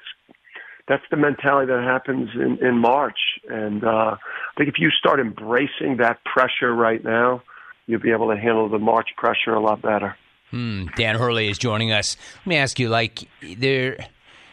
that's 0.89 1.03
the 1.11 1.16
mentality 1.16 1.70
that 1.70 1.82
happens 1.84 2.30
in, 2.34 2.59
in 2.66 2.78
March. 2.78 3.18
And 3.49 3.84
uh, 3.84 4.16
I 4.16 4.18
think 4.57 4.68
if 4.68 4.78
you 4.78 4.91
start 4.91 5.20
embracing 5.20 5.99
that 5.99 6.24
pressure 6.24 6.74
right 6.74 7.05
now, 7.05 7.43
you'll 7.86 8.01
be 8.01 8.11
able 8.11 8.28
to 8.30 8.36
handle 8.36 8.68
the 8.68 8.78
March 8.78 9.09
pressure 9.16 9.53
a 9.55 9.61
lot 9.61 9.82
better. 9.82 10.16
Hmm. 10.51 10.86
Dan 10.97 11.16
Hurley 11.16 11.49
is 11.49 11.59
joining 11.59 11.93
us. 11.93 12.16
Let 12.39 12.47
me 12.47 12.57
ask 12.57 12.78
you, 12.78 12.89
like, 12.89 13.28
there. 13.57 13.99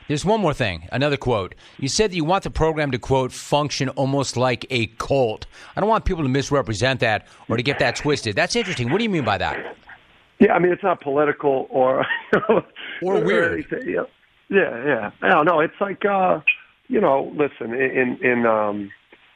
There's 0.08 0.24
one 0.24 0.40
more 0.40 0.54
thing, 0.54 0.88
another 0.92 1.18
quote. 1.18 1.56
You 1.80 1.88
said 1.88 2.12
that 2.12 2.16
you 2.16 2.26
want 2.26 2.44
the 2.44 2.52
program 2.52 2.92
to, 2.92 3.00
quote, 3.00 3.32
function 3.32 3.90
almost 3.90 4.38
like 4.38 4.64
a 4.70 4.86
cult. 4.86 5.48
I 5.76 5.80
don't 5.80 5.90
want 5.90 6.06
people 6.06 6.22
to 6.22 6.30
misrepresent 6.30 7.00
that 7.00 7.26
or 7.50 7.58
to 7.58 7.64
get 7.64 7.80
that 7.80 7.96
twisted. 7.96 8.36
That's 8.36 8.56
interesting. 8.56 8.92
What 8.92 9.00
do 9.00 9.04
you 9.04 9.10
mean 9.10 9.26
by 9.26 9.40
that? 9.40 9.76
Yeah, 10.38 10.54
I 10.54 10.60
mean, 10.60 10.72
it's 10.72 10.84
not 10.84 11.02
political 11.02 11.66
or. 11.72 12.06
or 13.02 13.20
weird. 13.24 13.66
Or 13.72 13.80
yeah. 13.80 14.04
Yeah, 14.50 14.86
yeah. 14.86 15.12
No, 15.22 15.44
no, 15.44 15.60
it's 15.60 15.80
like 15.80 16.06
uh, 16.06 16.40
you 16.88 17.02
know, 17.02 17.32
listen, 17.36 17.74
in 17.74 18.18
in 18.22 18.46
um 18.46 18.92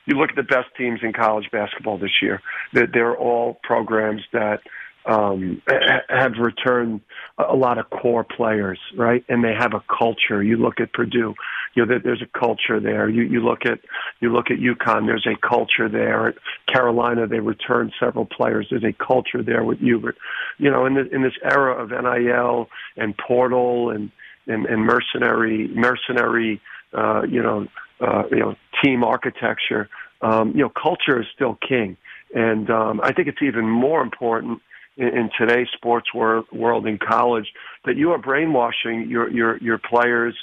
you 0.05 0.15
look 0.15 0.29
at 0.31 0.35
the 0.35 0.43
best 0.43 0.67
teams 0.77 0.99
in 1.03 1.13
college 1.13 1.49
basketball 1.51 1.97
this 1.97 2.21
year. 2.21 2.41
They're, 2.73 2.87
they're 2.91 3.17
all 3.17 3.59
programs 3.63 4.21
that 4.33 4.59
um 5.05 5.61
have 6.09 6.33
returned 6.39 7.01
a 7.37 7.55
lot 7.55 7.77
of 7.77 7.89
core 7.89 8.23
players, 8.23 8.79
right? 8.97 9.23
And 9.29 9.43
they 9.43 9.53
have 9.57 9.73
a 9.73 9.83
culture. 9.97 10.43
You 10.43 10.57
look 10.57 10.79
at 10.79 10.93
Purdue, 10.93 11.33
you 11.73 11.85
know, 11.85 11.99
there's 12.03 12.21
a 12.21 12.39
culture 12.39 12.79
there. 12.79 13.09
You 13.09 13.23
you 13.23 13.39
look 13.41 13.65
at 13.65 13.79
you 14.19 14.31
look 14.31 14.51
at 14.51 14.57
UConn, 14.57 15.05
there's 15.05 15.27
a 15.27 15.35
culture 15.47 15.89
there. 15.89 16.29
At 16.29 16.35
Carolina, 16.67 17.27
they 17.27 17.39
returned 17.39 17.93
several 17.99 18.25
players. 18.25 18.67
There's 18.69 18.83
a 18.83 18.93
culture 18.93 19.41
there 19.43 19.63
with 19.63 19.79
Hubert. 19.79 20.17
You 20.57 20.69
know, 20.69 20.85
in 20.85 20.95
the, 20.95 21.09
in 21.13 21.23
this 21.23 21.37
era 21.43 21.81
of 21.81 21.91
NIL 21.91 22.67
and 22.97 23.17
portal 23.17 23.89
and 23.89 24.11
and, 24.49 24.65
and 24.65 24.85
mercenary 24.85 25.69
mercenary 25.69 26.61
uh, 26.93 27.21
you 27.23 27.41
know 27.41 27.67
uh, 28.01 28.23
you 28.31 28.39
know 28.39 28.55
team 28.83 29.03
architecture. 29.03 29.89
Um, 30.21 30.51
you 30.51 30.63
know, 30.63 30.69
culture 30.69 31.21
is 31.21 31.27
still 31.33 31.57
king, 31.65 31.95
and 32.33 32.69
um, 32.69 32.99
I 33.01 33.13
think 33.13 33.29
it's 33.29 33.41
even 33.41 33.69
more 33.69 34.01
important 34.01 34.61
in, 34.97 35.07
in 35.07 35.29
today's 35.37 35.69
sports 35.73 36.13
world, 36.13 36.45
world 36.51 36.85
in 36.85 36.97
college 36.97 37.47
that 37.85 37.95
you 37.95 38.11
are 38.11 38.17
brainwashing 38.17 39.07
your 39.09 39.29
your 39.29 39.57
your 39.57 39.77
players, 39.77 40.35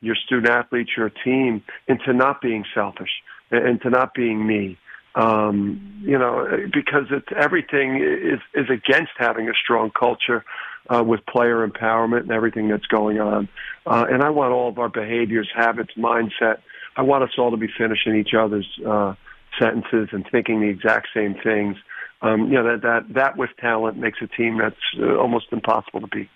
your 0.00 0.14
student 0.14 0.48
athletes, 0.48 0.90
your 0.96 1.10
team 1.10 1.62
into 1.88 2.12
not 2.12 2.40
being 2.40 2.64
selfish 2.74 3.10
and, 3.50 3.80
not 3.84 4.14
being 4.14 4.46
me. 4.46 4.78
Um, 5.14 6.02
you 6.02 6.18
know, 6.18 6.46
because 6.72 7.06
it's 7.10 7.28
everything 7.36 7.96
is 8.02 8.40
is 8.52 8.68
against 8.68 9.12
having 9.16 9.48
a 9.48 9.52
strong 9.54 9.90
culture 9.90 10.44
uh, 10.88 11.02
with 11.04 11.24
player 11.26 11.66
empowerment 11.66 12.20
and 12.20 12.32
everything 12.32 12.68
that's 12.68 12.86
going 12.86 13.20
on. 13.20 13.48
Uh, 13.86 14.06
and 14.10 14.22
I 14.22 14.30
want 14.30 14.52
all 14.52 14.68
of 14.68 14.78
our 14.78 14.88
behaviors, 14.88 15.48
habits, 15.54 15.92
mindset. 15.96 16.58
I 16.96 17.02
want 17.02 17.24
us 17.24 17.30
all 17.38 17.50
to 17.50 17.56
be 17.56 17.68
finishing 17.78 18.16
each 18.16 18.34
other's 18.34 18.68
uh, 18.86 19.14
sentences 19.58 20.08
and 20.12 20.26
thinking 20.30 20.60
the 20.60 20.68
exact 20.68 21.08
same 21.14 21.34
things. 21.42 21.76
Um, 22.24 22.48
you 22.48 22.54
know 22.54 22.64
that 22.64 22.82
that 22.82 23.14
that 23.14 23.36
with 23.36 23.50
talent 23.60 23.98
makes 23.98 24.18
a 24.22 24.26
team 24.26 24.58
that's 24.58 24.76
uh, 24.98 25.16
almost 25.16 25.46
impossible 25.52 26.00
to 26.00 26.06
beat. 26.06 26.30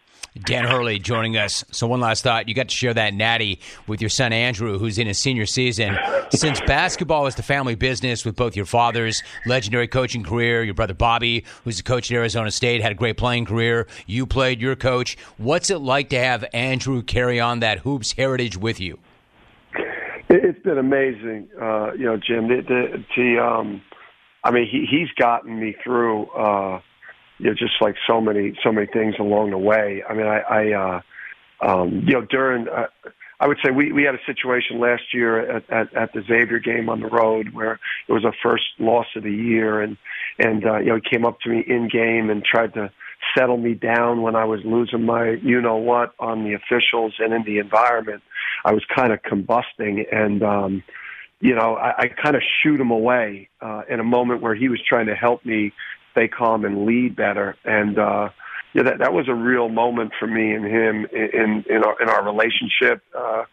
Dan 0.45 0.67
Hurley 0.67 0.99
joining 0.99 1.37
us. 1.37 1.65
So, 1.71 1.87
one 1.87 2.01
last 2.01 2.23
thought. 2.23 2.49
You 2.49 2.55
got 2.55 2.69
to 2.69 2.75
share 2.75 2.95
that 2.95 3.15
natty 3.15 3.61
with 3.87 4.01
your 4.01 4.11
son 4.11 4.33
Andrew, 4.33 4.79
who's 4.79 4.99
in 4.99 5.07
his 5.07 5.19
senior 5.19 5.47
season. 5.47 5.97
Since 6.31 6.61
basketball 6.61 7.27
is 7.27 7.35
the 7.35 7.43
family 7.43 7.75
business 7.75 8.25
with 8.25 8.37
both 8.37 8.55
your 8.55 8.67
father's 8.67 9.23
legendary 9.47 9.89
coaching 9.89 10.23
career, 10.23 10.63
your 10.63 10.75
brother 10.75 10.95
Bobby, 10.95 11.45
who's 11.65 11.81
a 11.81 11.83
coach 11.83 12.11
at 12.11 12.15
Arizona 12.15 12.51
State, 12.51 12.83
had 12.83 12.93
a 12.93 12.95
great 12.95 13.17
playing 13.17 13.47
career. 13.47 13.87
You 14.07 14.27
played 14.27 14.61
your 14.61 14.77
coach. 14.77 15.17
What's 15.39 15.71
it 15.71 15.79
like 15.79 16.11
to 16.11 16.19
have 16.19 16.45
Andrew 16.53 17.03
carry 17.03 17.41
on 17.41 17.61
that 17.61 17.79
hoops 17.79 18.13
heritage 18.13 18.57
with 18.57 18.79
you? 18.81 18.99
It's 20.29 20.63
been 20.63 20.79
amazing, 20.79 21.49
uh, 21.61 21.93
you 21.95 22.05
know, 22.05 22.19
Jim. 22.19 22.49
The, 22.49 22.61
the, 22.61 23.05
the 23.17 23.43
um, 23.43 23.81
I 24.45 24.51
mean, 24.51 24.69
he, 24.71 24.87
he's 24.91 25.11
gotten 25.19 25.59
me 25.59 25.75
through. 25.83 26.27
Uh, 26.27 26.81
you 27.39 27.47
know, 27.47 27.55
just 27.55 27.75
like 27.81 27.95
so 28.07 28.21
many 28.21 28.59
so 28.65 28.73
many 28.73 28.89
things 28.89 29.15
along 29.19 29.51
the 29.51 29.59
way. 29.59 30.03
I 30.09 30.15
mean, 30.15 30.27
I, 30.27 30.41
I 30.41 30.73
uh, 30.73 31.01
um, 31.67 32.05
you 32.07 32.15
know, 32.15 32.23
during. 32.23 32.69
Uh, 32.69 32.87
I 33.41 33.47
would 33.47 33.59
say 33.65 33.71
we, 33.71 33.93
we 33.93 34.03
had 34.03 34.17
a 34.17 34.25
situation 34.27 34.81
last 34.81 35.15
year 35.15 35.59
at, 35.59 35.71
at, 35.71 35.95
at 35.95 36.13
the 36.13 36.23
Xavier 36.27 36.59
game 36.59 36.89
on 36.89 37.01
the 37.01 37.07
road 37.07 37.55
where 37.55 37.79
it 38.09 38.13
was 38.13 38.25
our 38.25 38.35
first 38.43 38.65
loss 38.81 39.07
of 39.15 39.23
the 39.23 39.33
year, 39.33 39.81
and 39.81 39.97
and 40.39 40.67
uh, 40.67 40.79
you 40.79 40.87
know 40.87 40.97
he 40.97 41.09
came 41.09 41.25
up 41.25 41.41
to 41.41 41.49
me 41.49 41.65
in 41.67 41.89
game 41.89 42.31
and 42.31 42.45
tried 42.45 42.75
to 42.75 42.91
settle 43.37 43.57
me 43.57 43.75
down 43.75 44.23
when 44.23 44.35
I 44.35 44.45
was 44.45 44.61
losing 44.65 45.05
my 45.05 45.31
you 45.43 45.61
know 45.61 45.77
what 45.77 46.15
on 46.19 46.45
the 46.45 46.55
officials 46.55 47.15
and 47.21 47.33
in 47.33 47.45
the 47.45 47.59
environment. 47.59 48.23
I 48.65 48.73
was 48.73 48.85
kind 48.93 49.13
of 49.13 49.21
combusting, 49.23 50.13
and 50.13 50.43
um, 50.43 50.83
you 51.41 51.55
know 51.55 51.77
I, 51.77 52.03
I 52.03 52.09
kind 52.09 52.37
of 52.37 52.43
shoot 52.63 52.81
him 52.81 52.91
away 52.91 53.49
uh, 53.61 53.83
in 53.89 54.01
a 54.01 54.05
moment 54.05 54.43
where 54.43 54.55
he 54.55 54.69
was 54.69 54.81
trying 54.87 55.07
to 55.07 55.15
help 55.15 55.45
me 55.45 55.73
stay 56.13 56.29
calm 56.29 56.65
and 56.65 56.85
lead 56.87 57.17
better, 57.17 57.57
and. 57.65 57.99
uh 57.99 58.29
yeah, 58.75 58.83
that 58.83 58.99
that 58.99 59.13
was 59.15 59.29
a 59.29 59.35
real 59.35 59.71
moment 59.71 60.13
for 60.21 60.27
me 60.27 60.53
and 60.53 60.65
him 60.65 61.07
in 61.11 61.65
in 61.71 61.83
our 61.83 62.03
in 62.03 62.09
our 62.11 62.23
relationship, 62.23 63.03
uh, 63.19 63.45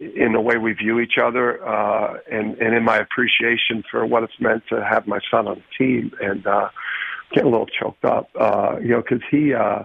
in 0.00 0.32
the 0.32 0.40
way 0.40 0.56
we 0.56 0.72
view 0.72 1.00
each 1.00 1.18
other, 1.22 1.62
uh, 1.64 2.14
and 2.32 2.56
and 2.58 2.74
in 2.74 2.82
my 2.82 2.96
appreciation 2.96 3.84
for 3.90 4.06
what 4.06 4.22
it's 4.22 4.40
meant 4.40 4.62
to 4.70 4.82
have 4.82 5.06
my 5.06 5.20
son 5.30 5.46
on 5.48 5.56
the 5.56 5.84
team. 5.84 6.12
And 6.18 6.46
uh, 6.46 6.70
get 7.32 7.44
a 7.44 7.48
little 7.48 7.66
choked 7.66 8.06
up, 8.06 8.30
uh, 8.40 8.76
you 8.80 8.88
know, 8.88 9.02
because 9.02 9.22
he. 9.30 9.52
Uh, 9.54 9.84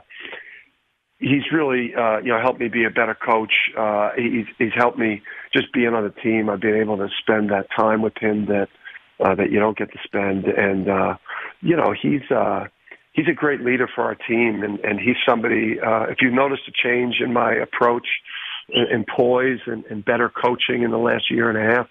He's 1.22 1.52
really, 1.52 1.94
uh, 1.94 2.20
you 2.20 2.30
know, 2.30 2.40
helped 2.40 2.62
me 2.62 2.70
be 2.70 2.86
a 2.86 2.90
better 2.90 3.14
coach. 3.14 3.52
Uh, 3.78 4.12
he's, 4.16 4.46
he's 4.58 4.72
helped 4.74 4.98
me 4.98 5.22
just 5.54 5.74
being 5.74 5.94
on 5.94 6.04
the 6.04 6.22
team. 6.22 6.50
I've 6.50 6.62
been 6.62 6.76
able 6.76 6.98
to 6.98 7.08
spend 7.22 7.50
that 7.52 7.68
time 7.76 8.02
with 8.02 8.18
him 8.20 8.46
that 8.48 8.68
uh, 9.20 9.36
that 9.36 9.52
you 9.52 9.60
don't 9.60 9.78
get 9.78 9.92
to 9.92 9.98
spend, 10.04 10.46
and 10.46 10.90
uh, 10.90 11.16
you 11.62 11.76
know, 11.76 11.94
he's 12.00 12.30
uh, 12.32 12.66
he's 13.14 13.28
a 13.30 13.34
great 13.34 13.62
leader 13.62 13.90
for 13.94 14.04
our 14.04 14.16
team, 14.16 14.64
and, 14.64 14.80
and 14.80 15.00
he's 15.00 15.18
somebody. 15.28 15.80
Uh, 15.80 16.04
if 16.04 16.18
you've 16.22 16.34
noticed 16.34 16.64
a 16.68 16.72
change 16.72 17.16
in 17.24 17.34
my 17.34 17.54
approach 17.54 18.08
and, 18.70 19.06
poise 19.08 19.60
and, 19.66 19.84
and 19.86 20.06
better 20.06 20.30
coaching 20.30 20.84
in 20.84 20.92
the 20.92 20.98
last 20.98 21.30
year 21.32 21.50
and 21.50 21.58
a 21.58 21.76
half, 21.76 21.88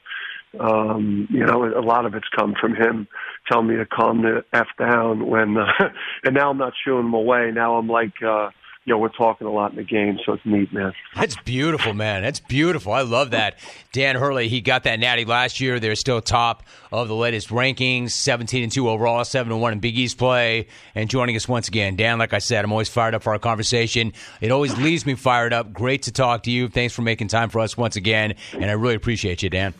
um, 0.60 1.26
you 1.30 1.44
know, 1.44 1.64
a 1.64 1.82
lot 1.82 2.06
of 2.06 2.14
it's 2.14 2.28
come 2.36 2.54
from 2.58 2.74
him 2.74 3.08
telling 3.50 3.66
me 3.66 3.76
to 3.76 3.84
calm 3.84 4.22
the 4.22 4.44
f 4.52 4.68
down 4.78 5.26
when, 5.26 5.56
uh, 5.58 5.66
and 6.24 6.34
now 6.34 6.50
I'm 6.50 6.58
not 6.58 6.72
shooing 6.84 7.06
him 7.06 7.14
away. 7.14 7.50
Now 7.54 7.76
I'm 7.76 7.88
like. 7.88 8.22
uh 8.22 8.50
you 8.88 8.94
know, 8.94 8.98
we're 8.98 9.10
talking 9.10 9.46
a 9.46 9.52
lot 9.52 9.70
in 9.70 9.76
the 9.76 9.84
game, 9.84 10.18
so 10.24 10.32
it's 10.32 10.46
neat, 10.46 10.72
man. 10.72 10.94
That's 11.14 11.36
beautiful, 11.42 11.92
man. 11.92 12.22
That's 12.22 12.40
beautiful. 12.40 12.94
I 12.94 13.02
love 13.02 13.32
that. 13.32 13.58
Dan 13.92 14.16
Hurley, 14.16 14.48
he 14.48 14.62
got 14.62 14.84
that 14.84 14.98
natty 14.98 15.26
last 15.26 15.60
year. 15.60 15.78
They're 15.78 15.94
still 15.94 16.22
top 16.22 16.62
of 16.90 17.06
the 17.06 17.14
latest 17.14 17.50
rankings, 17.50 18.12
17 18.12 18.62
and 18.62 18.72
2 18.72 18.88
overall, 18.88 19.26
7 19.26 19.52
and 19.52 19.60
1 19.60 19.72
in 19.74 19.80
Big 19.80 19.98
East 19.98 20.16
play. 20.16 20.68
And 20.94 21.10
joining 21.10 21.36
us 21.36 21.46
once 21.46 21.68
again, 21.68 21.96
Dan, 21.96 22.18
like 22.18 22.32
I 22.32 22.38
said, 22.38 22.64
I'm 22.64 22.72
always 22.72 22.88
fired 22.88 23.14
up 23.14 23.22
for 23.22 23.34
our 23.34 23.38
conversation. 23.38 24.14
It 24.40 24.50
always 24.50 24.74
leaves 24.78 25.04
me 25.04 25.16
fired 25.16 25.52
up. 25.52 25.74
Great 25.74 26.04
to 26.04 26.12
talk 26.12 26.44
to 26.44 26.50
you. 26.50 26.68
Thanks 26.68 26.94
for 26.94 27.02
making 27.02 27.28
time 27.28 27.50
for 27.50 27.60
us 27.60 27.76
once 27.76 27.96
again. 27.96 28.36
And 28.54 28.64
I 28.64 28.72
really 28.72 28.94
appreciate 28.94 29.42
you, 29.42 29.50
Dan. 29.50 29.74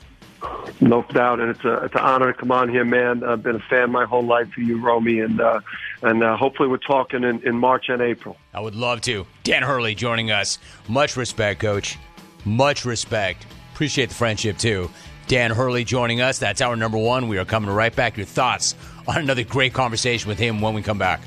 No 0.81 1.03
doubt, 1.03 1.41
and 1.41 1.51
it's 1.51 1.65
a 1.65 1.85
it's 1.85 1.95
an 1.95 2.01
honor 2.01 2.33
to 2.33 2.39
come 2.39 2.53
on 2.53 2.69
here, 2.69 2.85
man. 2.85 3.25
I've 3.25 3.43
been 3.43 3.57
a 3.57 3.61
fan 3.61 3.91
my 3.91 4.05
whole 4.05 4.25
life 4.25 4.47
of 4.49 4.59
you, 4.59 4.81
Romy, 4.81 5.19
and 5.21 5.41
uh, 5.41 5.61
and 6.03 6.23
uh, 6.23 6.37
hopefully 6.37 6.69
we're 6.69 6.77
talking 6.77 7.25
in, 7.25 7.41
in 7.47 7.57
March 7.57 7.89
and 7.89 8.01
April. 8.01 8.37
I 8.55 8.61
would 8.61 8.77
love 8.77 9.01
to. 9.03 9.27
Dan 9.43 9.63
Hurley 9.63 9.95
joining 9.95 10.31
us. 10.31 10.59
Much 10.87 11.17
respect, 11.17 11.61
Coach. 11.61 11.99
Much 12.45 12.85
respect. 12.85 13.47
Appreciate 13.75 14.11
the 14.11 14.15
friendship 14.15 14.59
too. 14.59 14.91
Dan 15.27 15.51
Hurley 15.51 15.85
joining 15.85 16.21
us. 16.21 16.39
That's 16.39 16.61
our 16.61 16.77
number 16.77 16.99
one. 16.99 17.29
We 17.29 17.39
are 17.39 17.45
coming 17.45 17.71
right 17.71 17.95
back. 17.95 18.17
Your 18.17 18.27
thoughts 18.27 18.75
on 19.07 19.19
another 19.19 19.45
great 19.45 19.75
conversation 19.75 20.29
with 20.29 20.39
him 20.39 20.61
when 20.61 20.75
we 20.75 20.83
come 20.83 20.99
back. 20.99 21.21